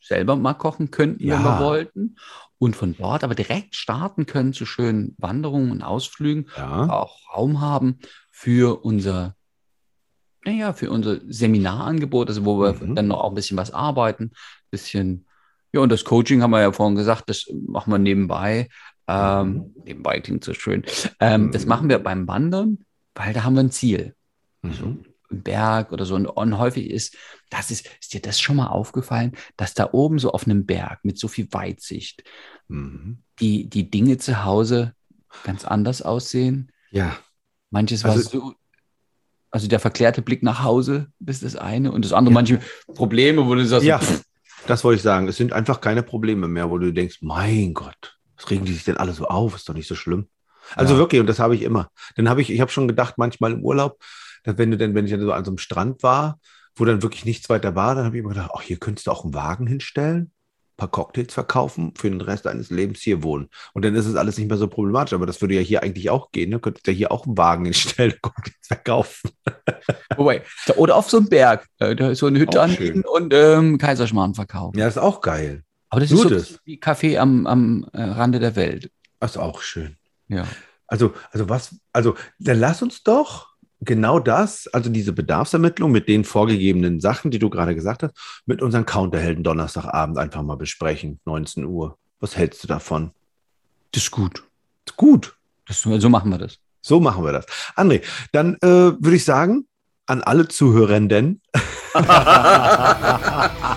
selber 0.00 0.36
mal 0.36 0.54
kochen 0.54 0.90
könnten, 0.90 1.28
wenn 1.28 1.42
wir 1.42 1.58
wollten. 1.58 2.16
Und 2.58 2.74
von 2.74 2.96
dort 2.96 3.22
aber 3.24 3.34
direkt 3.34 3.76
starten 3.76 4.24
können 4.24 4.54
zu 4.54 4.64
schönen 4.64 5.14
Wanderungen 5.18 5.70
und 5.70 5.82
Ausflügen, 5.82 6.46
auch 6.56 7.18
Raum 7.36 7.60
haben 7.60 7.98
für 8.30 8.82
unser, 8.84 9.34
naja, 10.46 10.72
für 10.72 10.90
unser 10.90 11.18
Seminarangebot, 11.28 12.28
also 12.28 12.44
wo 12.44 12.60
wir 12.60 12.72
Mhm. 12.74 12.94
dann 12.94 13.08
noch 13.08 13.20
auch 13.20 13.30
ein 13.30 13.34
bisschen 13.34 13.56
was 13.56 13.72
arbeiten, 13.72 14.30
bisschen, 14.70 15.26
ja, 15.72 15.80
und 15.80 15.90
das 15.90 16.04
Coaching 16.04 16.42
haben 16.42 16.52
wir 16.52 16.60
ja 16.60 16.72
vorhin 16.72 16.96
gesagt, 16.96 17.28
das 17.28 17.46
machen 17.66 17.92
wir 17.92 17.98
nebenbei. 17.98 18.68
Ähm, 19.08 19.74
Nebenbei 19.84 20.20
klingt 20.20 20.42
so 20.44 20.52
schön. 20.54 20.84
Ähm, 21.20 21.50
Das 21.52 21.62
Mhm. 21.64 21.68
machen 21.68 21.88
wir 21.88 21.98
beim 21.98 22.26
Wandern, 22.26 22.78
weil 23.14 23.32
da 23.32 23.44
haben 23.44 23.54
wir 23.54 23.60
ein 23.62 23.70
Ziel 23.70 24.14
Mhm. 24.62 25.04
im 25.30 25.42
Berg 25.42 25.92
oder 25.92 26.04
so. 26.06 26.14
Und, 26.14 26.26
und 26.26 26.58
häufig 26.58 26.90
ist, 26.90 27.16
das 27.50 27.70
ist, 27.70 27.88
ist 28.00 28.14
dir 28.14 28.20
das 28.20 28.40
schon 28.40 28.56
mal 28.56 28.68
aufgefallen, 28.68 29.32
dass 29.56 29.74
da 29.74 29.90
oben 29.92 30.18
so 30.18 30.32
auf 30.32 30.46
einem 30.46 30.66
Berg 30.66 31.00
mit 31.04 31.18
so 31.18 31.28
viel 31.28 31.46
Weitsicht 31.52 32.24
Mhm. 32.68 33.18
die, 33.40 33.68
die 33.68 33.90
Dinge 33.90 34.18
zu 34.18 34.44
Hause 34.44 34.94
ganz 35.44 35.64
anders 35.64 36.02
aussehen? 36.02 36.72
Ja. 36.90 37.16
Manches 37.70 38.02
war 38.04 38.12
Also- 38.12 38.28
so, 38.30 38.54
also 39.50 39.68
der 39.68 39.80
verklärte 39.80 40.22
Blick 40.22 40.42
nach 40.42 40.62
Hause 40.62 41.08
ist 41.24 41.42
das 41.42 41.56
eine 41.56 41.92
und 41.92 42.04
das 42.04 42.12
andere 42.12 42.32
Ja. 42.32 42.34
manche 42.34 42.60
Probleme, 42.94 43.46
wo 43.46 43.54
du 43.54 43.64
sagst, 43.64 43.86
Ja, 43.86 43.98
pff, 43.98 44.22
das 44.66 44.84
wollte 44.84 44.96
ich 44.96 45.02
sagen. 45.02 45.28
Es 45.28 45.36
sind 45.36 45.52
einfach 45.52 45.80
keine 45.80 46.02
Probleme 46.02 46.48
mehr, 46.48 46.70
wo 46.70 46.78
du 46.78 46.92
denkst, 46.92 47.18
mein 47.22 47.74
Gott, 47.74 48.18
was 48.36 48.50
regen 48.50 48.64
die 48.64 48.72
sich 48.72 48.84
denn 48.84 48.96
alle 48.96 49.12
so 49.12 49.26
auf? 49.26 49.54
Ist 49.54 49.68
doch 49.68 49.74
nicht 49.74 49.88
so 49.88 49.94
schlimm. 49.94 50.28
Also 50.74 50.94
Ja. 50.94 50.98
wirklich, 51.00 51.20
und 51.20 51.26
das 51.28 51.38
habe 51.38 51.54
ich 51.54 51.62
immer. 51.62 51.88
Dann 52.16 52.28
habe 52.28 52.42
ich, 52.42 52.50
ich 52.50 52.60
habe 52.60 52.70
schon 52.70 52.88
gedacht, 52.88 53.14
manchmal 53.18 53.52
im 53.52 53.62
Urlaub, 53.62 54.02
dass 54.44 54.58
wenn 54.58 54.70
du 54.70 54.76
denn, 54.76 54.94
wenn 54.94 55.04
ich 55.04 55.12
dann 55.12 55.20
so 55.20 55.32
an 55.32 55.44
so 55.44 55.50
einem 55.52 55.58
Strand 55.58 56.02
war, 56.02 56.38
wo 56.74 56.84
dann 56.84 57.02
wirklich 57.02 57.24
nichts 57.24 57.48
weiter 57.48 57.74
war, 57.74 57.94
dann 57.94 58.04
habe 58.04 58.16
ich 58.16 58.20
immer 58.20 58.30
gedacht, 58.34 58.50
ach, 58.54 58.62
hier 58.62 58.78
könntest 58.78 59.06
du 59.06 59.10
auch 59.10 59.24
einen 59.24 59.34
Wagen 59.34 59.66
hinstellen, 59.66 60.32
paar 60.76 60.90
Cocktails 60.90 61.32
verkaufen, 61.32 61.94
für 61.96 62.10
den 62.10 62.20
Rest 62.20 62.46
deines 62.46 62.70
Lebens 62.70 63.00
hier 63.00 63.22
wohnen. 63.22 63.48
Und 63.72 63.84
dann 63.84 63.94
ist 63.94 64.06
es 64.06 64.16
alles 64.16 64.36
nicht 64.38 64.48
mehr 64.48 64.58
so 64.58 64.68
problematisch. 64.68 65.14
Aber 65.14 65.26
das 65.26 65.40
würde 65.40 65.54
ja 65.54 65.60
hier 65.60 65.82
eigentlich 65.82 66.10
auch 66.10 66.32
gehen. 66.32 66.50
Ne? 66.50 66.60
Könntest 66.60 66.86
du 66.86 66.90
ja 66.92 66.96
hier 66.96 67.12
auch 67.12 67.26
einen 67.26 67.38
Wagen 67.38 67.64
hinstellen, 67.64 68.14
Cocktails 68.22 68.56
verkaufen. 68.66 69.30
Wobei, 70.16 70.42
oder 70.76 70.96
auf 70.96 71.10
so 71.10 71.18
einem 71.18 71.28
Berg, 71.28 71.66
äh, 71.78 71.96
da 71.96 72.10
ist 72.10 72.18
so 72.18 72.26
eine 72.26 72.38
Hütte 72.38 72.60
Auch 72.60 72.64
anbieten 72.64 73.02
schön. 73.02 73.04
und 73.04 73.34
ähm, 73.34 73.78
Kaiserschmarrn 73.78 74.34
verkaufen. 74.34 74.78
Ja, 74.78 74.86
ist 74.86 74.98
auch 74.98 75.20
geil. 75.20 75.62
Aber 75.88 76.00
das 76.00 76.10
Nur 76.10 76.24
ist 76.24 76.28
so 76.28 76.34
das. 76.34 76.60
wie 76.64 76.78
Kaffee 76.78 77.18
am, 77.18 77.46
am 77.46 77.88
äh, 77.92 78.02
Rande 78.02 78.38
der 78.38 78.56
Welt. 78.56 78.90
Das 79.20 79.32
ist 79.32 79.36
auch 79.38 79.62
schön. 79.62 79.96
Ja. 80.28 80.46
Also, 80.86 81.14
also 81.30 81.48
was, 81.48 81.76
also 81.92 82.14
dann 82.38 82.60
lass 82.60 82.82
uns 82.82 83.02
doch 83.02 83.55
genau 83.80 84.18
das, 84.18 84.66
also 84.68 84.90
diese 84.90 85.12
Bedarfsermittlung 85.12 85.90
mit 85.90 86.08
den 86.08 86.24
vorgegebenen 86.24 87.00
Sachen, 87.00 87.30
die 87.30 87.38
du 87.38 87.50
gerade 87.50 87.74
gesagt 87.74 88.02
hast, 88.02 88.14
mit 88.46 88.62
unseren 88.62 88.86
Counterhelden 88.86 89.44
Donnerstagabend 89.44 90.18
einfach 90.18 90.42
mal 90.42 90.56
besprechen, 90.56 91.20
19 91.24 91.64
Uhr. 91.64 91.98
Was 92.20 92.36
hältst 92.36 92.62
du 92.64 92.68
davon? 92.68 93.10
Das 93.92 94.04
ist 94.04 94.10
gut. 94.10 94.44
Ist 94.86 94.96
gut. 94.96 95.36
Das, 95.66 95.82
so 95.82 96.08
machen 96.08 96.30
wir 96.30 96.38
das. 96.38 96.58
So 96.80 97.00
machen 97.00 97.24
wir 97.24 97.32
das. 97.32 97.46
André, 97.74 98.02
dann 98.32 98.54
äh, 98.56 98.68
würde 98.68 99.16
ich 99.16 99.24
sagen, 99.24 99.66
an 100.06 100.22
alle 100.22 100.46
Zuhörenden, 100.48 101.42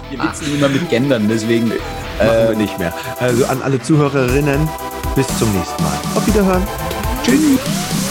Wir 0.10 0.24
witzen 0.24 0.56
immer 0.56 0.68
mit 0.68 0.90
Gendern, 0.90 1.30
deswegen. 1.30 1.70
machen 1.70 1.80
wir 2.20 2.56
nicht 2.56 2.78
mehr. 2.78 2.94
Also 3.20 3.46
an 3.46 3.62
alle 3.62 3.82
Zuhörerinnen, 3.82 4.68
bis 5.16 5.28
zum 5.40 5.50
nächsten 5.54 5.82
Mal. 5.84 5.98
Auf 6.16 6.28
Wiederhören. 6.28 6.68
Tschüss. 7.24 8.09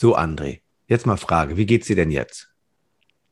So, 0.00 0.16
André, 0.16 0.60
jetzt 0.86 1.04
mal 1.04 1.18
Frage, 1.18 1.58
wie 1.58 1.66
geht's 1.66 1.86
dir 1.88 1.94
denn 1.96 2.10
jetzt? 2.10 2.48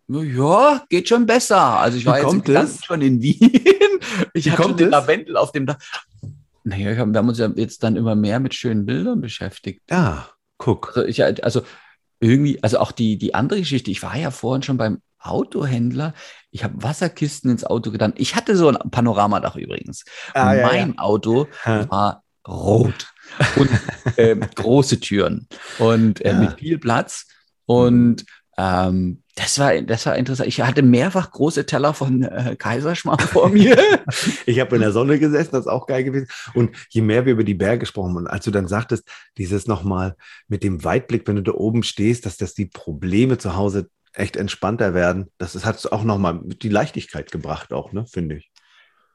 Ja, 0.07 0.85
geht 0.91 1.09
schon 1.09 1.25
besser. 1.25 1.59
Also 1.59 1.97
ich 1.97 2.05
war 2.05 2.17
Wie 2.17 2.53
jetzt 2.53 2.85
schon 2.85 3.01
in 3.01 3.23
Wien. 3.23 3.39
Ich 4.35 4.45
Wie 4.47 4.51
hatte 4.51 4.63
schon 4.65 4.77
den 4.77 4.89
es? 4.89 4.93
Lavendel 4.93 5.37
auf 5.39 5.53
dem 5.53 5.65
Dach. 5.65 5.79
Naja, 6.65 6.91
wir 6.91 6.99
haben 6.99 7.29
uns 7.29 7.39
ja 7.39 7.51
jetzt 7.57 7.83
dann 7.83 7.97
immer 7.97 8.15
mehr 8.15 8.39
mit 8.39 8.55
schönen 8.55 8.85
Bildern 8.85 9.23
beschäftigt. 9.23 9.81
Ja, 9.91 10.29
guck. 10.59 10.95
Also 10.95 11.09
ich 11.09 11.25
also 11.43 11.63
irgendwie, 12.21 12.63
also 12.63 12.79
auch 12.81 12.93
die, 12.93 13.17
die 13.17 13.35
andere 13.35 13.61
Geschichte, 13.61 13.91
ich 13.91 14.03
war 14.03 14.17
ja 14.17 14.31
vorhin 14.31 14.63
schon 14.63 14.77
beim 14.77 15.01
Autohändler, 15.21 16.13
ich 16.51 16.65
habe 16.65 16.83
Wasserkisten 16.83 17.51
ins 17.51 17.65
Auto 17.65 17.91
getan. 17.91 18.13
Ich 18.17 18.37
hatte 18.37 18.57
so 18.57 18.69
ein 18.69 18.91
Panoramadach 18.91 19.57
übrigens. 19.57 20.05
Ah, 20.35 20.55
ja, 20.55 20.67
mein 20.67 20.99
Auto 20.99 21.47
Ja. 21.65 21.91
war 21.91 22.25
rot 22.47 23.09
und 23.57 23.71
ähm, 24.17 24.41
große 24.55 25.01
Türen 25.01 25.47
und 25.79 26.25
äh, 26.25 26.31
Ja. 26.33 26.39
mit 26.39 26.59
viel 26.59 26.79
Platz. 26.79 27.27
Und 27.67 28.25
ähm, 28.57 29.23
das 29.37 29.59
war, 29.61 29.81
das 29.83 30.05
war 30.07 30.17
interessant. 30.17 30.49
Ich 30.49 30.61
hatte 30.61 30.83
mehrfach 30.83 31.31
große 31.31 31.65
Teller 31.65 31.95
von 31.95 32.25
äh, 32.25 32.57
Kaiserschmarrn 32.59 33.21
vor 33.21 33.49
mir. 33.51 33.77
Ich 34.47 34.59
habe 34.59 34.75
in 34.75 34.83
der 34.83 34.91
Sonne 34.91 35.19
gesessen, 35.21 35.51
das 35.53 35.61
ist 35.67 35.71
auch 35.73 35.87
geil 35.87 36.03
gewesen. 36.03 36.27
Und 36.55 36.75
je 36.89 37.03
mehr 37.03 37.25
wir 37.25 37.35
über 37.35 37.45
die 37.45 37.55
Berge 37.55 37.81
gesprochen 37.81 38.09
haben, 38.09 38.17
und 38.17 38.27
als 38.27 38.45
du 38.45 38.51
dann 38.51 38.67
sagtest, 38.67 39.05
dieses 39.37 39.69
nochmal 39.69 40.17
mit 40.49 40.65
dem 40.65 40.83
Weitblick, 40.83 41.29
wenn 41.29 41.37
du 41.37 41.43
da 41.43 41.53
oben 41.53 41.85
stehst, 41.85 42.27
dass 42.27 42.37
das 42.37 42.55
die 42.55 42.67
Probleme 42.67 43.39
zu 43.39 43.55
Hause 43.55 43.91
echt 44.13 44.37
entspannter 44.37 44.93
werden, 44.95 45.29
das 45.39 45.65
hat 45.65 45.93
auch 45.93 46.03
nochmal 46.03 46.41
die 46.43 46.71
Leichtigkeit 46.71 47.31
gebracht, 47.31 47.73
auch, 47.73 47.93
ne, 47.93 48.07
finde 48.07 48.39
ich. 48.39 48.48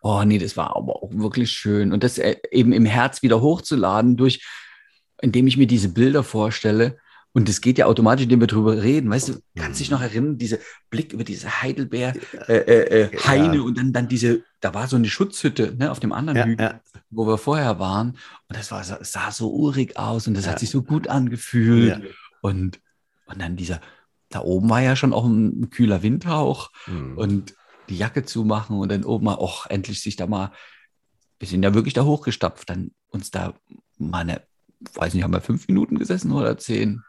Oh 0.06 0.22
nee, 0.26 0.38
das 0.38 0.58
war 0.58 0.76
aber 0.76 1.02
auch 1.02 1.10
wirklich 1.14 1.52
schön. 1.52 1.94
Und 1.94 2.04
das 2.04 2.18
äh, 2.18 2.36
eben 2.52 2.74
im 2.74 2.86
Herz 2.86 3.22
wieder 3.24 3.42
hochzuladen, 3.42 4.18
durch, 4.18 4.46
indem 5.22 5.48
ich 5.48 5.56
mir 5.58 5.66
diese 5.68 5.88
Bilder 5.90 6.24
vorstelle. 6.24 6.98
Und 7.36 7.48
das 7.50 7.62
geht 7.62 7.78
ja 7.80 7.86
automatisch, 7.88 8.24
indem 8.26 8.42
wir 8.42 8.48
drüber 8.48 8.84
reden. 8.84 9.10
Weißt 9.10 9.30
du, 9.30 9.34
kannst 9.58 9.80
dich 9.80 9.90
noch 9.90 10.02
erinnern, 10.02 10.38
dieser 10.38 10.58
Blick 10.92 11.14
über 11.14 11.24
diese 11.24 11.62
Heidelbeer 11.64 12.14
äh, 12.48 12.54
äh, 12.58 13.02
äh, 13.06 13.18
Heine 13.26 13.56
Ja. 13.56 13.62
und 13.64 13.76
dann, 13.78 13.92
dann 13.94 14.08
diese, 14.08 14.44
da 14.60 14.74
war 14.76 14.88
so 14.88 14.98
eine 14.98 15.08
Schutzhütte 15.08 15.74
ne, 15.80 15.90
auf 15.90 16.00
dem 16.00 16.12
anderen 16.12 16.38
Ja, 16.38 16.46
Hügel, 16.46 16.66
ja. 16.66 16.82
wo 17.10 17.26
wir 17.26 17.38
vorher 17.40 17.80
waren. 17.80 18.10
Und 18.50 18.58
das 18.58 18.70
war, 18.72 18.84
sah 18.84 19.32
so 19.32 19.52
urig 19.52 19.98
aus 19.98 20.28
und 20.28 20.36
das 20.36 20.48
hat 20.48 20.60
sich 20.60 20.70
so 20.70 20.84
gut 20.84 21.08
angefühlt. 21.08 22.04
Und, 22.42 22.80
und 23.26 23.42
dann 23.42 23.56
dieser, 23.56 23.80
da 24.30 24.42
oben 24.42 24.70
war 24.70 24.82
ja 24.82 24.96
schon 24.96 25.14
auch 25.14 25.26
ein, 25.26 25.70
kühler 25.72 26.04
Windhauch 26.04 26.70
Hm. 26.86 27.18
und 27.18 27.56
die 27.90 27.98
Jacke 27.98 28.24
zumachen 28.26 28.78
und 28.78 28.90
dann 28.90 29.04
oben 29.04 29.26
mal, 29.26 29.38
och, 29.38 29.66
endlich 29.70 30.02
sich 30.02 30.16
da 30.16 30.28
mal, 30.28 30.52
wir 31.40 31.48
sind 31.48 31.64
ja 31.64 31.74
wirklich 31.74 31.94
da 31.94 32.04
hochgestapft, 32.06 32.70
dann 32.70 32.92
uns 33.08 33.32
da 33.32 33.54
mal 33.98 34.20
eine, 34.20 34.42
weiß 34.94 35.14
nicht, 35.14 35.24
haben 35.24 35.34
wir 35.34 35.42
fünf 35.42 35.68
Minuten 35.68 35.98
gesessen 36.00 36.32
oder 36.32 36.58
zehn? 36.58 37.04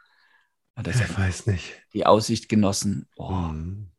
Und 0.77 0.87
das 0.87 1.01
ich 1.01 1.17
weiß 1.19 1.47
nicht. 1.47 1.73
die 1.93 2.05
Aussicht 2.07 2.49
genossen. 2.49 3.07
Oh, 3.17 3.31
Hm. 3.31 3.91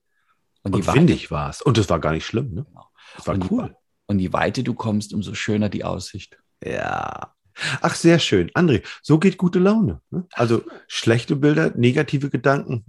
und, 0.63 0.75
die 0.75 0.79
Und 0.81 0.93
windig 0.93 1.31
war 1.31 1.49
es. 1.49 1.61
Und 1.61 1.77
das 1.77 1.89
war 1.89 1.99
gar 1.99 2.11
nicht 2.11 2.25
schlimm, 2.25 2.53
ne? 2.53 2.65
Genau. 2.65 2.89
Das 3.15 3.27
war 3.27 3.35
Und 3.35 3.43
die- 3.43 3.49
cool. 3.51 3.75
und 4.07 4.19
je 4.19 4.33
weiter 4.33 4.61
du 4.61 4.73
kommst, 4.73 5.13
umso 5.13 5.33
schöner 5.33 5.69
die 5.69 5.83
Aussicht. 5.85 6.37
Ja. 6.63 7.33
Ach, 7.81 7.95
sehr 7.95 8.19
schön. 8.19 8.49
André, 8.51 8.83
so 9.01 9.17
geht 9.19 9.37
gute 9.37 9.59
Laune. 9.59 10.01
Ne? 10.09 10.27
Also 10.33 10.63
schlechte 10.87 11.37
Bilder, 11.37 11.71
negative 11.77 12.29
Gedanken, 12.29 12.83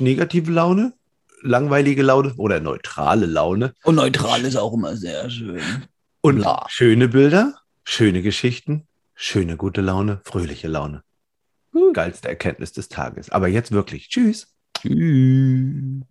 negative 0.00 0.50
Laune, 0.50 0.94
langweilige 1.42 2.02
Laune 2.02 2.34
oder 2.36 2.60
neutrale 2.60 3.26
Laune 3.26 3.74
Und 3.84 3.94
neutral 3.96 4.42
ist 4.44 4.56
auch 4.56 4.72
immer 4.72 4.96
sehr 4.96 5.30
schön. 5.30 5.60
und 6.20 6.36
Bla. 6.36 6.66
schöne 6.68 7.08
Bilder, 7.08 7.54
schöne 7.84 8.22
Geschichten, 8.22 8.86
schöne 9.14 9.56
gute 9.56 9.80
Laune, 9.80 10.20
fröhliche 10.24 10.68
Laune. 10.68 11.02
Gut. 11.72 11.94
Geilste 11.94 12.28
Erkenntnis 12.28 12.72
des 12.72 12.88
Tages. 12.88 13.30
Aber 13.30 13.48
jetzt 13.48 13.70
wirklich. 13.72 14.08
Tschüss. 14.08 14.48
Tschüss. 14.76 16.02